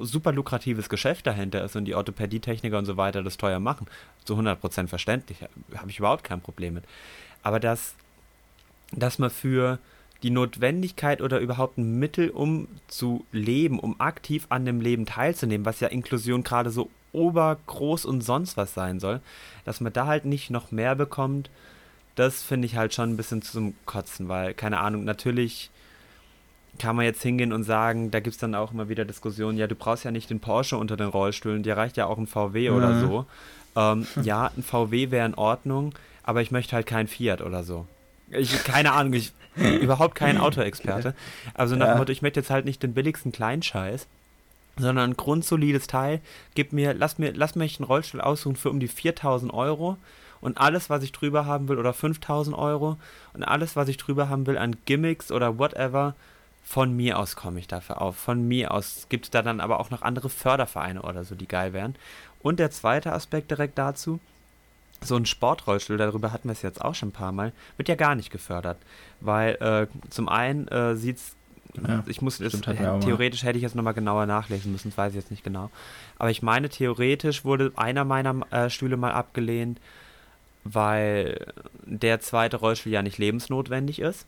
super 0.00 0.32
lukratives 0.32 0.88
Geschäft 0.88 1.26
dahinter 1.26 1.62
ist 1.62 1.76
und 1.76 1.84
die 1.84 1.94
Orthopädietechniker 1.94 2.78
und 2.78 2.86
so 2.86 2.96
weiter 2.96 3.22
das 3.22 3.36
teuer 3.36 3.60
machen. 3.60 3.86
Zu 4.24 4.34
100% 4.34 4.88
verständlich, 4.88 5.40
habe 5.76 5.90
ich 5.90 5.98
überhaupt 5.98 6.24
kein 6.24 6.40
Problem 6.40 6.72
mit. 6.72 6.84
Aber 7.42 7.60
das 7.60 7.96
dass 8.96 9.18
man 9.18 9.30
für 9.30 9.78
die 10.22 10.30
Notwendigkeit 10.30 11.20
oder 11.20 11.38
überhaupt 11.38 11.76
ein 11.78 11.98
Mittel, 11.98 12.30
um 12.30 12.68
zu 12.88 13.26
leben, 13.30 13.78
um 13.78 14.00
aktiv 14.00 14.46
an 14.48 14.64
dem 14.64 14.80
Leben 14.80 15.04
teilzunehmen, 15.04 15.66
was 15.66 15.80
ja 15.80 15.88
Inklusion 15.88 16.42
gerade 16.42 16.70
so 16.70 16.88
obergroß 17.12 18.06
und 18.06 18.22
sonst 18.22 18.56
was 18.56 18.74
sein 18.74 19.00
soll, 19.00 19.20
dass 19.64 19.80
man 19.80 19.92
da 19.92 20.06
halt 20.06 20.24
nicht 20.24 20.50
noch 20.50 20.72
mehr 20.72 20.94
bekommt, 20.94 21.50
das 22.14 22.42
finde 22.42 22.66
ich 22.66 22.76
halt 22.76 22.94
schon 22.94 23.10
ein 23.10 23.16
bisschen 23.16 23.42
zum 23.42 23.74
Kotzen, 23.86 24.28
weil, 24.28 24.54
keine 24.54 24.80
Ahnung, 24.80 25.04
natürlich 25.04 25.70
kann 26.78 26.96
man 26.96 27.04
jetzt 27.04 27.22
hingehen 27.22 27.52
und 27.52 27.62
sagen, 27.62 28.10
da 28.10 28.20
gibt 28.20 28.34
es 28.34 28.40
dann 28.40 28.54
auch 28.54 28.72
immer 28.72 28.88
wieder 28.88 29.04
Diskussionen, 29.04 29.58
ja, 29.58 29.66
du 29.66 29.74
brauchst 29.74 30.04
ja 30.04 30.10
nicht 30.10 30.30
den 30.30 30.40
Porsche 30.40 30.76
unter 30.76 30.96
den 30.96 31.08
Rollstühlen, 31.08 31.62
dir 31.62 31.76
reicht 31.76 31.96
ja 31.96 32.06
auch 32.06 32.18
ein 32.18 32.26
VW 32.26 32.70
mhm. 32.70 32.76
oder 32.76 33.00
so. 33.00 33.26
Ähm, 33.76 34.06
ja, 34.22 34.50
ein 34.56 34.62
VW 34.62 35.10
wäre 35.10 35.26
in 35.26 35.34
Ordnung, 35.34 35.94
aber 36.22 36.42
ich 36.42 36.50
möchte 36.50 36.74
halt 36.74 36.86
kein 36.86 37.06
Fiat 37.08 37.42
oder 37.42 37.62
so. 37.62 37.86
Ich, 38.36 38.64
keine 38.64 38.92
Ahnung, 38.92 39.12
ich 39.14 39.32
überhaupt 39.56 40.14
kein 40.14 40.38
Autoexperte. 40.38 41.14
Also 41.54 41.76
nach 41.76 41.86
ja. 41.86 41.94
dem 41.94 41.98
Motto, 41.98 42.12
ich 42.12 42.22
möchte 42.22 42.40
jetzt 42.40 42.50
halt 42.50 42.64
nicht 42.64 42.82
den 42.82 42.94
billigsten 42.94 43.32
Kleinscheiß, 43.32 44.06
sondern 44.76 45.10
ein 45.10 45.16
grundsolides 45.16 45.86
Teil. 45.86 46.20
Gib 46.54 46.72
mir, 46.72 46.94
lass 46.94 47.18
mir, 47.18 47.32
lass 47.32 47.54
mich 47.54 47.78
einen 47.78 47.86
Rollstuhl 47.86 48.20
aussuchen 48.20 48.56
für 48.56 48.70
um 48.70 48.80
die 48.80 48.88
4000 48.88 49.52
Euro 49.52 49.96
und 50.40 50.58
alles, 50.58 50.90
was 50.90 51.02
ich 51.02 51.12
drüber 51.12 51.46
haben 51.46 51.68
will, 51.68 51.78
oder 51.78 51.92
5000 51.92 52.56
Euro 52.56 52.98
und 53.32 53.44
alles, 53.44 53.76
was 53.76 53.88
ich 53.88 53.96
drüber 53.96 54.28
haben 54.28 54.46
will 54.46 54.58
an 54.58 54.76
Gimmicks 54.84 55.30
oder 55.30 55.58
whatever, 55.58 56.14
von 56.64 56.96
mir 56.96 57.18
aus 57.18 57.36
komme 57.36 57.60
ich 57.60 57.68
dafür 57.68 58.00
auf. 58.00 58.16
Von 58.16 58.48
mir 58.48 58.72
aus 58.72 59.06
gibt 59.08 59.26
es 59.26 59.30
da 59.30 59.42
dann 59.42 59.60
aber 59.60 59.78
auch 59.80 59.90
noch 59.90 60.02
andere 60.02 60.30
Fördervereine 60.30 61.02
oder 61.02 61.24
so, 61.24 61.34
die 61.34 61.46
geil 61.46 61.72
wären. 61.72 61.94
Und 62.42 62.58
der 62.58 62.70
zweite 62.70 63.12
Aspekt 63.12 63.50
direkt 63.50 63.78
dazu, 63.78 64.18
so 65.02 65.16
ein 65.16 65.26
Sportrollstuhl, 65.26 65.96
darüber 65.96 66.32
hatten 66.32 66.48
wir 66.48 66.52
es 66.52 66.62
jetzt 66.62 66.80
auch 66.80 66.94
schon 66.94 67.10
ein 67.10 67.12
paar 67.12 67.32
Mal, 67.32 67.52
wird 67.76 67.88
ja 67.88 67.94
gar 67.94 68.14
nicht 68.14 68.30
gefördert. 68.30 68.78
Weil 69.20 69.54
äh, 69.56 69.86
zum 70.10 70.28
einen 70.28 70.68
äh, 70.68 70.96
sieht 70.96 71.16
es, 71.16 71.36
ja, 71.86 72.04
ich 72.06 72.22
muss, 72.22 72.40
es, 72.40 72.54
äh, 72.54 73.00
theoretisch 73.00 73.42
hätte 73.42 73.58
ich 73.58 73.62
jetzt 73.62 73.74
nochmal 73.74 73.94
genauer 73.94 74.26
nachlesen 74.26 74.72
müssen, 74.72 74.90
das 74.90 74.98
weiß 74.98 75.10
ich 75.10 75.16
jetzt 75.16 75.30
nicht 75.30 75.44
genau. 75.44 75.70
Aber 76.18 76.30
ich 76.30 76.42
meine, 76.42 76.68
theoretisch 76.68 77.44
wurde 77.44 77.72
einer 77.76 78.04
meiner 78.04 78.40
äh, 78.52 78.70
Stühle 78.70 78.96
mal 78.96 79.12
abgelehnt, 79.12 79.80
weil 80.62 81.52
der 81.84 82.20
zweite 82.20 82.56
Rollstuhl 82.56 82.92
ja 82.92 83.02
nicht 83.02 83.18
lebensnotwendig 83.18 83.98
ist. 83.98 84.26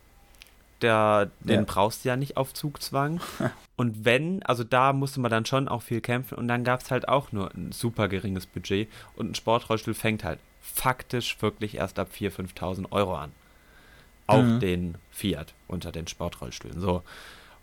Der, 0.82 1.30
den 1.40 1.60
ja. 1.60 1.64
brauchst 1.66 2.04
du 2.04 2.10
ja 2.10 2.16
nicht 2.16 2.36
auf 2.36 2.52
Zugzwang. 2.52 3.20
und 3.76 4.04
wenn, 4.04 4.42
also 4.42 4.62
da 4.62 4.92
musste 4.92 5.20
man 5.20 5.30
dann 5.30 5.46
schon 5.46 5.68
auch 5.68 5.82
viel 5.82 6.02
kämpfen 6.02 6.34
und 6.36 6.48
dann 6.48 6.64
gab 6.64 6.82
es 6.82 6.90
halt 6.90 7.08
auch 7.08 7.32
nur 7.32 7.50
ein 7.54 7.72
super 7.72 8.08
geringes 8.08 8.44
Budget 8.44 8.88
und 9.14 9.30
ein 9.30 9.34
Sportrollstuhl 9.34 9.94
fängt 9.94 10.22
halt 10.22 10.38
faktisch 10.74 11.40
wirklich 11.40 11.76
erst 11.76 11.98
ab 11.98 12.08
4.000, 12.16 12.54
5.000 12.54 12.92
Euro 12.92 13.16
an. 13.16 13.32
Auch 14.26 14.42
mhm. 14.42 14.60
den 14.60 14.94
Fiat 15.10 15.54
unter 15.68 15.92
den 15.92 16.06
Sportrollstühlen. 16.06 16.80
So. 16.80 17.02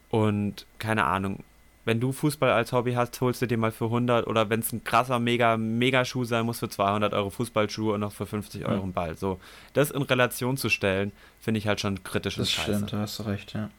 Und 0.10 0.66
keine 0.80 1.06
Ahnung, 1.06 1.44
wenn 1.86 2.00
du 2.00 2.12
Fußball 2.14 2.52
als 2.52 2.72
Hobby 2.72 2.94
hast, 2.94 3.20
holst 3.20 3.42
du 3.42 3.46
dir 3.46 3.58
mal 3.58 3.72
für 3.72 3.86
100 3.86 4.28
oder 4.28 4.50
wenn 4.50 4.62
es 4.62 4.72
ein 4.72 4.84
krasser, 4.84 5.20
mega, 5.20 5.58
mega 5.58 6.06
Schuh 6.06 6.24
sein 6.24 6.46
muss, 6.46 6.60
für 6.60 6.70
200 6.70 7.14
Euro 7.14 7.30
Fußballschuhe 7.30 7.94
und 7.94 8.00
noch 8.00 8.14
für 8.14 8.26
50 8.26 8.66
Euro 8.66 8.84
einen 8.84 8.94
Ball. 8.94 9.18
So, 9.18 9.40
das 9.74 9.92
in 9.92 10.02
Relation 10.02 10.56
zu 10.56 10.70
stellen, 10.70 11.12
finde 11.42 11.58
ich 11.58 11.68
halt 11.68 11.82
schon 11.82 12.04
kritisch. 12.04 12.36
Das 12.36 12.52
Scheiße. 12.52 12.74
stimmt, 12.74 12.94
da 12.94 13.00
hast 13.00 13.20
du 13.20 13.24
recht, 13.24 13.54
ja. 13.54 13.70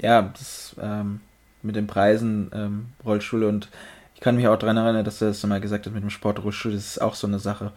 Ja, 0.00 0.22
das 0.22 0.74
ähm, 0.80 1.20
mit 1.62 1.76
den 1.76 1.86
Preisen, 1.86 2.50
ähm, 2.54 2.86
Rollschule 3.04 3.46
und 3.46 3.68
ich 4.14 4.20
kann 4.20 4.36
mich 4.36 4.48
auch 4.48 4.56
daran 4.56 4.76
erinnern, 4.76 5.04
dass 5.04 5.18
du 5.18 5.26
das 5.26 5.44
mal 5.44 5.60
gesagt 5.60 5.86
hast 5.86 5.92
mit 5.92 6.02
dem 6.02 6.10
Sportrollstuhl, 6.10 6.72
das 6.72 6.86
ist 6.86 7.02
auch 7.02 7.14
so 7.14 7.26
eine 7.26 7.38
Sache. 7.38 7.72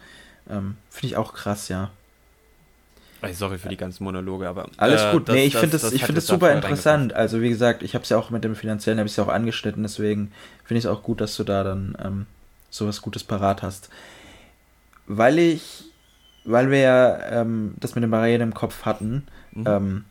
Ähm, 0.49 0.77
finde 0.89 1.07
ich 1.07 1.17
auch 1.17 1.33
krass, 1.33 1.69
ja. 1.69 1.91
Sorry 3.33 3.57
für 3.57 3.69
die 3.69 3.77
ganzen 3.77 4.03
Monologe, 4.03 4.47
aber. 4.47 4.69
Alles 4.77 5.01
äh, 5.01 5.11
gut. 5.11 5.27
Das, 5.27 5.35
nee, 5.35 5.45
ich 5.45 5.55
finde 5.55 5.71
das, 5.77 5.81
das, 5.81 5.99
find 5.99 6.17
das 6.17 6.27
super 6.27 6.53
interessant. 6.53 7.13
Also, 7.13 7.41
wie 7.41 7.49
gesagt, 7.49 7.81
ich 7.81 7.95
habe 7.95 8.03
es 8.03 8.09
ja 8.09 8.17
auch 8.17 8.29
mit 8.29 8.43
dem 8.43 8.55
Finanziellen, 8.55 8.99
habe 8.99 9.09
ich 9.09 9.17
ja 9.17 9.23
auch 9.23 9.29
angeschnitten, 9.29 9.83
deswegen 9.83 10.31
finde 10.63 10.79
ich 10.79 10.85
es 10.85 10.91
auch 10.91 11.01
gut, 11.01 11.19
dass 11.19 11.35
du 11.35 11.43
da 11.43 11.63
dann 11.63 11.97
ähm, 12.03 12.25
sowas 12.69 13.01
Gutes 13.01 13.23
parat 13.23 13.63
hast. 13.63 13.89
Weil 15.07 15.39
ich, 15.39 15.85
weil 16.45 16.69
wir 16.69 16.79
ja 16.79 17.41
ähm, 17.41 17.73
das 17.79 17.95
mit 17.95 18.03
den 18.03 18.11
Barrieren 18.11 18.41
im 18.41 18.53
Kopf 18.53 18.85
hatten, 18.85 19.27
mhm. 19.53 19.65
ähm, 19.67 20.05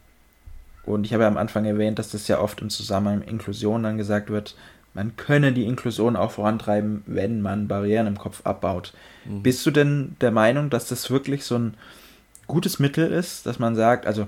und 0.84 1.04
ich 1.04 1.12
habe 1.12 1.24
ja 1.24 1.28
am 1.28 1.36
Anfang 1.36 1.64
erwähnt, 1.64 1.98
dass 1.98 2.10
das 2.10 2.28
ja 2.28 2.38
oft 2.38 2.62
im 2.62 2.70
Zusammenhang 2.70 3.18
mit 3.18 3.28
Inklusion 3.28 3.82
dann 3.82 3.98
gesagt 3.98 4.30
wird, 4.30 4.56
man 4.96 5.14
könne 5.16 5.52
die 5.52 5.66
Inklusion 5.66 6.16
auch 6.16 6.30
vorantreiben, 6.32 7.02
wenn 7.06 7.42
man 7.42 7.68
Barrieren 7.68 8.06
im 8.06 8.18
Kopf 8.18 8.40
abbaut. 8.44 8.94
Mhm. 9.26 9.42
Bist 9.42 9.64
du 9.66 9.70
denn 9.70 10.16
der 10.22 10.30
Meinung, 10.30 10.70
dass 10.70 10.88
das 10.88 11.10
wirklich 11.10 11.44
so 11.44 11.56
ein 11.56 11.74
gutes 12.46 12.78
Mittel 12.78 13.12
ist, 13.12 13.44
dass 13.44 13.58
man 13.58 13.76
sagt, 13.76 14.06
also 14.06 14.26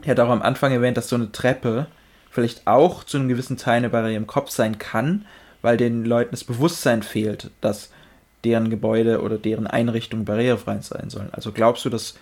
ich 0.00 0.08
hatte 0.08 0.24
auch 0.24 0.30
am 0.30 0.42
Anfang 0.42 0.72
erwähnt, 0.72 0.96
dass 0.96 1.08
so 1.08 1.16
eine 1.16 1.32
Treppe 1.32 1.88
vielleicht 2.30 2.68
auch 2.68 3.02
zu 3.02 3.16
einem 3.16 3.28
gewissen 3.28 3.56
Teil 3.56 3.78
eine 3.78 3.90
Barriere 3.90 4.14
im 4.14 4.28
Kopf 4.28 4.50
sein 4.50 4.78
kann, 4.78 5.26
weil 5.60 5.76
den 5.76 6.04
Leuten 6.04 6.30
das 6.30 6.44
Bewusstsein 6.44 7.02
fehlt, 7.02 7.50
dass 7.60 7.90
deren 8.44 8.70
Gebäude 8.70 9.22
oder 9.22 9.38
deren 9.38 9.66
Einrichtungen 9.66 10.24
barrierefrei 10.24 10.78
sein 10.82 11.10
sollen. 11.10 11.30
Also 11.32 11.50
glaubst 11.50 11.84
du, 11.84 11.90
dass 11.90 12.14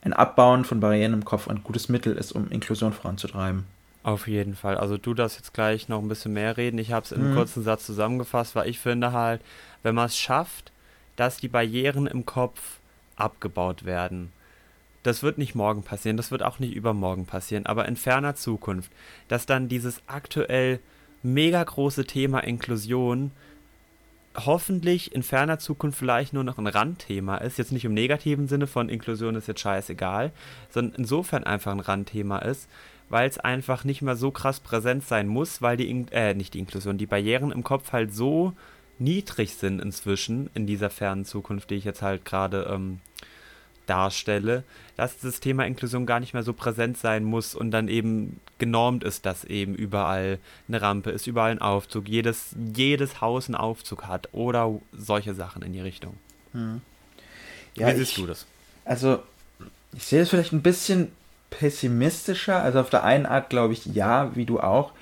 ein 0.00 0.14
Abbauen 0.14 0.64
von 0.64 0.80
Barrieren 0.80 1.12
im 1.12 1.26
Kopf 1.26 1.48
ein 1.48 1.62
gutes 1.62 1.90
Mittel 1.90 2.16
ist, 2.16 2.32
um 2.32 2.50
Inklusion 2.50 2.94
voranzutreiben? 2.94 3.64
Auf 4.02 4.26
jeden 4.26 4.56
Fall. 4.56 4.76
Also 4.76 4.98
du 4.98 5.14
darfst 5.14 5.38
jetzt 5.38 5.54
gleich 5.54 5.88
noch 5.88 6.00
ein 6.02 6.08
bisschen 6.08 6.32
mehr 6.32 6.56
reden. 6.56 6.78
Ich 6.78 6.92
habe 6.92 7.04
es 7.04 7.12
in 7.12 7.20
einem 7.20 7.32
mhm. 7.32 7.36
kurzen 7.36 7.62
Satz 7.62 7.86
zusammengefasst, 7.86 8.56
weil 8.56 8.68
ich 8.68 8.78
finde 8.78 9.12
halt, 9.12 9.40
wenn 9.82 9.94
man 9.94 10.06
es 10.06 10.18
schafft, 10.18 10.72
dass 11.16 11.36
die 11.36 11.48
Barrieren 11.48 12.06
im 12.06 12.26
Kopf 12.26 12.80
abgebaut 13.16 13.84
werden, 13.84 14.32
das 15.02 15.22
wird 15.22 15.38
nicht 15.38 15.54
morgen 15.54 15.82
passieren, 15.82 16.16
das 16.16 16.30
wird 16.30 16.42
auch 16.42 16.58
nicht 16.58 16.74
übermorgen 16.74 17.26
passieren, 17.26 17.66
aber 17.66 17.86
in 17.86 17.96
ferner 17.96 18.34
Zukunft, 18.34 18.90
dass 19.28 19.46
dann 19.46 19.68
dieses 19.68 20.00
aktuell 20.06 20.80
mega 21.22 21.62
große 21.62 22.04
Thema 22.04 22.40
Inklusion 22.40 23.32
hoffentlich 24.36 25.14
in 25.14 25.22
ferner 25.22 25.58
Zukunft 25.58 25.98
vielleicht 25.98 26.32
nur 26.32 26.44
noch 26.44 26.58
ein 26.58 26.66
Randthema 26.66 27.36
ist, 27.38 27.58
jetzt 27.58 27.72
nicht 27.72 27.84
im 27.84 27.94
negativen 27.94 28.48
Sinne 28.48 28.66
von 28.66 28.88
Inklusion 28.88 29.34
ist 29.34 29.48
jetzt 29.48 29.60
scheißegal, 29.60 30.32
sondern 30.70 30.98
insofern 30.98 31.44
einfach 31.44 31.72
ein 31.72 31.80
Randthema 31.80 32.38
ist, 32.38 32.68
weil 33.12 33.28
es 33.28 33.36
einfach 33.38 33.84
nicht 33.84 34.00
mehr 34.00 34.16
so 34.16 34.30
krass 34.30 34.58
präsent 34.58 35.06
sein 35.06 35.28
muss, 35.28 35.60
weil 35.60 35.76
die, 35.76 36.06
äh, 36.12 36.32
nicht 36.32 36.54
die 36.54 36.58
Inklusion, 36.58 36.96
die 36.96 37.06
Barrieren 37.06 37.52
im 37.52 37.62
Kopf 37.62 37.92
halt 37.92 38.14
so 38.14 38.54
niedrig 38.98 39.54
sind 39.54 39.80
inzwischen 39.80 40.48
in 40.54 40.66
dieser 40.66 40.88
fernen 40.88 41.26
Zukunft, 41.26 41.68
die 41.68 41.74
ich 41.74 41.84
jetzt 41.84 42.00
halt 42.00 42.24
gerade 42.24 42.70
ähm, 42.72 43.00
darstelle, 43.84 44.64
dass 44.96 45.18
das 45.18 45.40
Thema 45.40 45.66
Inklusion 45.66 46.06
gar 46.06 46.20
nicht 46.20 46.32
mehr 46.32 46.42
so 46.42 46.54
präsent 46.54 46.96
sein 46.96 47.22
muss 47.22 47.54
und 47.54 47.70
dann 47.70 47.88
eben 47.88 48.40
genormt 48.56 49.04
ist, 49.04 49.26
dass 49.26 49.44
eben 49.44 49.74
überall 49.74 50.38
eine 50.66 50.80
Rampe 50.80 51.10
ist, 51.10 51.26
überall 51.26 51.50
ein 51.50 51.60
Aufzug, 51.60 52.08
jedes, 52.08 52.56
jedes 52.74 53.20
Haus 53.20 53.46
einen 53.46 53.56
Aufzug 53.56 54.06
hat 54.06 54.30
oder 54.32 54.80
solche 54.96 55.34
Sachen 55.34 55.60
in 55.60 55.74
die 55.74 55.80
Richtung. 55.80 56.14
Hm. 56.52 56.80
Ja, 57.74 57.88
Wie 57.88 57.98
siehst 57.98 58.12
ich, 58.12 58.16
du 58.16 58.26
das? 58.26 58.46
Also, 58.86 59.22
ich 59.94 60.04
sehe 60.04 60.22
es 60.22 60.30
vielleicht 60.30 60.52
ein 60.52 60.62
bisschen 60.62 61.12
pessimistischer. 61.58 62.62
Also 62.62 62.80
auf 62.80 62.90
der 62.90 63.04
einen 63.04 63.26
Art 63.26 63.50
glaube 63.50 63.72
ich 63.72 63.86
ja, 63.86 64.34
wie 64.34 64.46
du 64.46 64.60
auch, 64.60 64.92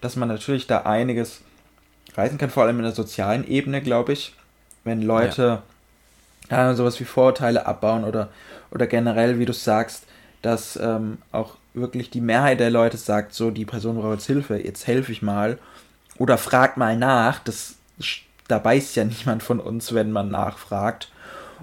dass 0.00 0.16
man 0.16 0.28
natürlich 0.28 0.66
da 0.66 0.82
einiges 0.82 1.42
reißen 2.16 2.38
kann, 2.38 2.50
vor 2.50 2.64
allem 2.64 2.78
in 2.78 2.84
der 2.84 2.92
sozialen 2.92 3.46
Ebene, 3.46 3.82
glaube 3.82 4.12
ich. 4.12 4.34
Wenn 4.84 5.02
Leute 5.02 5.62
ja 6.50 6.70
äh, 6.70 6.74
sowas 6.74 7.00
wie 7.00 7.04
Vorurteile 7.04 7.66
abbauen 7.66 8.04
oder, 8.04 8.28
oder 8.70 8.86
generell, 8.86 9.38
wie 9.38 9.44
du 9.44 9.52
sagst, 9.52 10.06
dass 10.42 10.76
ähm, 10.76 11.18
auch 11.32 11.56
wirklich 11.74 12.10
die 12.10 12.20
Mehrheit 12.20 12.60
der 12.60 12.70
Leute 12.70 12.96
sagt, 12.96 13.34
so, 13.34 13.50
die 13.50 13.64
Person 13.64 13.96
braucht 13.96 14.14
jetzt 14.14 14.26
Hilfe, 14.26 14.56
jetzt 14.56 14.86
helfe 14.86 15.12
ich 15.12 15.22
mal. 15.22 15.58
Oder 16.18 16.38
fragt 16.38 16.76
mal 16.76 16.96
nach, 16.96 17.40
das, 17.40 17.76
da 18.48 18.58
beißt 18.58 18.96
ja 18.96 19.04
niemand 19.04 19.42
von 19.42 19.60
uns, 19.60 19.92
wenn 19.92 20.12
man 20.12 20.30
nachfragt. 20.30 21.10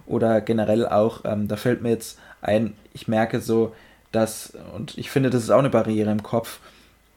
Oder 0.05 0.41
generell 0.41 0.87
auch, 0.87 1.21
ähm, 1.23 1.47
da 1.47 1.55
fällt 1.55 1.81
mir 1.81 1.89
jetzt 1.89 2.19
ein, 2.41 2.75
ich 2.93 3.07
merke 3.07 3.39
so, 3.39 3.73
dass, 4.13 4.53
und 4.73 4.97
ich 4.97 5.09
finde, 5.09 5.29
das 5.29 5.43
ist 5.43 5.49
auch 5.49 5.59
eine 5.59 5.69
Barriere 5.69 6.11
im 6.11 6.23
Kopf, 6.23 6.59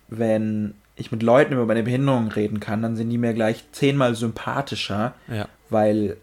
wenn 0.09 0.74
ich 0.96 1.12
mit 1.12 1.22
Leuten 1.22 1.52
über 1.52 1.66
meine 1.66 1.82
Behinderung 1.82 2.28
reden 2.28 2.59
kann, 2.59 2.82
dann 2.82 2.96
sind 2.96 3.11
die 3.11 3.18
mir 3.18 3.35
gleich 3.35 3.64
zehnmal 3.72 4.14
sympathischer, 4.14 5.14
ja. 5.28 5.46
weil 5.68 6.16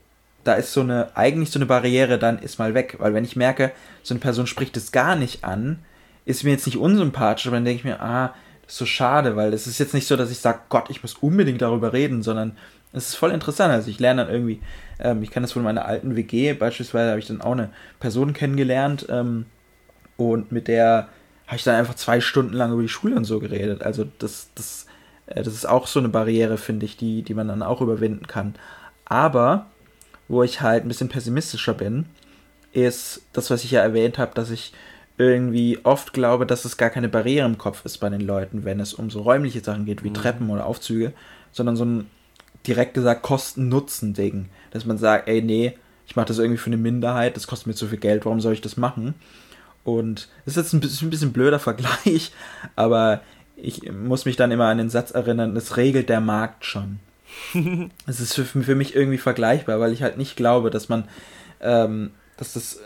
da 0.43 0.55
ist 0.55 0.73
so 0.73 0.81
eine, 0.81 1.15
eigentlich 1.15 1.51
so 1.51 1.59
eine 1.59 1.67
Barriere 1.67 2.17
dann 2.17 2.39
ist 2.39 2.59
mal 2.59 2.73
weg. 2.73 2.97
Weil 2.99 3.13
wenn 3.13 3.23
ich 3.23 3.35
merke, 3.35 3.71
so 4.01 4.13
eine 4.13 4.19
Person 4.19 4.47
spricht 4.47 4.75
es 4.75 4.91
gar 4.91 5.15
nicht 5.15 5.43
an, 5.43 5.79
ist 6.25 6.43
mir 6.43 6.51
jetzt 6.51 6.65
nicht 6.65 6.77
unsympathisch, 6.77 7.47
aber 7.47 7.57
dann 7.57 7.65
denke 7.65 7.79
ich 7.79 7.85
mir, 7.85 8.01
ah, 8.01 8.33
das 8.63 8.73
ist 8.73 8.79
so 8.79 8.85
schade, 8.85 9.35
weil 9.35 9.53
es 9.53 9.67
ist 9.67 9.77
jetzt 9.77 9.93
nicht 9.93 10.07
so, 10.07 10.17
dass 10.17 10.31
ich 10.31 10.39
sage, 10.39 10.59
Gott, 10.69 10.89
ich 10.89 11.03
muss 11.03 11.15
unbedingt 11.15 11.61
darüber 11.61 11.93
reden, 11.93 12.23
sondern 12.23 12.57
es 12.93 13.09
ist 13.09 13.15
voll 13.15 13.31
interessant. 13.31 13.71
Also 13.71 13.89
ich 13.89 13.99
lerne 13.99 14.25
dann 14.25 14.33
irgendwie, 14.33 14.59
ähm, 14.99 15.21
ich 15.21 15.31
kann 15.31 15.43
das 15.43 15.51
von 15.51 15.63
meiner 15.63 15.85
alten 15.85 16.15
WG, 16.15 16.53
beispielsweise 16.53 17.11
habe 17.11 17.19
ich 17.19 17.27
dann 17.27 17.41
auch 17.41 17.51
eine 17.51 17.69
Person 17.99 18.33
kennengelernt 18.33 19.05
ähm, 19.09 19.45
und 20.17 20.51
mit 20.51 20.67
der 20.67 21.09
habe 21.47 21.57
ich 21.57 21.63
dann 21.63 21.75
einfach 21.75 21.95
zwei 21.95 22.21
Stunden 22.21 22.53
lang 22.53 22.71
über 22.71 22.81
die 22.81 22.89
Schule 22.89 23.15
und 23.15 23.25
so 23.25 23.39
geredet. 23.39 23.83
Also 23.83 24.05
das, 24.19 24.49
das, 24.55 24.85
äh, 25.27 25.43
das 25.43 25.53
ist 25.53 25.65
auch 25.65 25.87
so 25.87 25.99
eine 25.99 26.09
Barriere, 26.09 26.57
finde 26.57 26.85
ich, 26.85 26.97
die, 26.97 27.21
die 27.21 27.33
man 27.33 27.47
dann 27.47 27.63
auch 27.63 27.81
überwinden 27.81 28.27
kann. 28.27 28.55
Aber 29.05 29.67
wo 30.27 30.43
ich 30.43 30.61
halt 30.61 30.85
ein 30.85 30.87
bisschen 30.87 31.09
pessimistischer 31.09 31.73
bin, 31.73 32.05
ist 32.71 33.21
das, 33.33 33.51
was 33.51 33.63
ich 33.63 33.71
ja 33.71 33.81
erwähnt 33.81 34.17
habe, 34.17 34.33
dass 34.33 34.49
ich 34.49 34.73
irgendwie 35.17 35.79
oft 35.83 36.13
glaube, 36.13 36.45
dass 36.45 36.65
es 36.65 36.77
gar 36.77 36.89
keine 36.89 37.09
Barriere 37.09 37.45
im 37.45 37.57
Kopf 37.57 37.85
ist 37.85 37.99
bei 37.99 38.09
den 38.09 38.21
Leuten, 38.21 38.65
wenn 38.65 38.79
es 38.79 38.93
um 38.93 39.11
so 39.11 39.21
räumliche 39.21 39.63
Sachen 39.63 39.85
geht, 39.85 40.03
wie 40.03 40.09
mhm. 40.09 40.15
Treppen 40.15 40.49
oder 40.49 40.65
Aufzüge, 40.65 41.13
sondern 41.51 41.75
so 41.75 41.85
ein 41.85 42.07
direkt 42.65 42.95
gesagt 42.95 43.21
Kosten-Nutzen-Ding. 43.21 44.49
Dass 44.71 44.85
man 44.85 44.97
sagt, 44.97 45.27
ey, 45.27 45.41
nee, 45.41 45.77
ich 46.07 46.15
mache 46.15 46.27
das 46.27 46.39
irgendwie 46.39 46.57
für 46.57 46.67
eine 46.67 46.77
Minderheit, 46.77 47.35
das 47.35 47.47
kostet 47.47 47.67
mir 47.67 47.75
zu 47.75 47.87
viel 47.87 47.99
Geld, 47.99 48.25
warum 48.25 48.41
soll 48.41 48.53
ich 48.53 48.61
das 48.61 48.77
machen? 48.77 49.13
Und 49.83 50.29
das 50.45 50.55
ist 50.55 50.63
jetzt 50.63 50.73
ein 50.73 50.79
bisschen, 50.79 51.07
ein 51.07 51.11
bisschen 51.11 51.33
blöder 51.33 51.59
Vergleich, 51.59 52.31
aber 52.75 53.21
ich 53.55 53.91
muss 53.91 54.25
mich 54.25 54.35
dann 54.35 54.51
immer 54.51 54.67
an 54.67 54.77
den 54.77 54.89
Satz 54.89 55.11
erinnern, 55.11 55.55
das 55.55 55.77
regelt 55.77 56.09
der 56.09 56.21
Markt 56.21 56.65
schon. 56.65 56.99
Es 58.05 58.19
ist 58.19 58.35
für, 58.35 58.45
für, 58.45 58.75
mich 58.75 58.95
irgendwie 58.95 59.17
vergleichbar, 59.17 59.79
weil 59.79 59.91
ich 59.91 60.03
halt 60.03 60.17
nicht 60.17 60.35
glaube, 60.35 60.69
dass 60.69 60.89
man, 60.89 61.05
ähm, 61.61 62.11
dass 62.37 62.53
das 62.53 62.75
äh, 62.75 62.79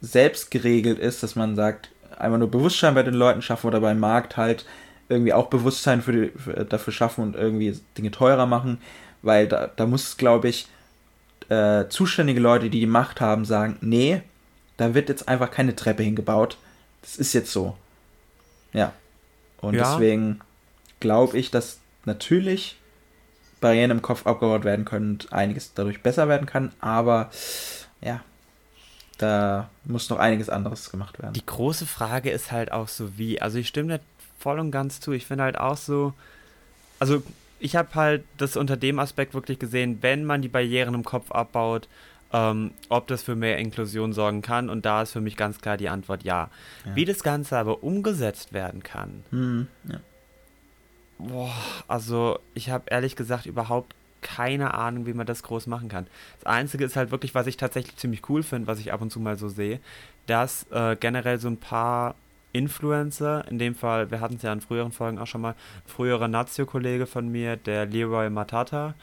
selbst 0.00 0.50
geregelt 0.50 0.98
ist, 0.98 1.22
dass 1.22 1.34
man 1.34 1.56
sagt, 1.56 1.90
einmal 2.18 2.38
nur 2.38 2.50
Bewusstsein 2.50 2.94
bei 2.94 3.02
den 3.02 3.14
Leuten 3.14 3.42
schaffen 3.42 3.66
oder 3.66 3.80
beim 3.80 3.98
Markt 3.98 4.36
halt 4.36 4.66
irgendwie 5.08 5.32
auch 5.32 5.46
Bewusstsein 5.46 6.02
für 6.02 6.12
die, 6.12 6.38
für, 6.38 6.64
dafür 6.64 6.92
schaffen 6.92 7.22
und 7.22 7.36
irgendwie 7.36 7.78
Dinge 7.96 8.10
teurer 8.10 8.46
machen, 8.46 8.78
weil 9.22 9.46
da, 9.46 9.70
da 9.74 9.86
muss, 9.86 10.16
glaube 10.16 10.48
ich, 10.48 10.66
äh, 11.48 11.88
zuständige 11.88 12.40
Leute, 12.40 12.70
die 12.70 12.80
die 12.80 12.86
Macht 12.86 13.20
haben, 13.20 13.44
sagen, 13.44 13.76
nee, 13.80 14.22
da 14.76 14.94
wird 14.94 15.08
jetzt 15.08 15.28
einfach 15.28 15.50
keine 15.50 15.74
Treppe 15.74 16.02
hingebaut. 16.02 16.58
Das 17.02 17.16
ist 17.16 17.32
jetzt 17.32 17.52
so. 17.52 17.76
Ja. 18.72 18.92
Und 19.60 19.74
ja. 19.74 19.92
deswegen 19.92 20.40
glaube 21.00 21.38
ich, 21.38 21.50
dass 21.50 21.78
natürlich 22.04 22.76
Barrieren 23.60 23.90
im 23.90 24.02
Kopf 24.02 24.26
abgebaut 24.26 24.64
werden 24.64 24.84
können 24.84 25.12
und 25.12 25.32
einiges 25.32 25.72
dadurch 25.74 26.02
besser 26.02 26.28
werden 26.28 26.46
kann, 26.46 26.72
aber 26.80 27.30
ja, 28.02 28.20
da 29.18 29.70
muss 29.84 30.10
noch 30.10 30.18
einiges 30.18 30.50
anderes 30.50 30.90
gemacht 30.90 31.18
werden. 31.20 31.32
Die 31.32 31.46
große 31.46 31.86
Frage 31.86 32.30
ist 32.30 32.52
halt 32.52 32.70
auch 32.70 32.88
so 32.88 33.16
wie, 33.16 33.40
also 33.40 33.58
ich 33.58 33.68
stimme 33.68 33.98
da 33.98 34.04
voll 34.38 34.60
und 34.60 34.70
ganz 34.70 35.00
zu, 35.00 35.12
ich 35.12 35.26
finde 35.26 35.44
halt 35.44 35.58
auch 35.58 35.78
so, 35.78 36.12
also 36.98 37.22
ich 37.58 37.76
habe 37.76 37.94
halt 37.94 38.24
das 38.36 38.56
unter 38.56 38.76
dem 38.76 38.98
Aspekt 38.98 39.32
wirklich 39.32 39.58
gesehen, 39.58 39.98
wenn 40.02 40.24
man 40.24 40.42
die 40.42 40.48
Barrieren 40.48 40.94
im 40.94 41.04
Kopf 41.04 41.32
abbaut, 41.32 41.88
ähm, 42.32 42.72
ob 42.88 43.06
das 43.06 43.22
für 43.22 43.36
mehr 43.36 43.58
Inklusion 43.58 44.12
sorgen 44.12 44.42
kann. 44.42 44.68
Und 44.68 44.84
da 44.84 45.02
ist 45.02 45.12
für 45.12 45.20
mich 45.20 45.36
ganz 45.36 45.60
klar 45.60 45.76
die 45.76 45.88
Antwort 45.88 46.24
ja. 46.24 46.50
ja. 46.84 46.96
Wie 46.96 47.04
das 47.04 47.22
Ganze 47.22 47.58
aber 47.58 47.82
umgesetzt 47.82 48.52
werden 48.52 48.82
kann, 48.82 49.24
mhm, 49.30 49.68
ja. 49.88 50.00
Boah, 51.18 51.54
also 51.88 52.38
ich 52.54 52.68
habe 52.68 52.84
ehrlich 52.90 53.16
gesagt 53.16 53.46
überhaupt 53.46 53.94
keine 54.20 54.74
Ahnung, 54.74 55.06
wie 55.06 55.14
man 55.14 55.26
das 55.26 55.42
groß 55.42 55.66
machen 55.66 55.88
kann. 55.88 56.06
Das 56.40 56.52
Einzige 56.52 56.84
ist 56.84 56.96
halt 56.96 57.10
wirklich, 57.10 57.34
was 57.34 57.46
ich 57.46 57.56
tatsächlich 57.56 57.96
ziemlich 57.96 58.28
cool 58.28 58.42
finde, 58.42 58.66
was 58.66 58.80
ich 58.80 58.92
ab 58.92 59.00
und 59.00 59.10
zu 59.10 59.20
mal 59.20 59.38
so 59.38 59.48
sehe, 59.48 59.80
dass 60.26 60.66
äh, 60.70 60.96
generell 60.96 61.38
so 61.38 61.48
ein 61.48 61.58
paar 61.58 62.16
Influencer, 62.52 63.46
in 63.48 63.58
dem 63.58 63.74
Fall, 63.74 64.10
wir 64.10 64.20
hatten 64.20 64.36
es 64.36 64.42
ja 64.42 64.52
in 64.52 64.60
früheren 64.60 64.90
Folgen 64.90 65.18
auch 65.18 65.26
schon 65.26 65.42
mal, 65.42 65.54
früherer 65.86 66.26
Nazio-Kollege 66.26 67.06
von 67.06 67.28
mir, 67.28 67.56
der 67.56 67.86
Leroy 67.86 68.30
Matata, 68.30 68.94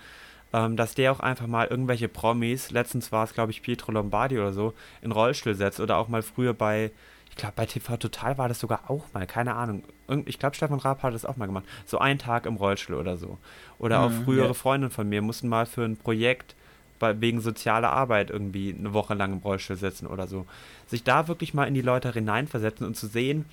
ähm, 0.54 0.78
dass 0.78 0.96
der 0.96 1.12
auch 1.12 1.20
einfach 1.20 1.48
mal 1.48 1.68
irgendwelche 1.68 2.08
Promis, 2.08 2.72
letztens 2.72 3.12
war 3.12 3.24
es 3.24 3.34
glaube 3.34 3.52
ich 3.52 3.62
Pietro 3.62 3.92
Lombardi 3.92 4.38
oder 4.40 4.54
so, 4.54 4.74
in 5.02 5.12
Rollstuhl 5.12 5.56
setzt 5.56 5.80
oder 5.80 5.98
auch 5.98 6.08
mal 6.08 6.22
früher 6.22 6.54
bei 6.54 6.92
ich 7.34 7.38
glaube, 7.38 7.54
bei 7.56 7.66
TV 7.66 7.98
Total 7.98 8.38
war 8.38 8.48
das 8.48 8.60
sogar 8.60 8.92
auch 8.92 9.06
mal, 9.12 9.26
keine 9.26 9.56
Ahnung. 9.56 9.82
Ich 10.26 10.38
glaube, 10.38 10.56
Stefan 10.56 10.78
Raab 10.78 11.02
hat 11.02 11.16
das 11.16 11.26
auch 11.26 11.36
mal 11.36 11.48
gemacht. 11.48 11.66
So 11.84 11.98
einen 11.98 12.20
Tag 12.20 12.46
im 12.46 12.58
Rollstuhl 12.58 12.96
oder 12.96 13.18
so. 13.18 13.40
Oder 13.80 13.98
mhm, 13.98 14.06
auch 14.06 14.24
frühere 14.24 14.48
ja. 14.50 14.54
Freundinnen 14.54 14.92
von 14.92 15.10
mir 15.10 15.24
mussten 15.24 15.50
mal 15.50 15.66
für 15.66 15.84
ein 15.84 15.98
Projekt 15.98 16.56
bei, 17.00 17.20
wegen 17.22 17.42
sozialer 17.42 17.92
Arbeit 17.92 18.30
irgendwie 18.30 18.76
eine 18.78 18.94
Woche 18.94 19.16
lang 19.16 19.34
im 19.34 19.40
Rollstuhl 19.40 19.78
sitzen 19.78 20.06
oder 20.06 20.28
so. 20.28 20.46
Sich 20.86 21.04
da 21.04 21.28
wirklich 21.28 21.56
mal 21.56 21.66
in 21.66 21.74
die 21.74 21.82
Leute 21.82 22.14
hineinversetzen 22.14 22.86
und 22.86 22.96
zu 22.96 23.08
sehen, 23.08 23.46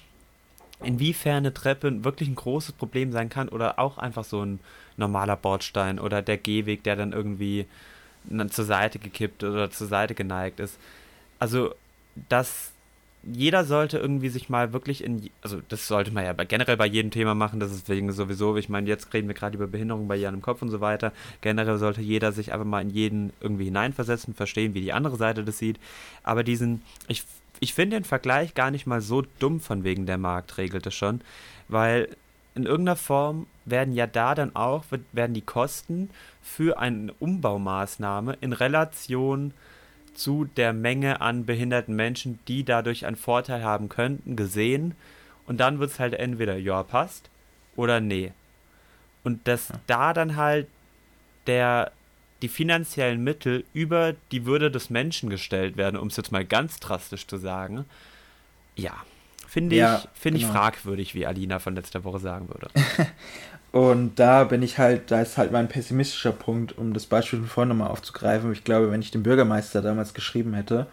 inwiefern 0.83 1.39
eine 1.39 1.55
Treppe 1.55 2.05
wirklich 2.05 2.29
ein 2.29 2.35
großes 2.35 2.73
Problem 2.73 3.13
sein 3.13 3.31
kann 3.31 3.49
oder 3.49 3.79
auch 3.79 3.97
einfach 3.97 4.25
so 4.25 4.45
ein 4.45 4.61
normaler 5.01 5.37
Bordstein 5.37 5.99
oder 5.99 6.23
der 6.23 6.37
Gehweg, 6.37 6.85
der 6.85 6.95
dann 6.95 7.13
irgendwie 7.13 7.67
zur 8.51 8.65
Seite 8.65 8.99
gekippt 8.99 9.43
oder 9.43 9.71
zur 9.71 9.89
Seite 9.89 10.15
geneigt 10.15 10.61
ist. 10.61 10.79
Also, 11.39 11.75
dass 12.29 12.73
jeder 13.23 13.65
sollte 13.65 13.99
irgendwie 13.99 14.31
sich 14.31 14.49
mal 14.49 14.73
wirklich 14.73 15.05
in, 15.05 15.29
also 15.43 15.61
das 15.69 15.87
sollte 15.87 16.11
man 16.11 16.25
ja 16.25 16.33
generell 16.33 16.77
bei 16.77 16.87
jedem 16.87 17.11
Thema 17.11 17.35
machen, 17.35 17.61
das 17.61 17.71
ist 17.71 17.89
wegen 17.89 18.11
sowieso, 18.13 18.57
ich 18.57 18.71
meine, 18.71 18.89
jetzt 18.89 19.13
reden 19.13 19.29
wir 19.29 19.35
gerade 19.35 19.57
über 19.57 19.67
Behinderung 19.67 20.09
bei 20.09 20.17
Jan 20.17 20.35
im 20.35 20.43
Kopf 20.43 20.63
und 20.63 20.71
so 20.71 20.81
weiter. 20.81 21.13
Generell 21.43 21.77
sollte 21.77 22.01
jeder 22.01 22.33
sich 22.33 22.53
einfach 22.53 22.65
mal 22.65 22.81
in 22.81 22.91
jeden 22.91 23.33
irgendwie 23.41 23.67
hineinversetzen, 23.67 24.35
verstehen, 24.35 24.73
wie 24.75 24.81
die 24.81 24.93
andere 24.93 25.17
Seite 25.17 25.45
das 25.45 25.59
sieht. 25.59 25.79
Aber 26.23 26.45
diesen, 26.45 26.83
ich, 27.09 27.25
ich 27.61 27.75
finde 27.75 27.97
den 27.97 28.05
Vergleich 28.05 28.55
gar 28.55 28.71
nicht 28.71 28.87
mal 28.87 29.03
so 29.03 29.23
dumm 29.39 29.61
von 29.61 29.85
wegen 29.85 30.07
der 30.07 30.19
Markt 30.19 30.57
regelt 30.57 30.87
es 30.87 30.95
schon, 30.95 31.21
weil 31.69 32.09
in 32.55 32.67
irgendeiner 32.67 32.97
Form 32.97 33.47
werden 33.65 33.95
ja 33.95 34.07
da 34.07 34.35
dann 34.35 34.57
auch, 34.57 34.85
werden 35.13 35.35
die 35.35 35.41
Kosten 35.41 36.11
für 36.43 36.79
eine 36.79 37.13
Umbaumaßnahme 37.15 38.37
in 38.41 38.53
Relation 38.53 39.55
zu 40.15 40.45
der 40.57 40.73
Menge 40.73 41.21
an 41.21 41.47
behinderten 41.47 41.95
Menschen, 41.95 42.41
die 42.49 42.65
dadurch 42.65 43.07
einen 43.07 43.17
Vorteil 43.17 43.63
haben 43.63 43.89
könnten, 43.89 44.37
gesehen. 44.37 44.95
Und 45.47 45.59
dann 45.59 45.79
wird 45.79 45.91
es 45.91 46.01
halt 46.01 46.15
entweder 46.15 46.57
ja 46.57 46.83
passt 46.83 47.31
oder 47.77 48.01
nee. 48.01 48.33
Und 49.23 49.47
dass 49.47 49.69
ja. 49.69 49.81
da 49.87 50.13
dann 50.13 50.37
halt 50.37 50.67
der 51.47 51.93
die 52.43 52.49
finanziellen 52.49 53.23
Mittel 53.23 53.65
über 53.75 54.15
die 54.33 54.47
Würde 54.47 54.71
des 54.71 54.91
Menschen 54.91 55.29
gestellt 55.29 55.77
werden, 55.77 55.99
um 55.99 56.09
es 56.09 56.17
jetzt 56.17 56.33
mal 56.33 56.45
ganz 56.45 56.81
drastisch 56.81 57.27
zu 57.27 57.37
sagen, 57.37 57.85
ja, 58.77 58.95
finde 59.51 59.75
ja, 59.75 59.97
ich, 59.97 60.09
find 60.21 60.37
genau. 60.37 60.47
ich 60.47 60.53
fragwürdig, 60.57 61.15
wie 61.17 61.27
Alina 61.27 61.59
von 61.59 61.75
letzter 61.75 62.05
Woche 62.05 62.21
sagen 62.21 62.49
würde. 62.49 62.69
Und 63.73 64.19
da 64.19 64.45
bin 64.45 64.63
ich 64.63 64.79
halt, 64.79 65.11
da 65.11 65.21
ist 65.21 65.39
halt 65.39 65.51
mein 65.51 65.69
pessimistischer 65.69 66.33
Punkt, 66.33 66.79
um 66.79 66.93
das 66.93 67.07
Beispiel 67.07 67.41
von 67.41 67.49
vorhin 67.49 67.69
nochmal 67.71 67.91
aufzugreifen. 67.91 68.53
Ich 68.53 68.65
glaube, 68.65 68.93
wenn 68.93 69.01
ich 69.01 69.11
den 69.11 69.25
Bürgermeister 69.25 69.83
damals 69.83 70.15
geschrieben 70.15 70.55
hätte, 70.55 70.87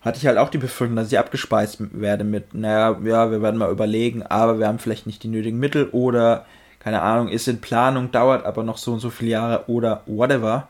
hatte 0.00 0.18
ich 0.18 0.26
halt 0.26 0.38
auch 0.38 0.48
die 0.48 0.58
Befürchtung, 0.58 0.96
dass 0.96 1.12
ich 1.12 1.18
abgespeist 1.18 1.78
werde 1.92 2.24
mit, 2.24 2.54
naja, 2.54 2.98
ja, 3.04 3.30
wir 3.30 3.42
werden 3.42 3.58
mal 3.58 3.70
überlegen, 3.70 4.22
aber 4.22 4.58
wir 4.58 4.66
haben 4.66 4.78
vielleicht 4.78 5.06
nicht 5.06 5.22
die 5.22 5.28
nötigen 5.28 5.58
Mittel 5.58 5.88
oder, 5.90 6.46
keine 6.78 7.02
Ahnung, 7.02 7.28
ist 7.28 7.46
in 7.46 7.60
Planung, 7.60 8.10
dauert 8.10 8.46
aber 8.46 8.62
noch 8.62 8.78
so 8.78 8.94
und 8.94 9.00
so 9.00 9.10
viele 9.10 9.32
Jahre 9.32 9.64
oder 9.68 10.02
whatever. 10.06 10.68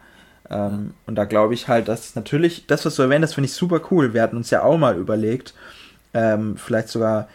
Ähm, 0.48 0.94
und 1.06 1.14
da 1.14 1.24
glaube 1.24 1.54
ich 1.54 1.68
halt, 1.68 1.86
dass 1.86 2.16
natürlich, 2.16 2.66
das, 2.66 2.84
was 2.84 2.96
du 2.96 3.02
erwähnt 3.02 3.24
hast, 3.24 3.34
finde 3.34 3.46
ich 3.46 3.54
super 3.54 3.80
cool. 3.92 4.12
Wir 4.12 4.22
hatten 4.22 4.36
uns 4.36 4.50
ja 4.50 4.64
auch 4.64 4.78
mal 4.78 4.96
überlegt, 4.96 5.54
ähm, 6.14 6.56
vielleicht 6.56 6.88
sogar 6.88 7.28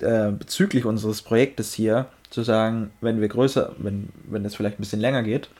äh, 0.00 0.30
bezüglich 0.30 0.84
unseres 0.84 1.22
Projektes 1.22 1.72
hier, 1.72 2.06
zu 2.30 2.42
sagen, 2.42 2.90
wenn 3.00 3.20
wir 3.20 3.28
größer, 3.28 3.72
wenn, 3.78 4.08
wenn 4.24 4.44
das 4.44 4.54
vielleicht 4.54 4.78
ein 4.78 4.82
bisschen 4.82 5.00
länger 5.00 5.22
geht, 5.22 5.50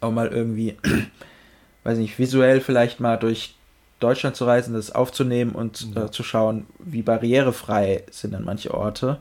auch 0.00 0.10
mal 0.10 0.28
irgendwie, 0.28 0.76
weiß 1.84 1.98
nicht, 1.98 2.18
visuell 2.18 2.60
vielleicht 2.60 3.00
mal 3.00 3.16
durch 3.16 3.54
Deutschland 4.00 4.36
zu 4.36 4.44
reisen, 4.44 4.74
das 4.74 4.94
aufzunehmen 4.94 5.52
und 5.52 5.94
mhm. 5.94 6.02
äh, 6.02 6.10
zu 6.10 6.22
schauen, 6.22 6.66
wie 6.78 7.02
barrierefrei 7.02 8.04
sind 8.10 8.34
dann 8.34 8.44
manche 8.44 8.74
Orte. 8.74 9.18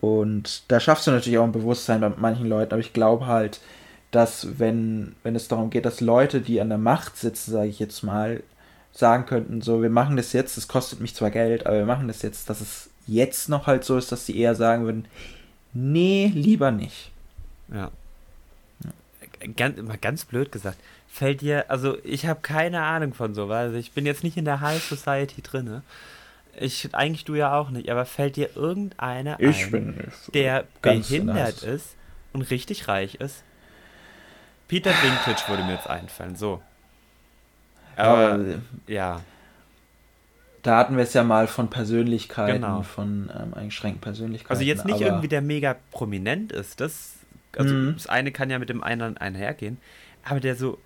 Und 0.00 0.70
da 0.70 0.78
schaffst 0.78 1.06
du 1.06 1.10
natürlich 1.10 1.38
auch 1.38 1.44
ein 1.44 1.52
Bewusstsein 1.52 2.00
bei 2.00 2.10
manchen 2.10 2.46
Leuten, 2.46 2.72
aber 2.72 2.80
ich 2.80 2.92
glaube 2.92 3.26
halt, 3.26 3.60
dass 4.10 4.58
wenn, 4.58 5.16
wenn 5.22 5.34
es 5.34 5.48
darum 5.48 5.70
geht, 5.70 5.84
dass 5.84 6.00
Leute, 6.00 6.40
die 6.40 6.60
an 6.60 6.68
der 6.68 6.78
Macht 6.78 7.16
sitzen, 7.16 7.52
sage 7.52 7.68
ich 7.68 7.78
jetzt 7.78 8.02
mal, 8.02 8.42
sagen 8.96 9.26
könnten, 9.26 9.60
so, 9.60 9.82
wir 9.82 9.90
machen 9.90 10.16
das 10.16 10.32
jetzt, 10.32 10.56
es 10.56 10.68
kostet 10.68 11.00
mich 11.00 11.14
zwar 11.14 11.30
Geld, 11.30 11.66
aber 11.66 11.78
wir 11.78 11.86
machen 11.86 12.08
das 12.08 12.22
jetzt, 12.22 12.48
dass 12.48 12.60
es 12.60 12.90
jetzt 13.06 13.48
noch 13.48 13.66
halt 13.66 13.84
so 13.84 13.96
ist, 13.96 14.10
dass 14.10 14.26
sie 14.26 14.38
eher 14.38 14.54
sagen 14.54 14.84
würden, 14.84 15.06
Nee, 15.78 16.32
lieber 16.34 16.70
nicht. 16.70 17.10
Ja. 17.68 17.90
ja. 18.82 19.48
Ganz, 19.54 19.78
mal 19.82 19.98
ganz 19.98 20.24
blöd 20.24 20.50
gesagt. 20.50 20.78
Fällt 21.06 21.42
dir, 21.42 21.70
also 21.70 21.98
ich 22.02 22.26
habe 22.26 22.40
keine 22.40 22.82
Ahnung 22.82 23.12
von 23.12 23.34
sowas. 23.34 23.66
Also 23.66 23.76
ich 23.76 23.92
bin 23.92 24.06
jetzt 24.06 24.24
nicht 24.24 24.38
in 24.38 24.46
der 24.46 24.62
High 24.62 24.82
Society 24.82 25.42
drin. 25.42 25.82
Ich, 26.58 26.94
eigentlich 26.94 27.26
du 27.26 27.34
ja 27.34 27.54
auch 27.54 27.68
nicht, 27.68 27.90
aber 27.90 28.06
fällt 28.06 28.36
dir 28.36 28.56
irgendeiner 28.56 29.38
ich 29.38 29.66
ein, 29.66 29.70
bin 29.70 30.04
der 30.32 30.64
behindert 30.80 31.62
ist 31.62 31.94
und 32.32 32.50
richtig 32.50 32.88
reich 32.88 33.16
ist? 33.16 33.42
Peter 34.68 34.92
Dinklage 35.02 35.42
würde 35.48 35.62
mir 35.64 35.74
jetzt 35.74 35.90
einfallen, 35.90 36.36
so. 36.36 36.62
Aber, 37.96 38.32
aber 38.32 38.44
ja 38.86 39.20
da 40.66 40.78
hatten 40.78 40.96
wir 40.96 41.04
es 41.04 41.12
ja 41.12 41.22
mal 41.22 41.46
von 41.46 41.70
Persönlichkeiten, 41.70 42.62
genau. 42.62 42.82
von 42.82 43.30
ähm, 43.32 43.54
eingeschränkten 43.54 44.00
Persönlichkeiten. 44.00 44.52
Also 44.52 44.64
jetzt 44.64 44.84
nicht 44.84 45.00
irgendwie 45.00 45.28
der 45.28 45.40
mega 45.40 45.76
prominent 45.92 46.50
ist, 46.50 46.80
das, 46.80 47.14
also 47.56 47.72
mhm. 47.72 47.94
das 47.94 48.08
eine 48.08 48.32
kann 48.32 48.50
ja 48.50 48.58
mit 48.58 48.68
dem 48.68 48.82
anderen 48.82 49.16
einhergehen, 49.16 49.78
aber 50.24 50.40
der 50.40 50.56
so, 50.56 50.78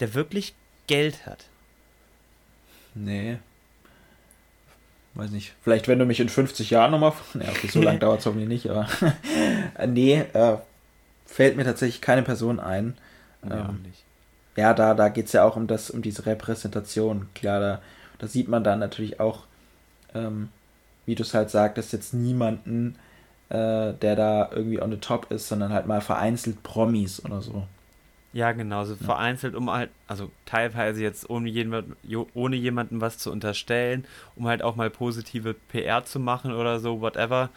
der 0.00 0.14
wirklich 0.14 0.54
Geld 0.88 1.26
hat. 1.26 1.46
Nee. 2.94 3.38
Weiß 5.14 5.30
nicht. 5.30 5.54
Vielleicht, 5.62 5.86
wenn 5.86 6.00
du 6.00 6.06
mich 6.06 6.18
in 6.18 6.28
50 6.28 6.70
Jahren 6.70 6.90
nochmal. 6.90 7.12
Ja, 7.34 7.50
okay, 7.50 7.68
so 7.68 7.80
lange 7.80 7.98
dauert 8.00 8.20
es 8.20 8.26
hoffentlich 8.26 8.48
nicht, 8.48 8.68
aber. 8.68 8.88
nee, 9.86 10.24
äh, 10.32 10.56
fällt 11.26 11.56
mir 11.56 11.64
tatsächlich 11.64 12.00
keine 12.00 12.22
Person 12.22 12.58
ein. 12.58 12.96
Ja, 13.48 13.68
ähm, 13.68 13.84
ja 14.56 14.74
da, 14.74 14.94
da 14.94 15.08
geht 15.08 15.26
es 15.26 15.32
ja 15.32 15.44
auch 15.44 15.56
um 15.56 15.66
das, 15.66 15.90
um 15.90 16.02
diese 16.02 16.26
Repräsentation. 16.26 17.28
Klar, 17.34 17.60
da 17.60 17.80
da 18.20 18.26
sieht 18.26 18.48
man 18.48 18.62
dann 18.62 18.78
natürlich 18.78 19.18
auch, 19.18 19.44
ähm, 20.14 20.50
wie 21.06 21.14
du 21.14 21.22
es 21.22 21.32
halt 21.32 21.50
sagtest, 21.50 21.92
jetzt 21.92 22.12
niemanden, 22.12 22.96
äh, 23.48 23.94
der 23.94 24.14
da 24.14 24.50
irgendwie 24.52 24.80
on 24.80 24.90
the 24.90 24.98
top 24.98 25.32
ist, 25.32 25.48
sondern 25.48 25.72
halt 25.72 25.86
mal 25.86 26.02
vereinzelt 26.02 26.62
Promis 26.62 27.24
oder 27.24 27.40
so. 27.40 27.66
Ja, 28.34 28.52
genau, 28.52 28.84
so 28.84 28.92
ja. 28.92 29.04
vereinzelt, 29.04 29.54
um 29.54 29.70
halt, 29.70 29.90
also 30.06 30.30
teilweise 30.44 31.02
jetzt 31.02 31.30
ohne, 31.30 31.48
jemand, 31.48 31.96
ohne 32.34 32.56
jemanden 32.56 33.00
was 33.00 33.16
zu 33.16 33.32
unterstellen, 33.32 34.04
um 34.36 34.46
halt 34.46 34.62
auch 34.62 34.76
mal 34.76 34.90
positive 34.90 35.54
PR 35.54 36.04
zu 36.04 36.20
machen 36.20 36.52
oder 36.52 36.78
so, 36.78 37.00
whatever. 37.00 37.48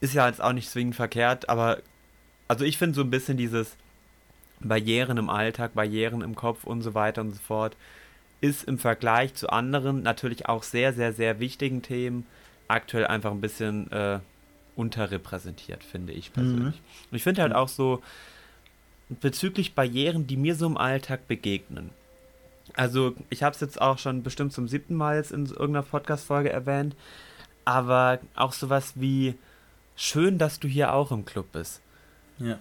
Ist 0.00 0.14
ja 0.14 0.28
jetzt 0.28 0.40
auch 0.40 0.52
nicht 0.52 0.70
zwingend 0.70 0.94
verkehrt, 0.94 1.48
aber 1.48 1.78
also 2.46 2.64
ich 2.64 2.78
finde 2.78 2.94
so 2.94 3.02
ein 3.02 3.10
bisschen 3.10 3.36
dieses 3.36 3.76
Barrieren 4.60 5.18
im 5.18 5.30
Alltag, 5.30 5.74
Barrieren 5.74 6.22
im 6.22 6.34
Kopf 6.34 6.64
und 6.64 6.82
so 6.82 6.94
weiter 6.94 7.20
und 7.22 7.32
so 7.32 7.40
fort, 7.40 7.76
ist 8.40 8.64
im 8.64 8.78
Vergleich 8.78 9.34
zu 9.34 9.50
anderen 9.50 10.02
natürlich 10.02 10.48
auch 10.48 10.62
sehr, 10.62 10.92
sehr, 10.92 11.12
sehr 11.12 11.40
wichtigen 11.40 11.82
Themen 11.82 12.26
aktuell 12.68 13.06
einfach 13.06 13.30
ein 13.30 13.40
bisschen 13.40 13.90
äh, 13.90 14.20
unterrepräsentiert, 14.76 15.82
finde 15.82 16.12
ich 16.12 16.32
persönlich. 16.32 16.76
Mhm. 16.76 17.08
Und 17.10 17.16
ich 17.16 17.22
finde 17.22 17.42
halt 17.42 17.54
auch 17.54 17.68
so 17.68 18.02
bezüglich 19.08 19.74
Barrieren, 19.74 20.26
die 20.26 20.36
mir 20.36 20.54
so 20.54 20.66
im 20.66 20.76
Alltag 20.76 21.26
begegnen. 21.26 21.90
Also 22.74 23.14
ich 23.30 23.42
habe 23.42 23.54
es 23.54 23.60
jetzt 23.60 23.80
auch 23.80 23.98
schon 23.98 24.22
bestimmt 24.22 24.52
zum 24.52 24.68
siebten 24.68 24.94
Mal 24.94 25.16
jetzt 25.16 25.32
in 25.32 25.46
irgendeiner 25.46 25.82
Podcast-Folge 25.82 26.52
erwähnt, 26.52 26.94
aber 27.64 28.20
auch 28.34 28.52
sowas 28.52 28.92
wie 28.96 29.34
schön, 29.96 30.38
dass 30.38 30.60
du 30.60 30.68
hier 30.68 30.92
auch 30.92 31.10
im 31.10 31.24
Club 31.24 31.52
bist. 31.52 31.80
Ja 32.38 32.58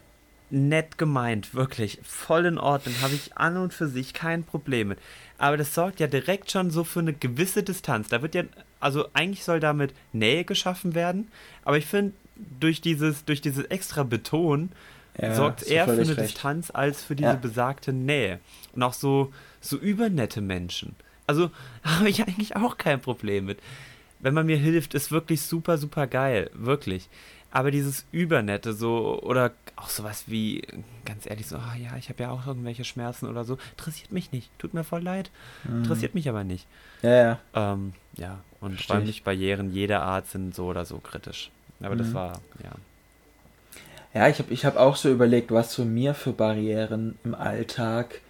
nett 0.50 0.98
gemeint, 0.98 1.54
wirklich. 1.54 2.00
Voll 2.04 2.45
in 2.45 2.58
Ordnung, 2.58 2.95
habe 3.02 3.14
ich 3.14 3.38
an 3.38 3.58
und 3.58 3.74
für 3.74 3.88
sich 3.88 4.14
kein 4.14 4.43
Problem 4.43 4.89
mit. 4.89 5.00
Aber 5.38 5.58
das 5.58 5.74
sorgt 5.74 6.00
ja 6.00 6.08
direkt 6.08 6.52
schon 6.52 6.72
so 6.72 6.84
für 6.84 7.00
eine 7.00 7.14
gewisse 7.14 7.64
Distanz. 7.64 8.08
Da 8.08 8.22
wird 8.22 8.36
ja, 8.36 8.43
also 8.80 9.08
eigentlich 9.14 9.43
soll 9.43 9.60
damit 9.60 9.93
Nähe 10.14 10.45
geschaffen 10.45 10.95
werden, 10.95 11.30
aber 11.64 11.78
ich 11.78 11.86
finde, 11.86 12.14
durch 12.60 12.82
dieses, 12.82 13.26
durch 13.26 13.41
dieses 13.41 13.66
extra 13.66 14.04
Beton 14.04 14.72
ja, 15.20 15.34
sorgt 15.34 15.64
eher 15.64 15.86
für 15.86 15.93
eine 15.93 16.18
recht. 16.18 16.20
Distanz 16.20 16.72
als 16.72 17.04
für 17.04 17.16
diese 17.16 17.30
ja. 17.30 17.36
besagte 17.36 17.93
Nähe. 17.93 18.39
Und 18.74 18.84
auch 18.84 18.93
so, 18.93 19.34
so 19.62 19.78
übernette 19.78 20.41
Menschen. 20.41 20.95
Also 21.26 21.52
habe 21.84 22.10
ich 22.10 22.22
eigentlich 22.24 22.56
auch 22.56 22.78
kein 22.78 23.02
Problem 23.02 23.45
mit. 23.45 23.60
Wenn 24.20 24.34
man 24.34 24.45
mir 24.45 24.58
hilft, 24.58 24.93
ist 24.93 25.12
wirklich 25.12 25.41
super, 25.41 25.78
super 25.78 26.08
geil. 26.08 26.50
Wirklich. 26.54 27.10
Aber 27.52 27.72
dieses 27.72 28.06
Übernette, 28.12 28.74
so, 28.74 29.22
oder 29.22 29.52
auch 29.78 29.89
sowas 29.89 30.26
wie, 30.28 30.62
ganz 31.06 31.26
ehrlich, 31.26 31.48
so, 31.48 31.58
oh 31.58 31.78
ja, 31.82 31.95
ich 31.98 32.10
habe 32.10 32.24
ja 32.24 32.32
auch 32.32 32.45
irgendwelche 32.45 32.84
Schmerzen 32.84 33.28
oder 33.28 33.45
so, 33.45 33.58
interessiert 33.72 34.12
mich 34.12 34.32
nicht. 34.32 34.50
Tut 34.60 34.74
mir 34.74 34.84
voll 34.84 35.02
leid. 35.02 35.32
Mhm. 35.64 35.80
Interessiert 35.80 36.14
mich 36.14 36.28
aber 36.28 36.43
nicht. 36.43 36.68
Ja, 37.02 37.16
ja. 37.16 37.39
Ähm, 37.54 37.93
ja, 38.18 38.39
und 38.60 38.82
vor 38.82 38.98
allem 38.98 39.14
Barrieren 39.24 39.72
jeder 39.72 40.04
Art 40.04 40.28
sind 40.28 40.56
so 40.56 40.66
oder 40.66 40.84
so 40.86 40.98
kritisch. 41.00 41.52
Aber 41.80 41.95
mhm. 41.95 42.00
das 42.00 42.14
war, 42.14 42.41
ja. 42.64 42.72
Ja, 44.14 44.28
ich 44.28 44.39
habe 44.39 44.52
ich 44.52 44.66
hab 44.66 44.78
auch 44.78 44.95
so 44.95 45.12
überlegt, 45.12 45.52
was 45.52 45.76
für 45.76 45.86
mir 45.86 46.14
für 46.14 46.34
Barrieren 46.34 47.18
im 47.24 47.36
Alltag. 47.36 48.22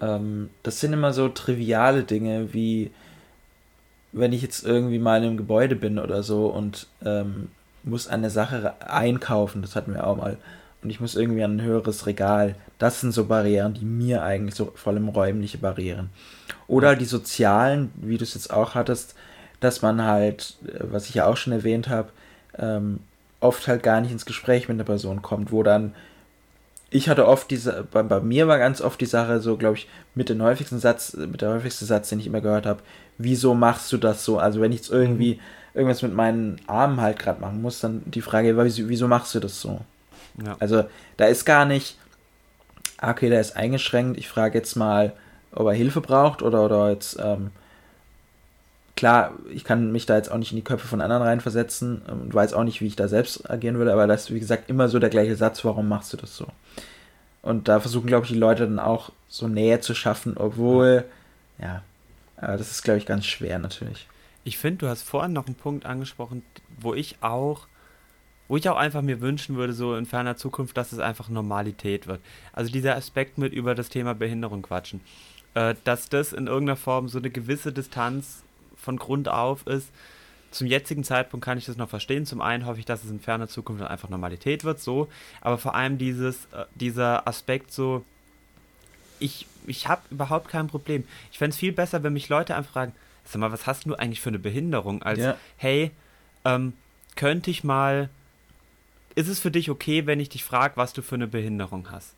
Ähm, 0.00 0.50
das 0.62 0.80
sind 0.80 0.92
immer 0.92 1.12
so 1.12 1.28
triviale 1.28 2.04
Dinge, 2.04 2.54
wie 2.54 2.92
wenn 4.12 4.32
ich 4.32 4.42
jetzt 4.42 4.64
irgendwie 4.64 4.98
mal 4.98 5.18
in 5.18 5.28
einem 5.28 5.36
Gebäude 5.36 5.74
bin 5.74 5.98
oder 5.98 6.22
so 6.22 6.46
und 6.46 6.86
ähm, 7.04 7.48
muss 7.84 8.08
eine 8.08 8.30
Sache 8.30 8.74
einkaufen, 8.80 9.62
das 9.62 9.76
hatten 9.76 9.94
wir 9.94 10.06
auch 10.06 10.16
mal, 10.16 10.36
und 10.82 10.90
ich 10.90 11.00
muss 11.00 11.14
irgendwie 11.14 11.42
an 11.42 11.56
ein 11.56 11.62
höheres 11.62 12.06
Regal. 12.06 12.56
Das 12.78 13.00
sind 13.00 13.12
so 13.12 13.24
Barrieren, 13.24 13.72
die 13.72 13.86
mir 13.86 14.22
eigentlich 14.22 14.54
so 14.54 14.70
vor 14.74 14.92
allem 14.92 15.08
räumliche 15.08 15.56
Barrieren. 15.56 16.10
Oder 16.66 16.94
die 16.94 17.06
sozialen, 17.06 17.90
wie 17.96 18.18
du 18.18 18.24
es 18.24 18.34
jetzt 18.34 18.52
auch 18.52 18.74
hattest, 18.74 19.14
dass 19.60 19.80
man 19.80 20.02
halt, 20.02 20.56
äh, 20.66 20.80
was 20.80 21.08
ich 21.08 21.14
ja 21.14 21.26
auch 21.26 21.38
schon 21.38 21.54
erwähnt 21.54 21.88
habe, 21.88 22.10
ähm, 22.58 23.00
oft 23.40 23.66
halt 23.66 23.82
gar 23.82 24.00
nicht 24.02 24.12
ins 24.12 24.26
Gespräch 24.26 24.68
mit 24.68 24.76
einer 24.76 24.84
Person 24.84 25.22
kommt, 25.22 25.52
wo 25.52 25.62
dann 25.62 25.94
ich 26.90 27.08
hatte 27.08 27.26
oft 27.26 27.50
diese, 27.50 27.84
bei, 27.90 28.04
bei 28.04 28.20
mir 28.20 28.46
war 28.46 28.58
ganz 28.58 28.80
oft 28.80 29.00
die 29.00 29.06
Sache 29.06 29.40
so, 29.40 29.56
glaube 29.56 29.76
ich, 29.76 29.88
mit 30.14 30.28
dem 30.28 30.40
häufigsten 30.40 30.78
Satz, 30.78 31.14
mit 31.14 31.42
der 31.42 31.52
häufigste 31.52 31.84
Satz, 31.86 32.08
den 32.08 32.20
ich 32.20 32.26
immer 32.28 32.40
gehört 32.40 32.66
habe, 32.66 32.82
wieso 33.18 33.54
machst 33.54 33.90
du 33.92 33.96
das 33.96 34.24
so? 34.24 34.38
Also 34.38 34.60
wenn 34.60 34.70
ich 34.70 34.78
jetzt 34.78 34.92
irgendwie 34.92 35.40
irgendwas 35.74 36.02
mit 36.02 36.14
meinen 36.14 36.60
Armen 36.66 37.00
halt 37.00 37.18
gerade 37.18 37.40
machen 37.40 37.60
muss, 37.60 37.80
dann 37.80 38.02
die 38.06 38.22
Frage, 38.22 38.56
wieso, 38.56 38.88
wieso 38.88 39.08
machst 39.08 39.34
du 39.34 39.40
das 39.40 39.60
so? 39.60 39.80
Ja. 40.44 40.56
Also 40.60 40.84
da 41.16 41.26
ist 41.26 41.44
gar 41.44 41.64
nicht, 41.64 41.98
okay, 43.02 43.28
der 43.28 43.40
ist 43.40 43.56
eingeschränkt, 43.56 44.18
ich 44.18 44.28
frage 44.28 44.58
jetzt 44.58 44.76
mal, 44.76 45.12
ob 45.52 45.66
er 45.66 45.74
Hilfe 45.74 46.00
braucht 46.00 46.42
oder, 46.42 46.64
oder 46.64 46.90
jetzt, 46.90 47.18
ähm, 47.20 47.50
klar, 48.96 49.32
ich 49.52 49.64
kann 49.64 49.92
mich 49.92 50.06
da 50.06 50.16
jetzt 50.16 50.30
auch 50.30 50.38
nicht 50.38 50.52
in 50.52 50.56
die 50.56 50.64
Köpfe 50.64 50.86
von 50.86 51.00
anderen 51.00 51.22
reinversetzen 51.22 52.02
und 52.02 52.32
weiß 52.32 52.54
auch 52.54 52.64
nicht, 52.64 52.80
wie 52.80 52.86
ich 52.86 52.96
da 52.96 53.08
selbst 53.08 53.50
agieren 53.50 53.78
würde, 53.78 53.92
aber 53.92 54.06
das 54.06 54.24
ist, 54.24 54.34
wie 54.34 54.40
gesagt, 54.40 54.70
immer 54.70 54.88
so 54.88 54.98
der 54.98 55.10
gleiche 55.10 55.36
Satz, 55.36 55.64
warum 55.64 55.88
machst 55.88 56.12
du 56.12 56.16
das 56.16 56.36
so? 56.36 56.46
Und 57.42 57.68
da 57.68 57.80
versuchen, 57.80 58.06
glaube 58.06 58.24
ich, 58.24 58.32
die 58.32 58.38
Leute 58.38 58.64
dann 58.64 58.78
auch 58.78 59.10
so 59.28 59.48
Nähe 59.48 59.80
zu 59.80 59.94
schaffen, 59.94 60.36
obwohl, 60.36 61.04
ja, 61.58 61.82
aber 62.36 62.56
das 62.56 62.70
ist, 62.70 62.82
glaube 62.82 62.98
ich, 62.98 63.06
ganz 63.06 63.26
schwer 63.26 63.58
natürlich. 63.58 64.06
Ich 64.44 64.58
finde, 64.58 64.78
du 64.78 64.88
hast 64.88 65.02
vorhin 65.02 65.32
noch 65.32 65.46
einen 65.46 65.54
Punkt 65.54 65.86
angesprochen, 65.86 66.42
wo 66.78 66.94
ich 66.94 67.16
auch, 67.22 67.66
wo 68.46 68.56
ich 68.56 68.68
auch 68.68 68.76
einfach 68.76 69.02
mir 69.02 69.20
wünschen 69.20 69.56
würde, 69.56 69.72
so 69.72 69.96
in 69.96 70.06
ferner 70.06 70.36
Zukunft, 70.36 70.76
dass 70.76 70.92
es 70.92 70.98
einfach 70.98 71.30
Normalität 71.30 72.06
wird. 72.06 72.20
Also 72.52 72.70
dieser 72.70 72.94
Aspekt 72.94 73.38
mit 73.38 73.52
über 73.52 73.74
das 73.74 73.88
Thema 73.88 74.14
Behinderung 74.14 74.62
quatschen. 74.62 75.00
Äh, 75.54 75.76
dass 75.84 76.08
das 76.08 76.32
in 76.32 76.46
irgendeiner 76.46 76.76
Form 76.76 77.08
so 77.08 77.18
eine 77.18 77.30
gewisse 77.30 77.72
Distanz 77.72 78.42
von 78.76 78.96
Grund 78.96 79.28
auf 79.28 79.66
ist. 79.66 79.90
Zum 80.50 80.66
jetzigen 80.66 81.04
Zeitpunkt 81.04 81.44
kann 81.44 81.58
ich 81.58 81.64
das 81.64 81.76
noch 81.76 81.88
verstehen. 81.88 82.26
Zum 82.26 82.40
einen 82.40 82.66
hoffe 82.66 82.80
ich, 82.80 82.86
dass 82.86 83.04
es 83.04 83.10
in 83.10 83.20
ferner 83.20 83.48
Zukunft 83.48 83.82
einfach 83.84 84.08
Normalität 84.08 84.64
wird, 84.64 84.80
so. 84.80 85.08
Aber 85.40 85.58
vor 85.58 85.74
allem 85.74 85.96
dieses, 85.96 86.46
äh, 86.46 86.64
dieser 86.74 87.26
Aspekt 87.26 87.72
so, 87.72 88.04
ich, 89.20 89.46
ich 89.66 89.88
habe 89.88 90.02
überhaupt 90.10 90.48
kein 90.48 90.66
Problem. 90.66 91.04
Ich 91.30 91.38
fände 91.38 91.54
es 91.54 91.58
viel 91.58 91.72
besser, 91.72 92.02
wenn 92.02 92.12
mich 92.12 92.28
Leute 92.28 92.56
einfach 92.56 92.72
fragen, 92.72 92.92
sag 93.24 93.40
mal, 93.40 93.52
was 93.52 93.66
hast 93.66 93.86
du 93.86 93.94
eigentlich 93.94 94.20
für 94.20 94.30
eine 94.30 94.38
Behinderung? 94.38 95.02
Als, 95.02 95.18
ja. 95.18 95.36
hey, 95.56 95.90
ähm, 96.44 96.74
könnte 97.16 97.50
ich 97.50 97.64
mal, 97.64 98.10
ist 99.14 99.28
es 99.28 99.40
für 99.40 99.50
dich 99.50 99.70
okay, 99.70 100.06
wenn 100.06 100.20
ich 100.20 100.28
dich 100.28 100.44
frage, 100.44 100.76
was 100.76 100.92
du 100.92 101.02
für 101.02 101.14
eine 101.14 101.26
Behinderung 101.26 101.90
hast? 101.90 102.14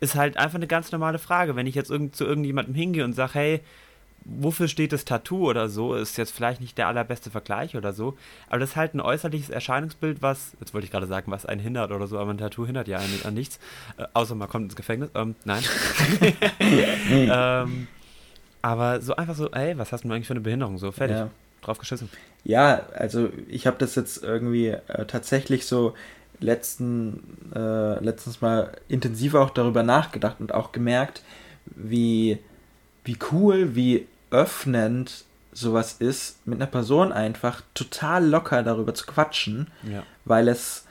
Ist 0.00 0.14
halt 0.14 0.36
einfach 0.36 0.56
eine 0.56 0.66
ganz 0.66 0.92
normale 0.92 1.18
Frage. 1.18 1.56
Wenn 1.56 1.66
ich 1.66 1.74
jetzt 1.74 1.90
irgend, 1.90 2.14
zu 2.14 2.24
irgendjemandem 2.24 2.74
hingehe 2.74 3.04
und 3.04 3.14
sage, 3.14 3.34
hey, 3.34 3.60
wofür 4.24 4.68
steht 4.68 4.92
das 4.92 5.04
Tattoo 5.04 5.48
oder 5.48 5.68
so, 5.68 5.94
ist 5.94 6.18
jetzt 6.18 6.32
vielleicht 6.32 6.60
nicht 6.60 6.76
der 6.76 6.88
allerbeste 6.88 7.30
Vergleich 7.30 7.76
oder 7.76 7.92
so, 7.92 8.16
aber 8.48 8.58
das 8.58 8.70
ist 8.70 8.76
halt 8.76 8.94
ein 8.94 9.00
äußerliches 9.00 9.48
Erscheinungsbild, 9.48 10.22
was, 10.22 10.56
jetzt 10.60 10.74
wollte 10.74 10.84
ich 10.84 10.90
gerade 10.90 11.06
sagen, 11.06 11.30
was 11.30 11.46
einen 11.46 11.60
hindert 11.60 11.92
oder 11.92 12.06
so, 12.06 12.18
aber 12.18 12.30
ein 12.30 12.38
Tattoo 12.38 12.66
hindert 12.66 12.88
ja 12.88 12.98
einen 12.98 13.22
an 13.24 13.34
nichts, 13.34 13.58
äh, 13.96 14.04
außer 14.12 14.34
man 14.34 14.48
kommt 14.48 14.64
ins 14.64 14.76
Gefängnis, 14.76 15.10
ähm, 15.14 15.34
nein. 15.44 15.62
ähm, 16.60 17.88
aber 18.68 19.00
so 19.00 19.16
einfach 19.16 19.34
so, 19.34 19.50
ey, 19.50 19.78
was 19.78 19.92
hast 19.92 20.04
du 20.04 20.10
eigentlich 20.10 20.26
für 20.26 20.34
eine 20.34 20.40
Behinderung, 20.40 20.78
so, 20.78 20.92
fertig, 20.92 21.16
ja. 21.16 21.30
drauf 21.62 21.78
geschissen. 21.78 22.10
Ja, 22.44 22.82
also 22.94 23.30
ich 23.48 23.66
habe 23.66 23.76
das 23.78 23.94
jetzt 23.94 24.22
irgendwie 24.22 24.68
äh, 24.68 25.06
tatsächlich 25.06 25.66
so 25.66 25.94
letzten, 26.40 27.52
äh, 27.54 28.02
letztens 28.04 28.40
mal 28.40 28.72
intensiv 28.88 29.34
auch 29.34 29.50
darüber 29.50 29.82
nachgedacht 29.82 30.36
und 30.40 30.52
auch 30.52 30.72
gemerkt, 30.72 31.22
wie 31.66 32.38
wie 33.04 33.16
cool, 33.32 33.74
wie 33.74 34.06
öffnend 34.30 35.24
sowas 35.54 35.96
ist, 35.98 36.46
mit 36.46 36.60
einer 36.60 36.70
Person 36.70 37.10
einfach 37.10 37.62
total 37.72 38.26
locker 38.26 38.62
darüber 38.62 38.92
zu 38.92 39.06
quatschen, 39.06 39.68
ja. 39.90 40.02
weil 40.26 40.46
es 40.48 40.84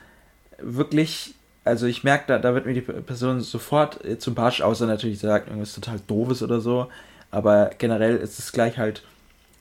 wirklich, 0.59 1.35
also 1.63 1.85
ich 1.85 2.03
merke, 2.03 2.25
da, 2.27 2.39
da 2.39 2.55
wird 2.55 2.65
mir 2.65 2.73
die 2.73 2.81
Person 2.81 3.41
sofort 3.41 3.99
zum 4.19 4.33
Barsch, 4.33 4.61
außer 4.61 4.87
natürlich 4.87 5.19
sagt 5.19 5.47
irgendwas 5.47 5.75
total 5.75 5.99
doofes 6.07 6.41
oder 6.41 6.59
so, 6.59 6.89
aber 7.37 7.69
generell 7.77 8.17
ist 8.17 8.39
es 8.39 8.51
gleich 8.51 8.79
halt, 8.79 9.03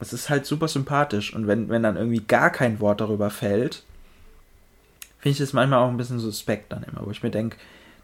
es 0.00 0.14
ist 0.14 0.30
halt 0.30 0.46
super 0.46 0.66
sympathisch 0.66 1.34
und 1.34 1.46
wenn, 1.46 1.68
wenn 1.68 1.82
dann 1.82 1.98
irgendwie 1.98 2.22
gar 2.26 2.48
kein 2.48 2.80
Wort 2.80 3.02
darüber 3.02 3.28
fällt, 3.28 3.84
finde 5.18 5.32
ich 5.32 5.38
das 5.38 5.52
manchmal 5.52 5.80
auch 5.80 5.90
ein 5.90 5.98
bisschen 5.98 6.18
suspekt 6.18 6.72
dann 6.72 6.84
immer, 6.84 7.04
wo 7.04 7.10
ich 7.10 7.22
mir 7.22 7.30
denke, 7.30 7.58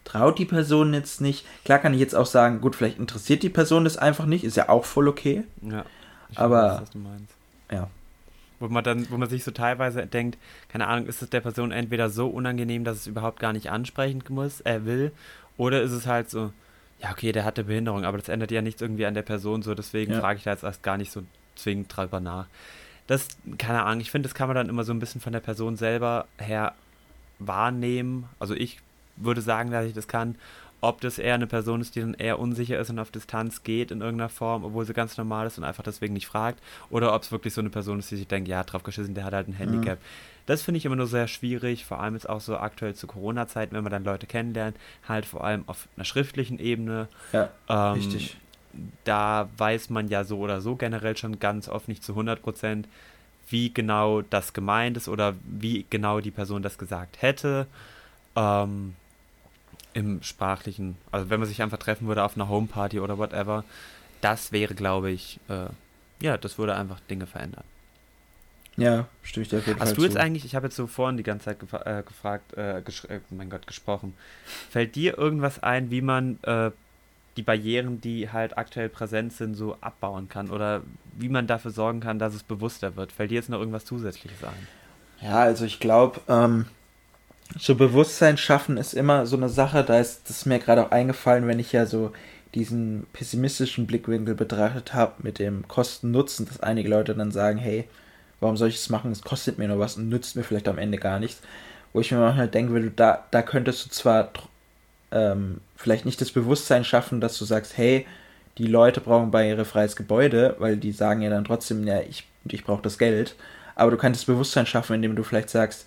traut 0.05 0.39
die 0.39 0.45
Person 0.45 0.93
jetzt 0.93 1.23
nicht. 1.23 1.47
Klar 1.65 1.79
kann 1.79 1.95
ich 1.95 2.01
jetzt 2.01 2.15
auch 2.15 2.27
sagen, 2.27 2.61
gut, 2.61 2.77
vielleicht 2.77 2.99
interessiert 2.99 3.43
die 3.43 3.49
Person 3.49 3.85
das 3.85 3.97
einfach 3.97 4.27
nicht, 4.27 4.45
ist 4.45 4.59
ja 4.59 4.69
auch 4.69 4.85
voll 4.85 5.09
okay. 5.09 5.45
Ja. 5.63 5.87
aber 6.35 6.73
weiß, 6.73 6.83
was 6.83 6.91
du 6.91 6.99
meinst. 6.99 7.35
Ja. 7.71 7.89
Wo 8.61 8.69
man 8.69 8.85
dann, 8.85 9.11
wo 9.11 9.17
man 9.17 9.31
sich 9.31 9.43
so 9.43 9.53
teilweise 9.53 10.07
denkt, 10.07 10.39
keine 10.69 10.87
Ahnung, 10.87 11.07
ist 11.07 11.23
es 11.23 11.31
der 11.31 11.41
Person 11.41 11.73
entweder 11.73 12.11
so 12.11 12.29
unangenehm, 12.29 12.85
dass 12.85 12.99
es 12.99 13.07
überhaupt 13.07 13.41
gar 13.41 13.55
nicht 13.55 13.71
ansprechen 13.71 14.23
muss, 14.29 14.61
er 14.61 14.85
will, 14.85 15.13
oder 15.57 15.81
ist 15.81 15.93
es 15.93 16.07
halt 16.07 16.29
so, 16.29 16.53
ja, 17.03 17.11
okay, 17.11 17.33
der 17.33 17.45
hatte 17.45 17.65
Behinderung, 17.65 18.05
aber 18.05 18.19
das 18.19 18.29
ändert 18.29 18.53
ja 18.53 18.63
nichts 18.63 18.81
irgendwie 18.81 19.07
an 19.07 19.15
der 19.15 19.23
Person 19.23 19.63
so, 19.63 19.75
deswegen 19.75 20.13
ja. 20.13 20.21
frage 20.21 20.39
ich 20.39 20.45
da 20.45 20.53
jetzt 20.53 20.63
erst 20.63 20.83
gar 20.83 20.97
nicht 20.97 21.11
so 21.11 21.23
zwingend 21.57 21.95
drüber 21.95 22.21
nach. 22.21 22.47
Das, 23.09 23.29
keine 23.59 23.83
Ahnung, 23.83 24.01
ich 24.01 24.11
finde, 24.11 24.29
das 24.29 24.35
kann 24.35 24.47
man 24.47 24.55
dann 24.55 24.69
immer 24.69 24.85
so 24.85 24.93
ein 24.93 25.01
bisschen 25.01 25.21
von 25.21 25.33
der 25.33 25.41
Person 25.41 25.77
selber 25.77 26.27
her 26.39 26.75
wahrnehmen. 27.41 28.29
Also 28.39 28.55
ich 28.55 28.79
würde 29.17 29.41
sagen, 29.41 29.73
dass 29.73 29.85
ich 29.87 29.95
das 29.95 30.07
kann. 30.07 30.37
Ob 30.85 31.01
das 31.01 31.21
eher 31.21 31.35
eine 31.35 31.47
Person 31.47 31.81
ist, 31.81 31.95
die 31.95 32.01
dann 32.01 32.15
eher 32.15 32.41
unsicher 32.41 32.77
ist 32.77 32.91
und 32.91 32.99
auf 32.99 33.13
Distanz 33.13 33.63
geht 33.63 33.93
in 33.93 34.01
irgendeiner 34.01 34.29
Form, 34.29 34.65
obwohl 34.65 34.85
sie 34.85 34.93
ganz 34.93 35.17
normal 35.17 35.47
ist 35.47 35.57
und 35.57 35.63
einfach 35.63 35.85
deswegen 35.85 36.13
nicht 36.13 36.27
fragt. 36.27 36.61
Oder 36.91 37.15
ob 37.15 37.23
es 37.23 37.31
wirklich 37.31 37.55
so 37.55 37.61
eine 37.61 37.71
Person 37.71 38.01
ist, 38.01 38.11
die 38.11 38.17
sich 38.17 38.27
denkt, 38.27 38.49
ja, 38.49 38.65
drauf 38.65 38.83
geschissen, 38.83 39.15
der 39.15 39.23
hat 39.23 39.33
halt 39.33 39.47
ein 39.47 39.53
Handicap. 39.53 40.01
Mhm. 40.01 40.05
Das 40.47 40.63
finde 40.63 40.79
ich 40.79 40.85
immer 40.85 40.97
nur 40.97 41.07
sehr 41.07 41.29
schwierig, 41.29 41.85
vor 41.85 42.01
allem 42.01 42.15
jetzt 42.15 42.29
auch 42.29 42.41
so 42.41 42.57
aktuell 42.57 42.97
zu 42.97 43.07
Corona-Zeiten, 43.07 43.77
wenn 43.77 43.85
man 43.85 43.93
dann 43.93 44.03
Leute 44.03 44.27
kennenlernt, 44.27 44.77
halt 45.09 45.25
vor 45.25 45.45
allem 45.45 45.63
auf 45.69 45.87
einer 45.97 46.05
schriftlichen 46.05 46.59
Ebene. 46.59 47.07
Ja, 47.33 47.51
ähm, 47.69 47.93
richtig. 47.93 48.37
Da 49.05 49.49
weiß 49.59 49.89
man 49.89 50.09
ja 50.09 50.25
so 50.25 50.39
oder 50.39 50.61
so 50.61 50.75
generell 50.75 51.17
schon 51.17 51.39
ganz 51.39 51.69
oft 51.69 51.87
nicht 51.87 52.03
zu 52.03 52.13
100 52.13 52.43
Prozent, 52.43 52.89
wie 53.49 53.73
genau 53.73 54.23
das 54.23 54.53
gemeint 54.53 54.97
ist 54.97 55.07
oder 55.07 55.35
wie 55.45 55.87
genau 55.91 56.19
die 56.19 56.33
Person 56.33 56.63
das 56.63 56.77
gesagt 56.77 57.23
hätte. 57.23 57.69
Ähm, 58.35 58.97
im 59.95 60.23
sprachlichen, 60.23 60.97
also 61.11 61.31
wenn 61.31 61.41
man 61.41 61.49
sich 61.49 61.63
einfach 61.63 61.79
treffen 61.79 62.07
würde 62.09 62.25
auf 62.25 62.37
einer 62.37 62.49
Homeparty 62.49 63.01
oder 63.01 63.19
whatever, 63.19 63.65
das 64.21 64.53
wäre, 64.53 64.75
glaube 64.75 65.11
ich, 65.11 65.41
äh, 65.49 65.67
ja, 66.21 66.37
das 66.37 66.59
würde 66.59 66.75
einfach 66.77 67.01
Dinge 67.01 67.27
verändern. 67.27 67.65
Ja, 68.77 69.07
stimme 69.23 69.43
ich 69.43 69.51
dir 69.51 69.59
auf 69.59 69.67
jeden 69.67 69.81
Hast 69.81 69.89
Fall 69.89 69.97
du 69.97 70.03
jetzt 70.05 70.13
zu. 70.13 70.21
eigentlich, 70.21 70.45
ich 70.45 70.55
habe 70.55 70.67
jetzt 70.67 70.77
so 70.77 70.87
vorhin 70.87 71.17
die 71.17 71.23
ganze 71.23 71.47
Zeit 71.47 71.61
gefra 71.61 71.85
äh, 71.85 72.03
gefragt, 72.03 72.55
äh, 72.57 72.79
äh, 72.79 73.21
mein 73.31 73.51
Gott, 73.51 73.67
gesprochen, 73.67 74.15
fällt 74.71 74.95
dir 74.95 75.19
irgendwas 75.19 75.63
ein, 75.63 75.91
wie 75.91 76.01
man 76.01 76.39
äh, 76.43 76.71
die 77.37 77.43
Barrieren, 77.43 78.01
die 78.01 78.31
halt 78.31 78.57
aktuell 78.57 78.89
präsent 78.89 79.33
sind, 79.33 79.55
so 79.55 79.77
abbauen 79.81 80.29
kann 80.29 80.51
oder 80.51 80.83
wie 81.17 81.29
man 81.29 81.47
dafür 81.47 81.71
sorgen 81.71 82.01
kann, 82.01 82.19
dass 82.19 82.35
es 82.35 82.43
bewusster 82.43 82.97
wird? 82.97 83.13
Fällt 83.13 83.31
dir 83.31 83.37
jetzt 83.37 83.49
noch 83.51 83.59
irgendwas 83.59 83.85
Zusätzliches 83.85 84.43
ein? 84.45 84.69
Ja, 85.21 85.41
also 85.41 85.65
ich 85.65 85.79
glaube, 85.81 86.21
ähm, 86.29 86.67
so 87.59 87.75
Bewusstsein 87.75 88.37
schaffen 88.37 88.77
ist 88.77 88.95
immer 88.95 89.27
so 89.27 89.37
eine 89.37 89.49
Sache, 89.49 89.85
da 89.85 89.99
ist 89.99 90.29
das 90.29 90.47
mir 90.47 90.59
gerade 90.59 90.87
auch 90.87 90.91
eingefallen, 90.91 91.47
wenn 91.47 91.59
ich 91.59 91.73
ja 91.73 91.87
so 91.87 92.13
diesen 92.55 93.07
pessimistischen 93.13 93.87
Blickwinkel 93.87 94.35
betrachtet 94.35 94.95
habe 94.95 95.15
mit 95.19 95.39
dem 95.39 95.67
Kosten-Nutzen, 95.69 96.47
dass 96.47 96.61
einige 96.61 96.89
Leute 96.89 97.15
dann 97.15 97.33
sagen, 97.33 97.59
hey, 97.59 97.89
warum 98.41 98.57
soll 98.57 98.69
ich 98.69 98.77
das 98.77 98.91
machen? 98.91 99.13
Es 99.13 99.23
kostet 99.23 99.59
mir 99.59 99.69
nur 99.69 99.79
was 99.79 99.97
und 99.97 100.09
nützt 100.09 100.37
mir 100.37 100.43
vielleicht 100.43 100.69
am 100.69 100.79
Ende 100.79 100.99
gar 100.99 101.19
nichts. 101.19 101.41
Wo 101.93 102.01
ich 102.01 102.11
mir 102.11 102.19
manchmal 102.19 102.49
denke, 102.49 102.81
du, 102.81 102.91
da, 102.91 103.25
da 103.31 103.43
könntest 103.43 103.87
du 103.87 103.91
zwar 103.91 104.31
ähm, 105.11 105.61
vielleicht 105.77 106.05
nicht 106.05 106.21
das 106.21 106.33
Bewusstsein 106.33 106.85
schaffen, 106.85 107.21
dass 107.21 107.39
du 107.39 107.45
sagst, 107.45 107.77
hey, 107.77 108.07
die 108.59 108.67
Leute 108.67 109.01
brauchen 109.01 109.31
barrierefreies 109.31 109.97
Gebäude, 109.97 110.57
weil 110.59 110.77
die 110.77 110.93
sagen 110.93 111.23
ja 111.23 111.31
dann 111.31 111.45
trotzdem, 111.45 111.87
ja, 111.87 112.01
ich, 112.01 112.27
ich 112.49 112.65
brauche 112.65 112.83
das 112.83 112.99
Geld. 112.99 113.35
Aber 113.75 113.91
du 113.91 113.97
kannst 113.97 114.21
das 114.21 114.27
Bewusstsein 114.27 114.67
schaffen, 114.67 114.95
indem 114.95 115.17
du 115.17 115.23
vielleicht 115.23 115.49
sagst, 115.49 115.87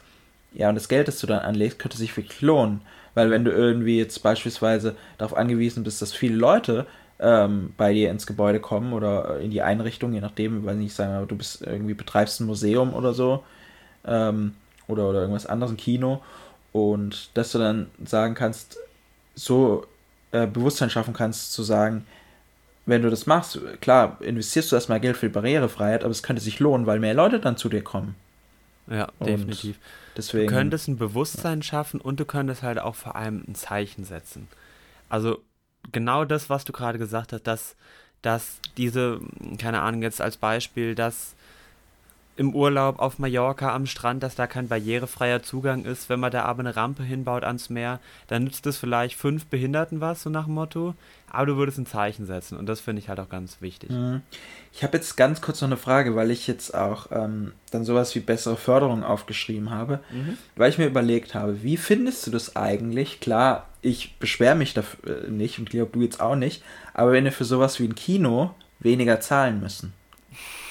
ja, 0.55 0.69
und 0.69 0.75
das 0.75 0.89
Geld, 0.89 1.07
das 1.07 1.19
du 1.19 1.27
dann 1.27 1.39
anlegst, 1.39 1.79
könnte 1.79 1.97
sich 1.97 2.15
wirklich 2.15 2.41
lohnen. 2.41 2.81
Weil 3.13 3.29
wenn 3.31 3.45
du 3.45 3.51
irgendwie 3.51 3.97
jetzt 3.97 4.23
beispielsweise 4.23 4.95
darauf 5.17 5.37
angewiesen 5.37 5.83
bist, 5.83 6.01
dass 6.01 6.13
viele 6.13 6.35
Leute 6.35 6.85
ähm, 7.19 7.73
bei 7.77 7.93
dir 7.93 8.09
ins 8.09 8.27
Gebäude 8.27 8.59
kommen 8.59 8.93
oder 8.93 9.39
in 9.39 9.51
die 9.51 9.61
Einrichtung, 9.61 10.13
je 10.13 10.21
nachdem, 10.21 10.67
ich 10.67 10.75
nicht 10.75 10.95
sagen, 10.95 11.27
du 11.27 11.35
bist 11.35 11.61
irgendwie 11.61 11.93
betreibst 11.93 12.39
ein 12.39 12.47
Museum 12.47 12.93
oder 12.93 13.13
so 13.13 13.43
ähm, 14.05 14.55
oder, 14.87 15.09
oder 15.09 15.21
irgendwas 15.21 15.45
anderes, 15.45 15.73
ein 15.73 15.77
Kino 15.77 16.21
und 16.73 17.29
dass 17.35 17.51
du 17.53 17.59
dann 17.59 17.87
sagen 18.03 18.35
kannst, 18.35 18.77
so 19.33 19.85
äh, 20.31 20.47
Bewusstsein 20.47 20.89
schaffen 20.89 21.13
kannst, 21.13 21.53
zu 21.53 21.63
sagen, 21.63 22.05
wenn 22.85 23.01
du 23.01 23.09
das 23.09 23.25
machst, 23.25 23.59
klar, 23.81 24.17
investierst 24.21 24.71
du 24.71 24.75
erstmal 24.75 24.99
Geld 24.99 25.17
für 25.17 25.29
Barrierefreiheit, 25.29 26.03
aber 26.03 26.11
es 26.11 26.21
könnte 26.21 26.41
sich 26.41 26.59
lohnen, 26.59 26.85
weil 26.85 26.99
mehr 26.99 27.13
Leute 27.13 27.39
dann 27.39 27.57
zu 27.57 27.69
dir 27.69 27.83
kommen. 27.83 28.15
Ja, 28.87 29.09
und 29.19 29.27
definitiv. 29.27 29.79
Deswegen, 30.15 30.47
du 30.47 30.53
könntest 30.53 30.87
ein 30.87 30.97
Bewusstsein 30.97 31.59
ja. 31.59 31.63
schaffen 31.63 31.99
und 31.99 32.19
du 32.19 32.25
könntest 32.25 32.63
halt 32.63 32.79
auch 32.79 32.95
vor 32.95 33.15
allem 33.15 33.43
ein 33.47 33.55
Zeichen 33.55 34.05
setzen. 34.05 34.47
Also 35.09 35.41
genau 35.91 36.25
das, 36.25 36.49
was 36.49 36.65
du 36.65 36.73
gerade 36.73 36.97
gesagt 36.97 37.33
hast, 37.33 37.43
dass, 37.43 37.75
dass 38.21 38.59
diese, 38.77 39.19
keine 39.57 39.81
Ahnung, 39.81 40.01
jetzt 40.01 40.21
als 40.21 40.37
Beispiel, 40.37 40.95
dass 40.95 41.35
im 42.37 42.53
Urlaub 42.53 42.99
auf 42.99 43.17
Mallorca 43.17 43.73
am 43.73 43.85
Strand, 43.85 44.21
dass 44.21 44.35
da 44.35 44.45
kein 44.45 44.67
barrierefreier 44.67 45.41
Zugang 45.41 45.85
ist. 45.85 46.09
Wenn 46.09 46.19
man 46.19 46.31
da 46.31 46.43
aber 46.43 46.61
eine 46.61 46.75
Rampe 46.75 47.03
hinbaut 47.03 47.43
ans 47.43 47.69
Meer, 47.69 47.99
dann 48.27 48.43
nützt 48.43 48.65
das 48.65 48.77
vielleicht 48.77 49.15
fünf 49.15 49.45
Behinderten 49.45 50.01
was, 50.01 50.23
so 50.23 50.29
nach 50.29 50.45
dem 50.45 50.55
Motto. 50.55 50.95
Aber 51.31 51.45
du 51.45 51.57
würdest 51.57 51.77
ein 51.77 51.85
Zeichen 51.85 52.25
setzen 52.25 52.57
und 52.57 52.67
das 52.67 52.81
finde 52.81 53.01
ich 53.01 53.09
halt 53.09 53.19
auch 53.19 53.29
ganz 53.29 53.61
wichtig. 53.61 53.89
Mhm. 53.89 54.21
Ich 54.73 54.83
habe 54.83 54.97
jetzt 54.97 55.15
ganz 55.15 55.41
kurz 55.41 55.61
noch 55.61 55.69
eine 55.69 55.77
Frage, 55.77 56.15
weil 56.15 56.31
ich 56.31 56.47
jetzt 56.47 56.75
auch 56.75 57.07
ähm, 57.11 57.53
dann 57.71 57.85
sowas 57.85 58.13
wie 58.15 58.19
bessere 58.19 58.57
Förderung 58.57 59.03
aufgeschrieben 59.03 59.69
habe, 59.69 59.99
mhm. 60.11 60.37
weil 60.55 60.69
ich 60.69 60.77
mir 60.77 60.87
überlegt 60.87 61.35
habe, 61.35 61.63
wie 61.63 61.77
findest 61.77 62.27
du 62.27 62.31
das 62.31 62.55
eigentlich? 62.55 63.21
Klar, 63.21 63.67
ich 63.81 64.17
beschwere 64.17 64.55
mich 64.55 64.73
dafür 64.73 65.25
äh, 65.25 65.31
nicht 65.31 65.59
und 65.59 65.69
glaube 65.69 65.91
du 65.93 66.01
jetzt 66.01 66.19
auch 66.19 66.35
nicht, 66.35 66.63
aber 66.93 67.13
wenn 67.13 67.23
wir 67.23 67.31
für 67.31 67.45
sowas 67.45 67.79
wie 67.79 67.85
ein 67.85 67.95
Kino 67.95 68.53
weniger 68.79 69.21
zahlen 69.21 69.61
müssen. 69.61 69.93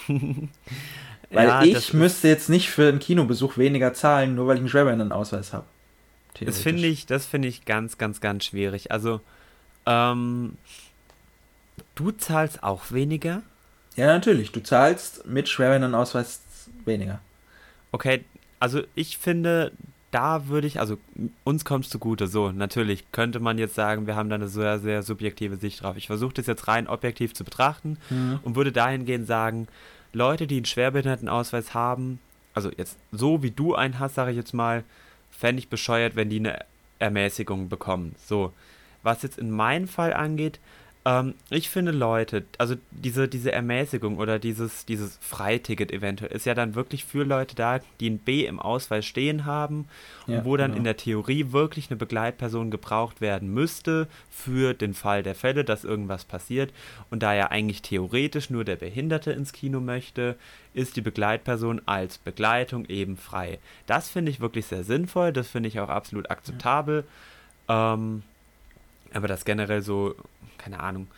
Weil 1.35 1.49
ja, 1.49 1.63
ich 1.63 1.93
müsste 1.93 2.29
jetzt 2.29 2.49
nicht 2.49 2.71
für 2.71 2.89
einen 2.89 2.99
Kinobesuch 2.99 3.59
weniger 3.59 3.93
zahlen, 3.95 4.35
nur 4.35 4.47
weil 4.47 4.57
ich 4.57 4.61
einen 4.61 4.69
Schwerbehindertenausweis 4.69 5.53
habe. 5.53 5.65
Das 6.41 6.61
finde 6.61 6.87
ich, 6.87 7.07
das 7.07 7.29
ich 7.33 7.65
ganz, 7.65 7.97
ganz, 7.99 8.21
ganz 8.21 8.45
schwierig. 8.45 8.91
Also, 8.91 9.21
ähm, 9.87 10.57
du 11.95 12.11
zahlst 12.11 12.63
auch 12.63 12.91
weniger? 12.91 13.43
Ja, 13.97 14.07
natürlich. 14.07 14.51
Du 14.51 14.61
zahlst 14.61 15.27
mit 15.27 15.49
Schwerbehindertenausweis 15.49 16.41
weniger. 16.85 17.21
Okay, 17.93 18.25
also 18.59 18.83
ich 18.95 19.19
finde, 19.19 19.73
da 20.11 20.49
würde 20.49 20.67
ich, 20.67 20.81
also 20.81 20.99
uns 21.45 21.65
kommt 21.65 21.85
es 21.85 21.91
zugute. 21.91 22.27
So, 22.27 22.53
natürlich 22.53 23.11
könnte 23.13 23.41
man 23.41 23.59
jetzt 23.59 23.75
sagen, 23.75 24.07
wir 24.07 24.17
haben 24.17 24.29
da 24.29 24.37
eine 24.37 24.49
sehr, 24.49 24.79
sehr 24.79 25.03
subjektive 25.03 25.57
Sicht 25.57 25.83
drauf. 25.83 25.97
Ich 25.97 26.07
versuche 26.07 26.35
das 26.35 26.47
jetzt 26.47 26.67
rein 26.67 26.87
objektiv 26.87 27.35
zu 27.35 27.45
betrachten 27.45 27.99
mhm. 28.11 28.41
und 28.43 28.57
würde 28.57 28.73
dahingehend 28.73 29.27
sagen, 29.27 29.69
Leute, 30.15 30.47
die 30.47 30.57
einen 30.57 30.65
Schwerbehindertenausweis 30.65 31.75
haben, 31.75 32.21
also 32.55 32.71
jetzt 32.77 32.97
so 33.13 33.43
wie 33.43 33.51
du 33.51 33.75
einen 33.75 33.99
hast, 33.99 34.15
sage 34.15 34.31
ich 34.31 34.37
jetzt 34.37 34.55
mal, 34.55 34.85
fände 35.31 35.59
ich 35.59 35.69
bescheuert, 35.69 36.17
wenn 36.17 36.31
die 36.31 36.39
eine 36.39 36.65
Ermäßigung 36.99 37.69
bekommen. 37.69 38.15
So, 38.25 38.53
was 39.03 39.23
jetzt 39.23 39.39
in 39.39 39.51
meinem 39.51 39.89
Fall 39.89 40.13
angeht, 40.13 40.61
ähm, 41.07 41.35
ich 41.51 41.69
finde 41.69 41.93
Leute, 41.93 42.45
also 42.57 42.77
diese, 42.91 43.29
diese 43.29 43.53
Ermäßigung 43.53 44.17
oder 44.17 44.39
dieses, 44.39 44.87
dieses 44.87 45.19
Freiticket 45.21 45.93
eventuell 45.93 46.33
ist 46.33 46.47
ja 46.47 46.55
dann 46.55 46.75
wirklich 46.75 47.05
für 47.05 47.25
Leute 47.25 47.55
da, 47.55 47.81
die 48.01 48.09
ein 48.09 48.19
B 48.19 48.47
im 48.47 48.59
Ausweis 48.59 49.05
stehen 49.05 49.45
haben 49.45 49.87
ja, 50.27 50.39
und 50.39 50.45
wo 50.47 50.57
dann 50.57 50.71
genau. 50.71 50.79
in 50.79 50.85
der 50.85 50.97
Theorie 50.97 51.53
wirklich 51.53 51.91
eine 51.91 51.99
Begleitperson 51.99 52.71
gebraucht 52.71 53.21
werden 53.21 53.53
müsste 53.53 54.09
für 54.31 54.73
den 54.73 54.95
Fall 54.95 55.23
der 55.23 55.35
Fälle, 55.35 55.63
dass 55.63 55.85
irgendwas 55.85 56.25
passiert. 56.25 56.73
Und 57.11 57.23
da 57.23 57.35
ja 57.35 57.51
eigentlich 57.51 57.83
theoretisch 57.83 58.49
nur 58.49 58.65
der 58.65 58.77
Behinderte 58.77 59.33
ins 59.33 59.53
Kino 59.53 59.81
möchte, 59.81 60.37
ist 60.73 60.97
die 60.97 61.03
Begleitperson 61.03 61.83
als 61.85 62.17
Begleitung 62.17 62.87
eben 62.87 63.19
frei. 63.19 63.59
Das 63.87 64.09
finde 64.09 64.31
ich 64.31 64.41
wirklich 64.41 64.67
sehr 64.67 64.85
sinnvoll, 64.85 65.35
das 65.35 65.49
finde 65.49 65.69
ich 65.69 65.81
auch 65.81 65.91
absolut 65.91 66.31
akzeptabel. 66.31 67.05
Ja. 67.69 67.95
Ähm, 67.95 68.23
aber 69.15 69.29
das 69.29 69.45
generell 69.45 69.83
so 69.83 70.15
keine 70.65 70.81
Ahnung, 70.81 71.09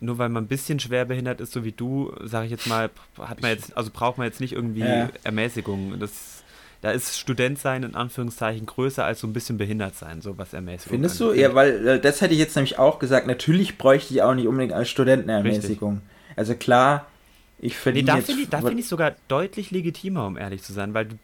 nur 0.00 0.18
weil 0.18 0.28
man 0.28 0.44
ein 0.44 0.48
bisschen 0.48 0.78
schwerbehindert 0.80 1.40
ist, 1.40 1.52
so 1.52 1.64
wie 1.64 1.72
du, 1.72 2.12
sage 2.22 2.46
ich 2.46 2.50
jetzt 2.50 2.66
mal, 2.66 2.90
hat 3.18 3.42
man 3.42 3.50
jetzt, 3.50 3.76
also 3.76 3.90
braucht 3.92 4.18
man 4.18 4.26
jetzt 4.26 4.40
nicht 4.40 4.52
irgendwie 4.52 4.80
ja. 4.80 5.08
Ermäßigung. 5.22 5.98
Das, 5.98 6.42
da 6.82 6.90
ist 6.90 7.18
Student 7.18 7.58
sein 7.58 7.82
in 7.82 7.94
Anführungszeichen 7.94 8.66
größer 8.66 9.04
als 9.04 9.20
so 9.20 9.26
ein 9.26 9.32
bisschen 9.32 9.56
behindert 9.56 9.96
sein, 9.96 10.20
so 10.20 10.36
was 10.36 10.52
Ermäßigung. 10.52 10.96
Findest 10.96 11.20
du? 11.20 11.32
Ja, 11.32 11.54
weil 11.54 11.86
äh, 11.86 12.00
das 12.00 12.20
hätte 12.20 12.34
ich 12.34 12.40
jetzt 12.40 12.56
nämlich 12.56 12.78
auch 12.78 12.98
gesagt. 12.98 13.26
Natürlich 13.26 13.78
bräuchte 13.78 14.12
ich 14.12 14.22
auch 14.22 14.34
nicht 14.34 14.48
unbedingt 14.48 14.72
als 14.72 14.90
Student 14.90 15.24
eine 15.24 15.38
Ermäßigung. 15.38 15.94
Richtig. 15.94 16.38
Also 16.38 16.54
klar, 16.54 17.06
ich 17.58 17.76
verdiene. 17.76 18.12
Nee, 18.12 18.20
da 18.20 18.22
finde 18.22 18.42
ich, 18.42 18.48
find 18.48 18.80
ich 18.80 18.88
sogar 18.88 19.14
deutlich 19.28 19.70
legitimer, 19.70 20.26
um 20.26 20.36
ehrlich 20.36 20.62
zu 20.62 20.72
sein, 20.72 20.92
weil 20.92 21.06
du 21.06 21.14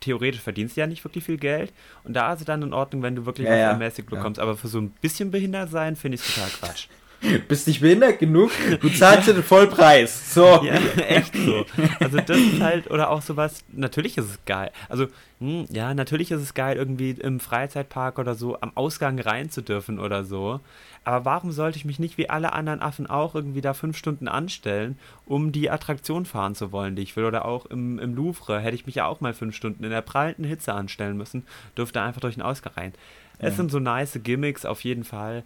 theoretisch 0.00 0.40
verdienst 0.40 0.76
ja 0.76 0.86
nicht 0.86 1.04
wirklich 1.04 1.24
viel 1.24 1.38
Geld 1.38 1.72
und 2.04 2.14
da 2.14 2.32
ist 2.32 2.40
es 2.40 2.46
dann 2.46 2.62
in 2.62 2.72
Ordnung, 2.72 3.02
wenn 3.02 3.16
du 3.16 3.26
wirklich 3.26 3.46
ja, 3.46 3.52
was 3.52 3.58
ja. 3.60 3.70
ermäßigt 3.70 4.08
bekommst. 4.08 4.38
Ja. 4.38 4.44
Aber 4.44 4.56
für 4.56 4.68
so 4.68 4.78
ein 4.78 4.90
bisschen 4.90 5.30
behindert 5.30 5.70
sein, 5.70 5.96
finde 5.96 6.16
ich 6.16 6.22
es 6.22 6.34
total 6.34 6.50
Quatsch. 6.50 6.88
Bist 7.48 7.66
nicht 7.66 7.80
behindert 7.80 8.18
genug? 8.18 8.50
Du 8.80 8.88
zahlst 8.88 9.28
ja. 9.28 9.34
den 9.34 9.42
Vollpreis. 9.42 10.34
So. 10.34 10.62
Ja, 10.64 10.74
echt 11.08 11.34
so. 11.34 11.64
Also 12.00 12.18
das 12.18 12.38
ist 12.38 12.60
halt, 12.60 12.90
oder 12.90 13.10
auch 13.10 13.22
sowas, 13.22 13.64
natürlich 13.72 14.18
ist 14.18 14.26
es 14.26 14.44
geil. 14.44 14.70
Also, 14.88 15.06
hm, 15.40 15.66
ja, 15.70 15.94
natürlich 15.94 16.30
ist 16.30 16.40
es 16.40 16.54
geil, 16.54 16.76
irgendwie 16.76 17.10
im 17.10 17.40
Freizeitpark 17.40 18.18
oder 18.18 18.34
so 18.34 18.60
am 18.60 18.72
Ausgang 18.74 19.18
rein 19.18 19.50
zu 19.50 19.62
dürfen 19.62 19.98
oder 19.98 20.24
so. 20.24 20.60
Aber 21.04 21.24
warum 21.24 21.52
sollte 21.52 21.76
ich 21.76 21.84
mich 21.84 21.98
nicht 21.98 22.16
wie 22.16 22.30
alle 22.30 22.52
anderen 22.54 22.80
Affen 22.80 23.06
auch 23.06 23.34
irgendwie 23.34 23.60
da 23.60 23.74
fünf 23.74 23.96
Stunden 23.96 24.26
anstellen, 24.26 24.98
um 25.26 25.52
die 25.52 25.70
Attraktion 25.70 26.24
fahren 26.24 26.54
zu 26.54 26.72
wollen, 26.72 26.96
die 26.96 27.02
ich 27.02 27.14
will? 27.16 27.24
Oder 27.24 27.44
auch 27.44 27.66
im, 27.66 27.98
im 27.98 28.14
Louvre 28.14 28.58
hätte 28.60 28.74
ich 28.74 28.86
mich 28.86 28.94
ja 28.96 29.06
auch 29.06 29.20
mal 29.20 29.34
fünf 29.34 29.54
Stunden 29.54 29.84
in 29.84 29.90
der 29.90 30.00
prallenden 30.00 30.46
Hitze 30.46 30.72
anstellen 30.72 31.16
müssen, 31.16 31.44
dürfte 31.76 32.00
einfach 32.00 32.22
durch 32.22 32.34
den 32.34 32.42
Ausgang 32.42 32.72
rein. 32.74 32.92
Ja. 33.40 33.48
Es 33.48 33.56
sind 33.56 33.70
so 33.70 33.80
nice 33.80 34.18
Gimmicks 34.22 34.64
auf 34.64 34.82
jeden 34.82 35.04
Fall 35.04 35.44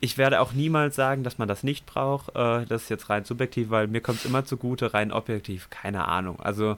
ich 0.00 0.18
werde 0.18 0.40
auch 0.40 0.52
niemals 0.52 0.96
sagen, 0.96 1.24
dass 1.24 1.38
man 1.38 1.48
das 1.48 1.62
nicht 1.62 1.86
braucht. 1.86 2.30
Äh, 2.30 2.66
das 2.66 2.84
ist 2.84 2.88
jetzt 2.90 3.10
rein 3.10 3.24
subjektiv, 3.24 3.70
weil 3.70 3.86
mir 3.86 4.00
kommt 4.00 4.18
es 4.18 4.24
immer 4.24 4.44
zugute, 4.44 4.94
rein 4.94 5.12
objektiv. 5.12 5.70
Keine 5.70 6.06
Ahnung. 6.06 6.40
Also 6.40 6.76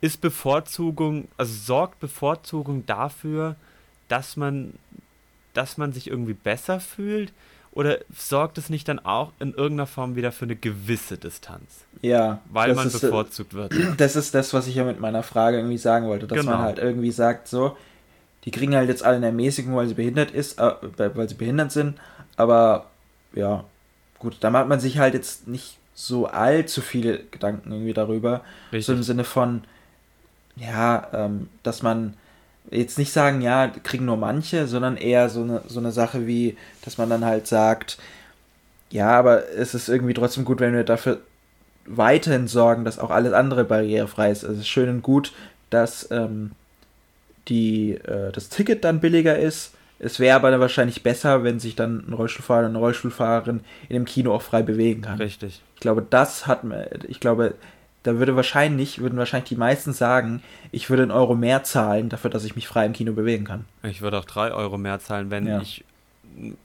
ist 0.00 0.20
Bevorzugung, 0.20 1.28
also 1.36 1.52
sorgt 1.52 1.98
Bevorzugung 2.00 2.86
dafür, 2.86 3.56
dass 4.08 4.36
man, 4.36 4.74
dass 5.54 5.76
man 5.76 5.92
sich 5.92 6.08
irgendwie 6.08 6.34
besser 6.34 6.80
fühlt? 6.80 7.32
Oder 7.72 7.98
sorgt 8.16 8.58
es 8.58 8.70
nicht 8.70 8.88
dann 8.88 8.98
auch 8.98 9.32
in 9.38 9.50
irgendeiner 9.50 9.86
Form 9.86 10.16
wieder 10.16 10.32
für 10.32 10.46
eine 10.46 10.56
gewisse 10.56 11.16
Distanz? 11.16 11.84
Ja. 12.02 12.40
Weil 12.50 12.74
man 12.74 12.88
ist, 12.88 13.02
äh, 13.02 13.06
bevorzugt 13.06 13.54
wird. 13.54 13.72
Das 13.98 14.16
ist 14.16 14.34
das, 14.34 14.52
was 14.52 14.66
ich 14.66 14.74
ja 14.74 14.84
mit 14.84 15.00
meiner 15.00 15.22
Frage 15.22 15.58
irgendwie 15.58 15.78
sagen 15.78 16.06
wollte. 16.06 16.26
Dass 16.26 16.40
genau. 16.40 16.52
man 16.52 16.60
halt 16.62 16.78
irgendwie 16.78 17.12
sagt, 17.12 17.46
so, 17.46 17.76
die 18.48 18.58
kriegen 18.58 18.74
halt 18.74 18.88
jetzt 18.88 19.04
alle 19.04 19.16
eine 19.16 19.26
Ermäßigung, 19.26 19.76
weil 19.76 19.88
sie 19.88 19.94
behindert 19.94 20.30
ist, 20.30 20.58
äh, 20.58 20.72
weil 20.96 21.28
sie 21.28 21.34
behindert 21.34 21.70
sind. 21.70 21.98
Aber 22.36 22.86
ja, 23.34 23.64
gut, 24.18 24.38
da 24.40 24.48
macht 24.48 24.68
man 24.68 24.80
sich 24.80 24.96
halt 24.96 25.12
jetzt 25.12 25.48
nicht 25.48 25.76
so 25.92 26.24
allzu 26.24 26.80
viele 26.80 27.18
Gedanken 27.24 27.70
irgendwie 27.70 27.92
darüber. 27.92 28.40
Richtig. 28.72 28.86
So 28.86 28.94
im 28.94 29.02
Sinne 29.02 29.24
von, 29.24 29.64
ja, 30.56 31.08
ähm, 31.12 31.50
dass 31.62 31.82
man 31.82 32.14
jetzt 32.70 32.96
nicht 32.96 33.12
sagen, 33.12 33.42
ja, 33.42 33.68
kriegen 33.68 34.06
nur 34.06 34.16
manche, 34.16 34.66
sondern 34.66 34.96
eher 34.96 35.28
so 35.28 35.42
eine, 35.42 35.60
so 35.66 35.78
eine 35.78 35.92
Sache 35.92 36.26
wie, 36.26 36.56
dass 36.86 36.96
man 36.96 37.10
dann 37.10 37.26
halt 37.26 37.46
sagt, 37.46 37.98
ja, 38.88 39.10
aber 39.10 39.46
es 39.50 39.74
ist 39.74 39.90
irgendwie 39.90 40.14
trotzdem 40.14 40.46
gut, 40.46 40.60
wenn 40.60 40.72
wir 40.72 40.84
dafür 40.84 41.20
weiterhin 41.84 42.48
sorgen, 42.48 42.86
dass 42.86 42.98
auch 42.98 43.10
alles 43.10 43.34
andere 43.34 43.64
barrierefrei 43.64 44.30
ist. 44.30 44.42
Es 44.42 44.60
ist 44.60 44.68
schön 44.68 44.88
und 44.88 45.02
gut, 45.02 45.34
dass 45.68 46.10
ähm, 46.10 46.52
die, 47.48 47.94
äh, 47.94 48.32
das 48.32 48.48
Ticket 48.48 48.84
dann 48.84 49.00
billiger 49.00 49.38
ist. 49.38 49.74
Es 49.98 50.20
wäre 50.20 50.36
aber 50.36 50.50
dann 50.50 50.60
wahrscheinlich 50.60 51.02
besser, 51.02 51.42
wenn 51.42 51.58
sich 51.58 51.74
dann 51.74 52.04
ein 52.08 52.12
Rollstuhlfahrer 52.12 52.60
oder 52.60 52.68
eine 52.68 52.78
Rollstuhlfahrerin 52.78 53.60
in 53.88 53.94
dem 53.94 54.04
Kino 54.04 54.32
auch 54.32 54.42
frei 54.42 54.62
bewegen 54.62 55.02
kann. 55.02 55.18
Richtig. 55.18 55.60
Ich 55.74 55.80
glaube, 55.80 56.06
das 56.08 56.46
hat 56.46 56.60
ich 57.08 57.18
glaube, 57.18 57.54
da 58.04 58.18
würde 58.18 58.36
wahrscheinlich, 58.36 59.00
würden 59.00 59.18
wahrscheinlich 59.18 59.48
die 59.48 59.56
meisten 59.56 59.92
sagen, 59.92 60.42
ich 60.70 60.88
würde 60.88 61.02
einen 61.02 61.10
Euro 61.10 61.34
mehr 61.34 61.64
zahlen 61.64 62.08
dafür, 62.08 62.30
dass 62.30 62.44
ich 62.44 62.54
mich 62.54 62.68
frei 62.68 62.86
im 62.86 62.92
Kino 62.92 63.12
bewegen 63.12 63.44
kann. 63.44 63.64
Ich 63.82 64.00
würde 64.00 64.18
auch 64.18 64.24
drei 64.24 64.52
Euro 64.52 64.78
mehr 64.78 65.00
zahlen, 65.00 65.30
wenn 65.30 65.46
ja. 65.46 65.60
ich 65.60 65.84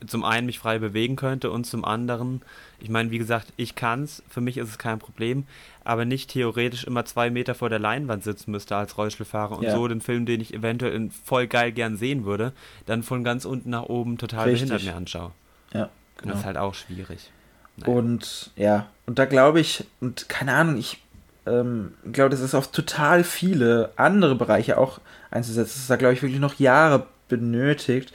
zum 0.06 0.24
einen 0.24 0.46
mich 0.46 0.58
frei 0.58 0.78
bewegen 0.78 1.16
könnte 1.16 1.50
und 1.50 1.64
zum 1.64 1.84
anderen, 1.84 2.42
ich 2.80 2.88
meine, 2.88 3.10
wie 3.10 3.18
gesagt, 3.18 3.52
ich 3.56 3.74
kann 3.74 4.04
es, 4.04 4.22
für 4.28 4.40
mich 4.40 4.58
ist 4.58 4.68
es 4.68 4.78
kein 4.78 4.98
Problem, 4.98 5.46
aber 5.84 6.04
nicht 6.04 6.30
theoretisch 6.30 6.84
immer 6.84 7.04
zwei 7.04 7.30
Meter 7.30 7.54
vor 7.54 7.70
der 7.70 7.78
Leinwand 7.78 8.24
sitzen 8.24 8.50
müsste 8.50 8.76
als 8.76 8.96
Rollstuhlfahrer 8.96 9.58
und 9.58 9.64
ja. 9.64 9.74
so 9.74 9.86
den 9.88 10.00
Film, 10.00 10.26
den 10.26 10.40
ich 10.40 10.54
eventuell 10.54 11.10
voll 11.24 11.46
geil 11.46 11.72
gern 11.72 11.96
sehen 11.96 12.24
würde, 12.24 12.52
dann 12.86 13.02
von 13.02 13.24
ganz 13.24 13.44
unten 13.44 13.70
nach 13.70 13.84
oben 13.84 14.18
total 14.18 14.48
Richtig. 14.48 14.68
behindert 14.68 14.84
mir 14.84 14.96
anschaue. 14.96 15.32
Ja, 15.72 15.88
genau. 16.18 16.32
Das 16.32 16.40
ist 16.40 16.46
halt 16.46 16.56
auch 16.56 16.74
schwierig. 16.74 17.30
Naja. 17.76 17.92
Und 17.92 18.50
ja, 18.56 18.88
und 19.06 19.18
da 19.18 19.24
glaube 19.24 19.60
ich, 19.60 19.84
und 20.00 20.28
keine 20.28 20.54
Ahnung, 20.54 20.76
ich 20.76 21.02
ähm, 21.46 21.94
glaube, 22.10 22.30
das 22.30 22.40
ist 22.40 22.54
auf 22.54 22.70
total 22.70 23.24
viele 23.24 23.92
andere 23.96 24.34
Bereiche 24.34 24.78
auch 24.78 25.00
einzusetzen. 25.30 25.72
Das 25.74 25.76
ist 25.76 25.90
da, 25.90 25.96
glaube 25.96 26.14
ich, 26.14 26.22
wirklich 26.22 26.40
noch 26.40 26.58
Jahre 26.58 27.06
benötigt 27.28 28.12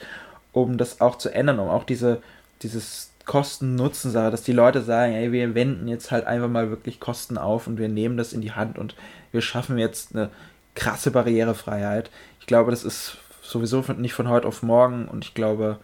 um 0.52 0.78
das 0.78 1.00
auch 1.00 1.18
zu 1.18 1.32
ändern, 1.32 1.58
um 1.58 1.68
auch 1.68 1.84
diese, 1.84 2.22
dieses 2.62 3.10
Kosten-Nutzen-Sache, 3.24 4.30
dass 4.30 4.42
die 4.42 4.52
Leute 4.52 4.82
sagen, 4.82 5.12
ey, 5.12 5.30
wir 5.32 5.54
wenden 5.54 5.88
jetzt 5.88 6.10
halt 6.10 6.26
einfach 6.26 6.48
mal 6.48 6.70
wirklich 6.70 7.00
Kosten 7.00 7.38
auf 7.38 7.66
und 7.66 7.78
wir 7.78 7.88
nehmen 7.88 8.16
das 8.16 8.32
in 8.32 8.40
die 8.40 8.52
Hand 8.52 8.78
und 8.78 8.94
wir 9.32 9.40
schaffen 9.40 9.78
jetzt 9.78 10.14
eine 10.14 10.30
krasse 10.74 11.10
Barrierefreiheit. 11.10 12.10
Ich 12.40 12.46
glaube, 12.46 12.70
das 12.70 12.84
ist 12.84 13.18
sowieso 13.42 13.84
nicht 13.96 14.14
von 14.14 14.28
heute 14.28 14.48
auf 14.48 14.62
morgen 14.62 15.06
und 15.06 15.24
ich 15.24 15.34
glaube, 15.34 15.78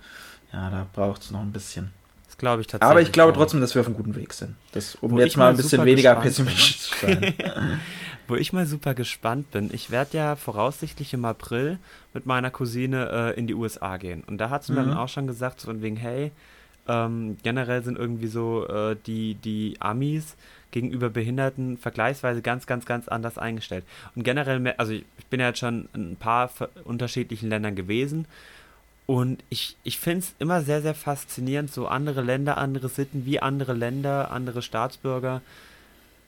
ja, 0.52 0.70
da 0.70 0.86
braucht 0.92 1.22
es 1.22 1.30
noch 1.30 1.40
ein 1.40 1.52
bisschen. 1.52 1.92
Das 2.26 2.38
glaube 2.38 2.62
ich 2.62 2.66
tatsächlich. 2.66 2.90
Aber 2.90 3.00
ich 3.00 3.12
glaube 3.12 3.32
trotzdem, 3.32 3.60
dass 3.60 3.74
wir 3.74 3.80
auf 3.80 3.86
einem 3.86 3.96
guten 3.96 4.16
Weg 4.16 4.32
sind. 4.32 4.56
Das, 4.72 4.96
um 4.96 5.12
Wo 5.12 5.18
jetzt 5.18 5.36
mal 5.36 5.50
ein 5.50 5.56
bisschen 5.56 5.84
weniger 5.84 6.14
pessimistisch 6.16 6.80
zu 6.80 7.06
sein. 7.06 7.34
Wo 8.28 8.34
ich 8.34 8.52
mal 8.52 8.66
super 8.66 8.94
gespannt 8.94 9.50
bin, 9.50 9.70
ich 9.72 9.90
werde 9.90 10.16
ja 10.16 10.36
voraussichtlich 10.36 11.14
im 11.14 11.24
April 11.24 11.78
mit 12.12 12.26
meiner 12.26 12.50
Cousine 12.50 13.34
äh, 13.34 13.38
in 13.38 13.46
die 13.46 13.54
USA 13.54 13.96
gehen. 13.98 14.24
Und 14.26 14.38
da 14.38 14.50
hat 14.50 14.64
sie 14.64 14.72
mhm. 14.72 14.78
mir 14.78 14.84
dann 14.86 14.96
auch 14.96 15.08
schon 15.08 15.26
gesagt, 15.26 15.60
so 15.60 15.68
von 15.68 15.82
wegen, 15.82 15.96
hey, 15.96 16.32
ähm, 16.88 17.36
generell 17.42 17.82
sind 17.82 17.98
irgendwie 17.98 18.28
so 18.28 18.66
äh, 18.68 18.96
die, 19.06 19.34
die 19.34 19.76
Amis 19.80 20.36
gegenüber 20.70 21.08
Behinderten 21.08 21.78
vergleichsweise 21.78 22.42
ganz, 22.42 22.66
ganz, 22.66 22.84
ganz 22.84 23.08
anders 23.08 23.38
eingestellt. 23.38 23.84
Und 24.14 24.24
generell, 24.24 24.74
also 24.76 24.92
ich 24.92 25.26
bin 25.30 25.40
ja 25.40 25.48
jetzt 25.48 25.60
schon 25.60 25.88
in 25.94 26.12
ein 26.12 26.16
paar 26.16 26.50
unterschiedlichen 26.84 27.48
Ländern 27.48 27.74
gewesen 27.76 28.26
und 29.06 29.42
ich, 29.50 29.76
ich 29.84 29.98
finde 29.98 30.18
es 30.18 30.34
immer 30.40 30.62
sehr, 30.62 30.82
sehr 30.82 30.94
faszinierend, 30.94 31.72
so 31.72 31.86
andere 31.86 32.22
Länder, 32.22 32.58
andere 32.58 32.88
Sitten, 32.88 33.24
wie 33.24 33.40
andere 33.40 33.72
Länder, 33.72 34.32
andere 34.32 34.62
Staatsbürger 34.62 35.42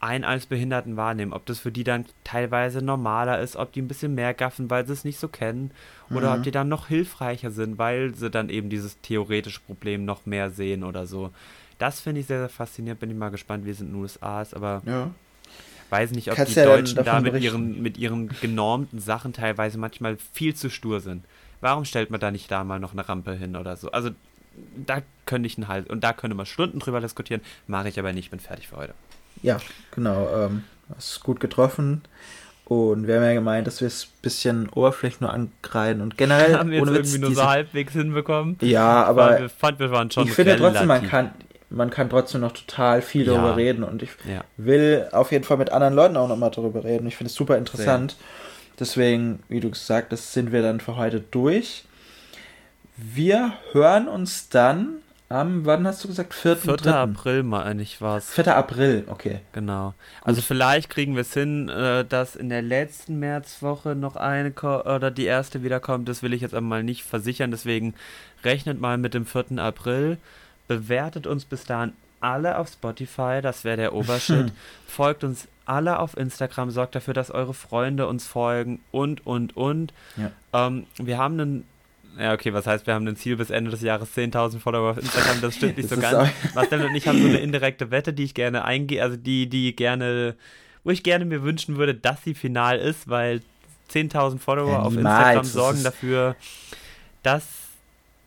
einen 0.01 0.24
als 0.24 0.46
Behinderten 0.46 0.96
wahrnehmen. 0.96 1.32
Ob 1.32 1.46
das 1.46 1.59
für 1.59 1.72
die 1.72 1.84
dann 1.84 2.07
teilweise 2.24 2.82
normaler 2.82 3.40
ist, 3.40 3.57
ob 3.57 3.72
die 3.72 3.82
ein 3.82 3.88
bisschen 3.88 4.14
mehr 4.14 4.34
gaffen, 4.34 4.70
weil 4.70 4.86
sie 4.86 4.92
es 4.92 5.05
nicht 5.05 5.18
so 5.18 5.28
kennen, 5.28 5.72
oder 6.11 6.30
mhm. 6.30 6.38
ob 6.38 6.42
die 6.44 6.51
dann 6.51 6.68
noch 6.68 6.88
hilfreicher 6.88 7.51
sind, 7.51 7.78
weil 7.78 8.14
sie 8.14 8.30
dann 8.30 8.49
eben 8.49 8.70
dieses 8.70 9.01
theoretische 9.01 9.61
Problem 9.61 10.05
noch 10.05 10.26
mehr 10.26 10.51
sehen 10.51 10.84
oder 10.84 11.07
so. 11.07 11.30
Das 11.78 12.01
finde 12.01 12.20
ich 12.20 12.26
sehr, 12.26 12.38
sehr 12.40 12.49
faszinierend. 12.49 13.01
Bin 13.01 13.11
ich 13.11 13.16
mal 13.16 13.30
gespannt, 13.30 13.66
wie 13.66 13.70
es 13.70 13.80
in 13.80 13.88
den 13.88 13.96
USA 13.96 14.42
ist, 14.42 14.55
aber 14.55 14.82
ja. 14.86 15.11
weiß 15.90 16.12
nicht, 16.12 16.30
ob 16.30 16.36
Kannst 16.36 16.57
die 16.57 16.61
ja 16.61 16.66
Deutschen 16.66 17.05
da 17.05 17.20
mit 17.20 17.40
ihren, 17.40 17.82
mit 17.82 17.99
ihren 17.99 18.28
genormten 18.40 19.01
Sachen 19.01 19.32
teilweise 19.32 19.78
manchmal 19.78 20.16
viel 20.32 20.55
zu 20.55 20.70
stur 20.70 21.01
sind. 21.01 21.24
Warum 21.61 21.84
stellt 21.84 22.11
man 22.11 22.20
da 22.20 22.30
nicht 22.30 22.51
da 22.51 22.62
mal 22.64 22.78
noch 22.78 22.92
eine 22.92 23.09
Rampe 23.09 23.32
hin 23.34 23.57
oder 23.57 23.76
so? 23.76 23.90
Also 23.90 24.11
da 24.86 25.03
könnte 25.26 25.46
ich 25.46 25.57
einen 25.57 25.68
Halt 25.68 25.88
und 25.88 26.03
da 26.03 26.12
könnte 26.12 26.36
man 26.36 26.46
Stunden 26.46 26.78
drüber 26.78 27.01
diskutieren, 27.01 27.40
mache 27.66 27.88
ich 27.88 27.99
aber 27.99 28.12
nicht, 28.12 28.30
bin 28.30 28.40
fertig 28.40 28.68
für 28.68 28.76
heute. 28.76 28.94
Ja, 29.43 29.59
genau. 29.91 30.28
Ähm, 30.34 30.64
hast 30.97 31.22
gut 31.22 31.41
getroffen. 31.41 32.03
Und 32.64 33.07
wir 33.07 33.16
haben 33.16 33.24
ja 33.24 33.32
gemeint, 33.32 33.66
dass 33.66 33.80
wir 33.80 33.89
es 33.89 34.05
ein 34.05 34.20
bisschen 34.20 34.68
oberflächlich 34.68 35.22
nur 35.22 35.32
angreifen 35.32 36.03
und 36.03 36.18
generell. 36.18 36.55
Haben 36.59 36.70
wir 36.70 36.78
jetzt 36.78 36.89
irgendwie 36.89 37.18
nur 37.18 37.34
so 37.34 37.47
halbwegs 37.47 37.95
hinbekommen. 37.95 38.59
Ja, 38.61 39.05
aber. 39.05 39.47
Ich 39.47 39.53
fand, 39.53 39.78
wir 39.78 39.91
waren 39.91 40.11
schon 40.11 40.26
Ich 40.26 40.34
finde 40.34 40.57
trotzdem, 40.57 40.86
man 40.86 41.09
kann, 41.09 41.30
man 41.70 41.89
kann 41.89 42.11
trotzdem 42.11 42.43
noch 42.43 42.53
total 42.53 43.01
viel 43.01 43.26
ja. 43.26 43.32
darüber 43.32 43.57
reden 43.57 43.84
und 43.84 44.03
ich 44.03 44.11
ja. 44.28 44.45
will 44.59 45.09
auf 45.12 45.32
jeden 45.32 45.45
Fall 45.45 45.57
mit 45.57 45.72
anderen 45.72 45.95
Leuten 45.95 46.18
auch 46.18 46.28
nochmal 46.28 46.51
darüber 46.51 46.84
reden. 46.84 47.07
Ich 47.07 47.16
finde 47.16 47.30
es 47.30 47.34
super 47.34 47.57
interessant. 47.57 48.12
Sehr. 48.12 48.20
Deswegen, 48.80 49.43
wie 49.49 49.61
du 49.61 49.70
gesagt 49.70 50.12
hast, 50.12 50.34
sind 50.34 50.53
wir 50.53 50.61
dann 50.61 50.80
für 50.80 50.97
heute 50.97 51.20
durch. 51.20 51.84
Wir 52.97 53.55
hören 53.72 54.09
uns 54.09 54.51
dann 54.51 54.99
am, 55.31 55.66
wann 55.66 55.87
hast 55.87 56.03
du 56.03 56.09
gesagt? 56.09 56.33
4. 56.33 56.57
4. 56.57 56.76
3. 56.76 56.95
April, 56.95 57.43
meine 57.43 57.83
ich, 57.83 58.01
war 58.01 58.16
es. 58.16 58.31
4. 58.31 58.57
April, 58.57 59.05
okay. 59.09 59.41
Genau. 59.53 59.93
Also 60.22 60.41
vielleicht 60.41 60.89
kriegen 60.89 61.14
wir 61.14 61.22
es 61.22 61.35
hin, 61.35 61.68
äh, 61.68 62.05
dass 62.05 62.35
in 62.35 62.49
der 62.49 62.62
letzten 62.62 63.18
Märzwoche 63.18 63.95
noch 63.95 64.16
eine 64.16 64.53
oder 64.53 65.11
die 65.11 65.26
erste 65.26 65.62
wiederkommt. 65.62 66.09
Das 66.09 66.22
will 66.22 66.33
ich 66.33 66.41
jetzt 66.41 66.55
einmal 66.55 66.83
nicht 66.83 67.03
versichern. 67.03 67.51
Deswegen 67.51 67.95
rechnet 68.43 68.81
mal 68.81 68.97
mit 68.97 69.12
dem 69.12 69.26
4. 69.26 69.59
April. 69.59 70.16
Bewertet 70.66 71.26
uns 71.26 71.45
bis 71.45 71.64
dahin 71.64 71.93
alle 72.20 72.59
auf 72.59 72.68
Spotify, 72.68 73.41
das 73.43 73.64
wäre 73.64 73.76
der 73.76 73.95
Oberschritt. 73.95 74.53
Folgt 74.87 75.24
uns 75.24 75.47
alle 75.66 75.99
auf 75.99 76.16
Instagram, 76.16 76.70
sorgt 76.70 76.95
dafür, 76.95 77.14
dass 77.14 77.31
eure 77.31 77.55
Freunde 77.55 78.07
uns 78.07 78.26
folgen 78.26 78.81
und, 78.91 79.26
und, 79.26 79.57
und. 79.57 79.93
Ja. 80.16 80.33
Ähm, 80.53 80.87
wir 80.97 81.18
haben 81.18 81.39
einen 81.39 81.64
ja, 82.18 82.32
okay, 82.32 82.52
was 82.52 82.66
heißt, 82.66 82.86
wir 82.86 82.94
haben 82.94 83.06
ein 83.06 83.16
Ziel 83.16 83.36
bis 83.36 83.50
Ende 83.50 83.70
des 83.70 83.80
Jahres 83.80 84.16
10.000 84.16 84.58
Follower 84.58 84.90
auf 84.90 84.98
Instagram, 84.98 85.40
das 85.40 85.54
stimmt 85.54 85.76
nicht 85.76 85.90
das 85.90 85.96
so 85.96 86.02
ganz. 86.02 86.30
Marcel 86.54 86.84
und 86.84 86.94
ich 86.94 87.06
haben 87.06 87.20
so 87.20 87.28
eine 87.28 87.38
indirekte 87.38 87.90
Wette, 87.90 88.12
die 88.12 88.24
ich 88.24 88.34
gerne 88.34 88.64
eingehe, 88.64 89.02
also 89.02 89.16
die, 89.16 89.48
die 89.48 89.76
gerne, 89.76 90.34
wo 90.82 90.90
ich 90.90 91.04
gerne 91.04 91.24
mir 91.24 91.42
wünschen 91.42 91.76
würde, 91.76 91.94
dass 91.94 92.24
sie 92.24 92.34
final 92.34 92.78
ist, 92.78 93.08
weil 93.08 93.40
10.000 93.92 94.38
Follower 94.38 94.72
ja, 94.72 94.80
auf 94.80 94.94
Instagram 94.94 95.44
sorgen 95.44 95.84
dafür, 95.84 96.34
dass, 97.22 97.46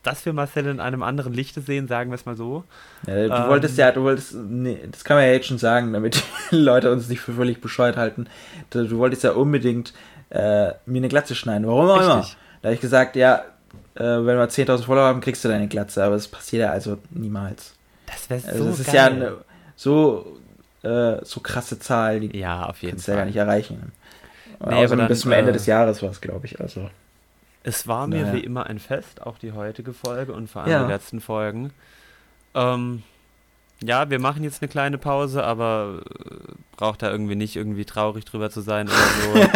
dass 0.02 0.24
wir 0.24 0.32
Marcel 0.32 0.66
in 0.66 0.80
einem 0.80 1.02
anderen 1.02 1.34
Lichte 1.34 1.60
sehen, 1.60 1.86
sagen 1.86 2.10
wir 2.10 2.14
es 2.14 2.24
mal 2.24 2.36
so. 2.36 2.64
Ja, 3.06 3.28
du 3.28 3.34
ähm, 3.34 3.48
wolltest 3.48 3.76
ja, 3.76 3.92
du 3.92 4.02
wolltest, 4.04 4.34
nee, 4.34 4.78
das 4.90 5.04
kann 5.04 5.18
man 5.18 5.26
ja 5.26 5.32
jetzt 5.32 5.48
schon 5.48 5.58
sagen, 5.58 5.92
damit 5.92 6.22
die 6.50 6.56
Leute 6.56 6.90
uns 6.90 7.08
nicht 7.08 7.20
für 7.20 7.34
völlig 7.34 7.60
bescheuert 7.60 7.98
halten. 7.98 8.26
Du, 8.70 8.86
du 8.86 8.96
wolltest 8.96 9.22
ja 9.22 9.32
unbedingt 9.32 9.92
äh, 10.30 10.72
mir 10.86 10.98
eine 10.98 11.08
Glatze 11.08 11.34
schneiden, 11.34 11.66
warum 11.66 11.88
auch 11.88 12.00
immer. 12.00 12.26
Da 12.62 12.68
habe 12.68 12.74
ich 12.74 12.80
gesagt, 12.80 13.16
ja, 13.16 13.44
äh, 13.94 14.00
wenn 14.00 14.38
wir 14.38 14.48
10.000 14.48 14.84
Follower 14.84 15.04
haben, 15.04 15.20
kriegst 15.20 15.44
du 15.44 15.48
deine 15.48 15.68
Glatze, 15.68 16.02
aber 16.04 16.14
das 16.14 16.28
passiert 16.28 16.62
ja 16.62 16.70
also 16.70 16.98
niemals. 17.10 17.74
Das 18.06 18.30
wäre 18.30 18.48
also 18.48 18.64
so 18.64 18.70
Das 18.70 18.80
ist 18.80 18.86
geil. 18.86 18.94
ja 18.94 19.06
eine 19.06 19.36
so, 19.76 20.38
äh, 20.82 21.24
so 21.24 21.40
krasse 21.40 21.78
Zahl, 21.78 22.20
die 22.20 22.38
ja, 22.38 22.66
auf 22.66 22.82
jeden 22.82 22.92
kannst 22.92 23.08
du 23.08 23.12
ja 23.12 23.18
gar 23.18 23.24
nicht 23.26 23.36
erreichen. 23.36 23.92
Nee, 24.64 24.84
aber 24.84 24.96
dann, 24.96 25.08
bis 25.08 25.20
zum 25.20 25.32
Ende 25.32 25.50
äh, 25.50 25.54
des 25.54 25.66
Jahres 25.66 26.02
war 26.02 26.10
es, 26.10 26.20
glaube 26.20 26.46
ich. 26.46 26.60
Also. 26.60 26.88
Es 27.64 27.88
war 27.88 28.06
mir 28.06 28.22
naja. 28.22 28.34
wie 28.34 28.40
immer 28.40 28.66
ein 28.66 28.78
Fest, 28.78 29.22
auch 29.22 29.38
die 29.38 29.52
heutige 29.52 29.92
Folge 29.92 30.32
und 30.32 30.48
vor 30.48 30.62
allem 30.62 30.70
ja. 30.70 30.84
die 30.84 30.92
letzten 30.92 31.20
Folgen. 31.20 31.72
Ähm, 32.54 33.02
ja, 33.84 34.10
wir 34.10 34.18
machen 34.18 34.44
jetzt 34.44 34.62
eine 34.62 34.68
kleine 34.68 34.98
Pause, 34.98 35.42
aber 35.44 36.02
äh, 36.08 36.52
braucht 36.76 37.02
da 37.02 37.10
irgendwie 37.10 37.34
nicht 37.34 37.56
irgendwie 37.56 37.84
traurig 37.84 38.24
drüber 38.24 38.50
zu 38.50 38.60
sein 38.60 38.88
oder 38.88 39.48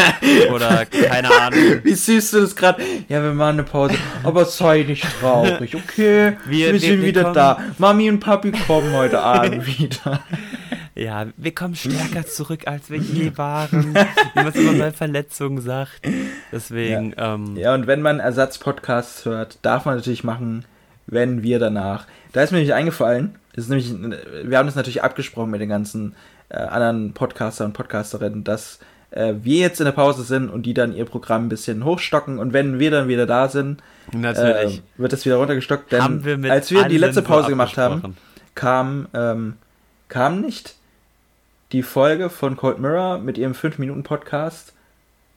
so. 0.49 0.53
oder 0.55 0.87
keine 0.87 1.29
Ahnung. 1.31 1.81
Wie 1.83 1.95
siehst 1.95 2.33
du 2.33 2.41
das 2.41 2.57
gerade? 2.57 2.83
Ja, 3.09 3.22
wir 3.22 3.33
machen 3.33 3.55
eine 3.55 3.62
Pause, 3.64 3.95
aber 4.22 4.45
sei 4.45 4.83
nicht 4.83 5.07
traurig, 5.20 5.74
okay? 5.74 6.37
Wir, 6.47 6.72
wir 6.72 6.81
sind 6.81 7.01
wir 7.01 7.07
wieder 7.07 7.22
kommen. 7.22 7.35
da. 7.35 7.61
Mami 7.79 8.11
und 8.11 8.20
Papi 8.20 8.53
kommen 8.53 8.93
heute 8.93 9.20
Abend 9.20 9.66
wieder. 9.79 10.20
Ja, 10.95 11.27
wir 11.37 11.55
kommen 11.55 11.74
stärker 11.74 12.27
zurück, 12.27 12.66
als 12.66 12.89
wir 12.89 12.99
je 12.99 13.37
waren. 13.37 13.95
wie 13.95 14.39
man 14.39 14.47
es 14.47 14.55
immer 14.55 14.72
bei 14.72 14.93
Verletzungen 14.93 15.61
sagt. 15.61 16.01
Deswegen. 16.53 17.12
Ja. 17.16 17.35
Ähm, 17.35 17.57
ja, 17.57 17.74
und 17.74 17.87
wenn 17.87 18.01
man 18.01 18.18
Ersatzpodcasts 18.18 19.27
hört, 19.27 19.59
darf 19.62 19.85
man 19.85 19.97
natürlich 19.97 20.24
machen, 20.24 20.64
wenn 21.07 21.43
wir 21.43 21.59
danach. 21.59 22.07
Da 22.33 22.43
ist 22.43 22.51
mir 22.51 22.59
nämlich 22.59 22.74
eingefallen, 22.74 23.37
das 23.57 23.65
ist 23.65 23.71
nämlich, 23.71 23.93
wir 24.45 24.59
haben 24.59 24.67
das 24.67 24.77
natürlich 24.77 25.03
abgesprochen 25.03 25.51
mit 25.51 25.61
den 25.61 25.71
ganzen 25.71 26.15
äh, 26.51 26.59
anderen 26.59 27.15
Podcaster 27.15 27.65
und 27.65 27.73
Podcasterinnen, 27.73 28.45
dass 28.45 28.79
äh, 29.11 29.35
wir 29.43 29.59
jetzt 29.59 29.81
in 29.81 29.87
der 29.87 29.93
Pause 29.93 30.23
sind 30.23 30.51
und 30.51 30.65
die 30.65 30.75
dann 30.75 30.95
ihr 30.95 31.07
Programm 31.07 31.47
ein 31.47 31.49
bisschen 31.49 31.85
hochstocken 31.85 32.39
und 32.39 32.53
wenn 32.53 32.79
wir 32.79 32.91
dann 32.91 33.09
wieder 33.09 33.27
da 33.27 33.49
sind, 33.49 33.83
äh, 34.13 34.71
wird 34.99 35.13
das 35.13 35.25
wieder 35.25 35.37
runtergestockt. 35.37 35.91
Denn 35.91 36.25
wir 36.25 36.53
als 36.53 36.71
wir 36.71 36.85
die 36.85 36.99
letzte 36.99 37.23
Pause 37.23 37.49
gemacht 37.49 37.79
haben, 37.79 38.17
kam, 38.55 39.09
ähm, 39.15 39.55
kam 40.09 40.41
nicht 40.43 40.75
die 41.73 41.83
Folge 41.83 42.31
von 42.31 42.57
Cold 42.57 42.79
Mirror 42.79 43.19
mit 43.19 43.39
ihrem 43.39 43.53
5-Minuten-Podcast 43.53 44.75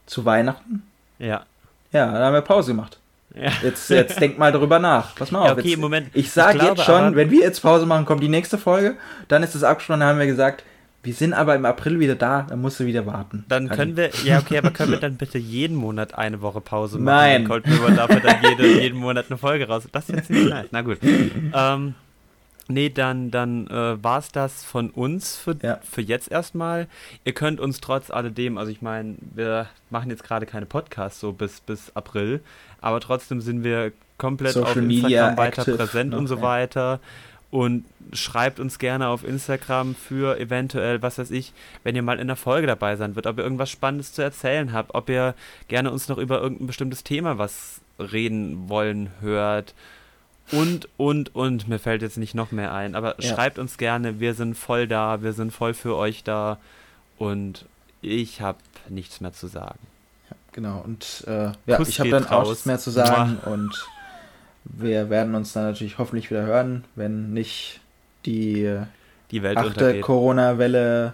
zu 0.05 0.26
Weihnachten. 0.26 0.84
Ja. 1.17 1.45
Ja, 1.91 2.11
da 2.11 2.26
haben 2.26 2.34
wir 2.34 2.41
Pause 2.41 2.72
gemacht. 2.72 2.98
Ja. 3.36 3.51
Jetzt, 3.63 3.89
jetzt 3.89 4.19
denk 4.19 4.38
mal 4.38 4.51
darüber 4.51 4.80
nach. 4.80 5.15
Pass 5.15 5.32
mal 5.32 5.45
ja, 5.45 5.51
auf. 5.51 5.59
Okay, 5.59 5.69
jetzt, 5.69 5.80
Moment. 5.80 6.09
Ich 6.13 6.32
sage 6.32 6.59
jetzt 6.65 6.84
schon, 6.84 7.15
wenn 7.15 7.30
wir 7.30 7.41
jetzt 7.41 7.61
Pause 7.61 7.86
machen, 7.86 8.05
kommt 8.05 8.23
die 8.23 8.30
nächste 8.30 8.57
Folge. 8.57 8.95
Dann 9.27 9.43
ist 9.43 9.55
es 9.55 9.63
abgesprochen, 9.63 9.99
dann 9.99 10.09
haben 10.09 10.19
wir 10.19 10.25
gesagt, 10.25 10.63
wir 11.01 11.13
sind 11.13 11.34
aber 11.34 11.55
im 11.55 11.65
April 11.65 11.99
wieder 11.99 12.15
da, 12.15 12.45
dann 12.49 12.59
musst 12.59 12.80
du 12.80 12.86
wieder 12.86 13.05
warten. 13.05 13.45
Dann 13.47 13.69
können 13.69 13.95
wir, 13.95 14.09
ja 14.25 14.39
okay, 14.39 14.57
aber 14.57 14.71
können 14.71 14.91
wir 14.91 14.99
dann 14.99 15.15
bitte 15.15 15.38
jeden 15.38 15.77
Monat 15.77 16.17
eine 16.17 16.41
Woche 16.41 16.59
Pause 16.59 16.97
machen? 16.97 17.05
Nein. 17.05 17.47
Cold 17.47 17.67
Mirror 17.67 17.91
dafür 17.91 18.19
dann 18.19 18.38
jede, 18.43 18.67
jeden 18.82 18.99
Monat 18.99 19.27
eine 19.30 19.38
Folge 19.38 19.67
raus. 19.67 19.88
Das 19.91 20.09
ist 20.09 20.15
jetzt 20.15 20.30
nicht 20.30 20.49
nice. 20.49 20.67
Na 20.71 20.82
gut. 20.82 20.97
ähm, 21.53 21.95
Nee, 22.72 22.89
dann, 22.89 23.32
dann 23.32 23.65
äh, 23.67 24.01
war 24.03 24.20
es 24.20 24.32
das 24.32 24.63
von 24.63 24.91
uns 24.91 25.36
für, 25.36 25.57
ja. 25.63 25.80
für 25.82 26.01
jetzt 26.01 26.30
erstmal. 26.30 26.88
Ihr 27.26 27.34
könnt 27.34 27.59
uns 27.59 27.82
trotz 27.82 28.11
alledem, 28.11 28.59
also 28.59 28.72
ich 28.72 28.84
meine, 28.84 29.15
wir 29.34 29.67
machen 29.89 30.11
jetzt 30.11 30.24
gerade 30.24 30.45
keine 30.45 30.67
Podcasts 30.67 31.20
so 31.20 31.34
bis, 31.34 31.61
bis 31.61 31.91
April, 31.95 32.41
aber 32.80 32.99
trotzdem 32.99 33.41
sind 33.41 33.63
wir 33.63 33.91
komplett 34.20 34.53
Social 34.53 34.70
auf 34.70 34.78
Instagram 34.78 35.38
weiter 35.38 35.63
präsent 35.63 36.11
noch, 36.11 36.20
und 36.20 36.28
so 36.28 36.36
ja. 36.36 36.41
weiter. 36.43 36.99
Und 37.49 37.86
schreibt 38.13 38.59
uns 38.59 38.78
gerne 38.78 39.07
auf 39.07 39.28
Instagram 39.28 39.95
für 39.95 40.39
eventuell, 40.39 41.01
was 41.01 41.17
weiß 41.17 41.32
ich, 41.32 41.53
wenn 41.84 41.95
ihr 41.95 42.03
mal 42.03 42.20
in 42.20 42.28
der 42.28 42.36
Folge 42.36 42.67
dabei 42.67 42.97
sein 42.97 43.15
wird, 43.15 43.26
ob 43.26 43.39
ihr 43.39 43.43
irgendwas 43.43 43.72
Spannendes 43.72 44.13
zu 44.13 44.22
erzählen 44.22 44.74
habt, 44.74 44.93
ob 44.93 45.09
ihr 45.09 45.34
gerne 45.67 45.89
uns 45.89 46.07
noch 46.07 46.20
über 46.20 46.39
irgendein 46.39 46.67
bestimmtes 46.67 47.03
Thema 47.03 47.39
was 47.39 47.82
reden 47.97 48.70
wollen 48.70 49.09
hört 49.22 49.74
und, 50.51 50.87
und, 50.97 51.35
und, 51.35 51.67
mir 51.67 51.79
fällt 51.79 52.01
jetzt 52.01 52.17
nicht 52.17 52.35
noch 52.35 52.51
mehr 52.51 52.73
ein, 52.73 52.95
aber 52.95 53.15
ja. 53.19 53.33
schreibt 53.33 53.59
uns 53.59 53.77
gerne, 53.77 54.19
wir 54.19 54.33
sind 54.33 54.55
voll 54.55 54.87
da, 54.87 55.21
wir 55.21 55.33
sind 55.33 55.51
voll 55.51 55.73
für 55.73 55.95
euch 55.95 56.23
da 56.23 56.57
und 57.17 57.65
ich 58.01 58.41
habe 58.41 58.57
nichts 58.87 59.21
mehr 59.21 59.33
zu 59.33 59.47
sagen. 59.47 59.79
Ja, 60.29 60.35
genau, 60.53 60.81
und 60.85 61.23
äh, 61.27 61.51
ja, 61.65 61.79
ich 61.79 61.99
habe 61.99 62.09
dann 62.09 62.23
raus. 62.23 62.31
auch 62.31 62.49
nichts 62.49 62.65
mehr 62.65 62.79
zu 62.79 62.91
sagen 62.91 63.39
Mua. 63.43 63.53
und 63.53 63.87
wir 64.63 65.09
werden 65.09 65.35
uns 65.35 65.53
dann 65.53 65.63
natürlich 65.63 65.97
hoffentlich 65.97 66.29
wieder 66.29 66.43
hören, 66.43 66.83
wenn 66.95 67.33
nicht 67.33 67.79
die, 68.25 68.77
die 69.31 69.43
Welt 69.43 69.57
achte 69.57 69.99
Corona-Welle 70.01 71.13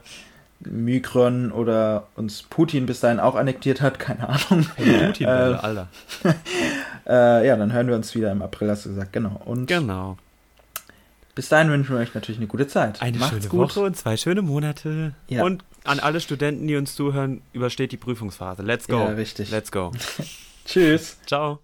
Migron 0.62 1.52
oder 1.52 2.08
uns 2.16 2.44
Putin 2.44 2.86
bis 2.86 3.00
dahin 3.00 3.20
auch 3.20 3.36
annektiert 3.36 3.82
hat, 3.82 4.00
keine 4.00 4.30
Ahnung. 4.30 4.66
Putin, 4.76 5.28
äh, 5.28 5.30
Alter. 5.30 5.88
äh, 7.08 7.48
ja, 7.48 7.56
dann 7.56 7.72
hören 7.74 7.88
wir 7.88 7.96
uns 7.96 8.14
wieder 8.16 8.32
im 8.32 8.42
April, 8.42 8.70
hast 8.70 8.86
du 8.86 8.90
gesagt, 8.90 9.14
genau. 9.14 9.42
Und 9.46 9.68
genau. 9.68 10.18
Bis 11.36 11.50
dahin 11.50 11.70
wünschen 11.70 11.94
wir 11.94 12.00
euch 12.00 12.14
natürlich 12.14 12.40
eine 12.40 12.48
gute 12.48 12.68
Zeit. 12.68 13.02
Eine 13.02 13.18
Macht's 13.18 13.36
schöne 13.36 13.48
gut. 13.50 13.60
Woche 13.60 13.82
und 13.82 13.98
zwei 13.98 14.16
schöne 14.16 14.42
Monate. 14.42 15.14
Ja. 15.28 15.44
Und 15.44 15.66
an 15.84 16.00
alle 16.00 16.22
Studenten, 16.22 16.66
die 16.68 16.78
uns 16.78 16.96
zuhören, 16.96 17.42
übersteht 17.52 17.92
die 17.92 17.98
Prüfungsphase. 17.98 18.64
Let's 18.64 18.88
go. 18.88 19.00
Ja, 19.00 19.08
richtig. 19.08 19.52
Let's 19.52 19.72
go. 19.72 19.92
Tschüss. 20.66 21.18
Ciao. 21.26 21.60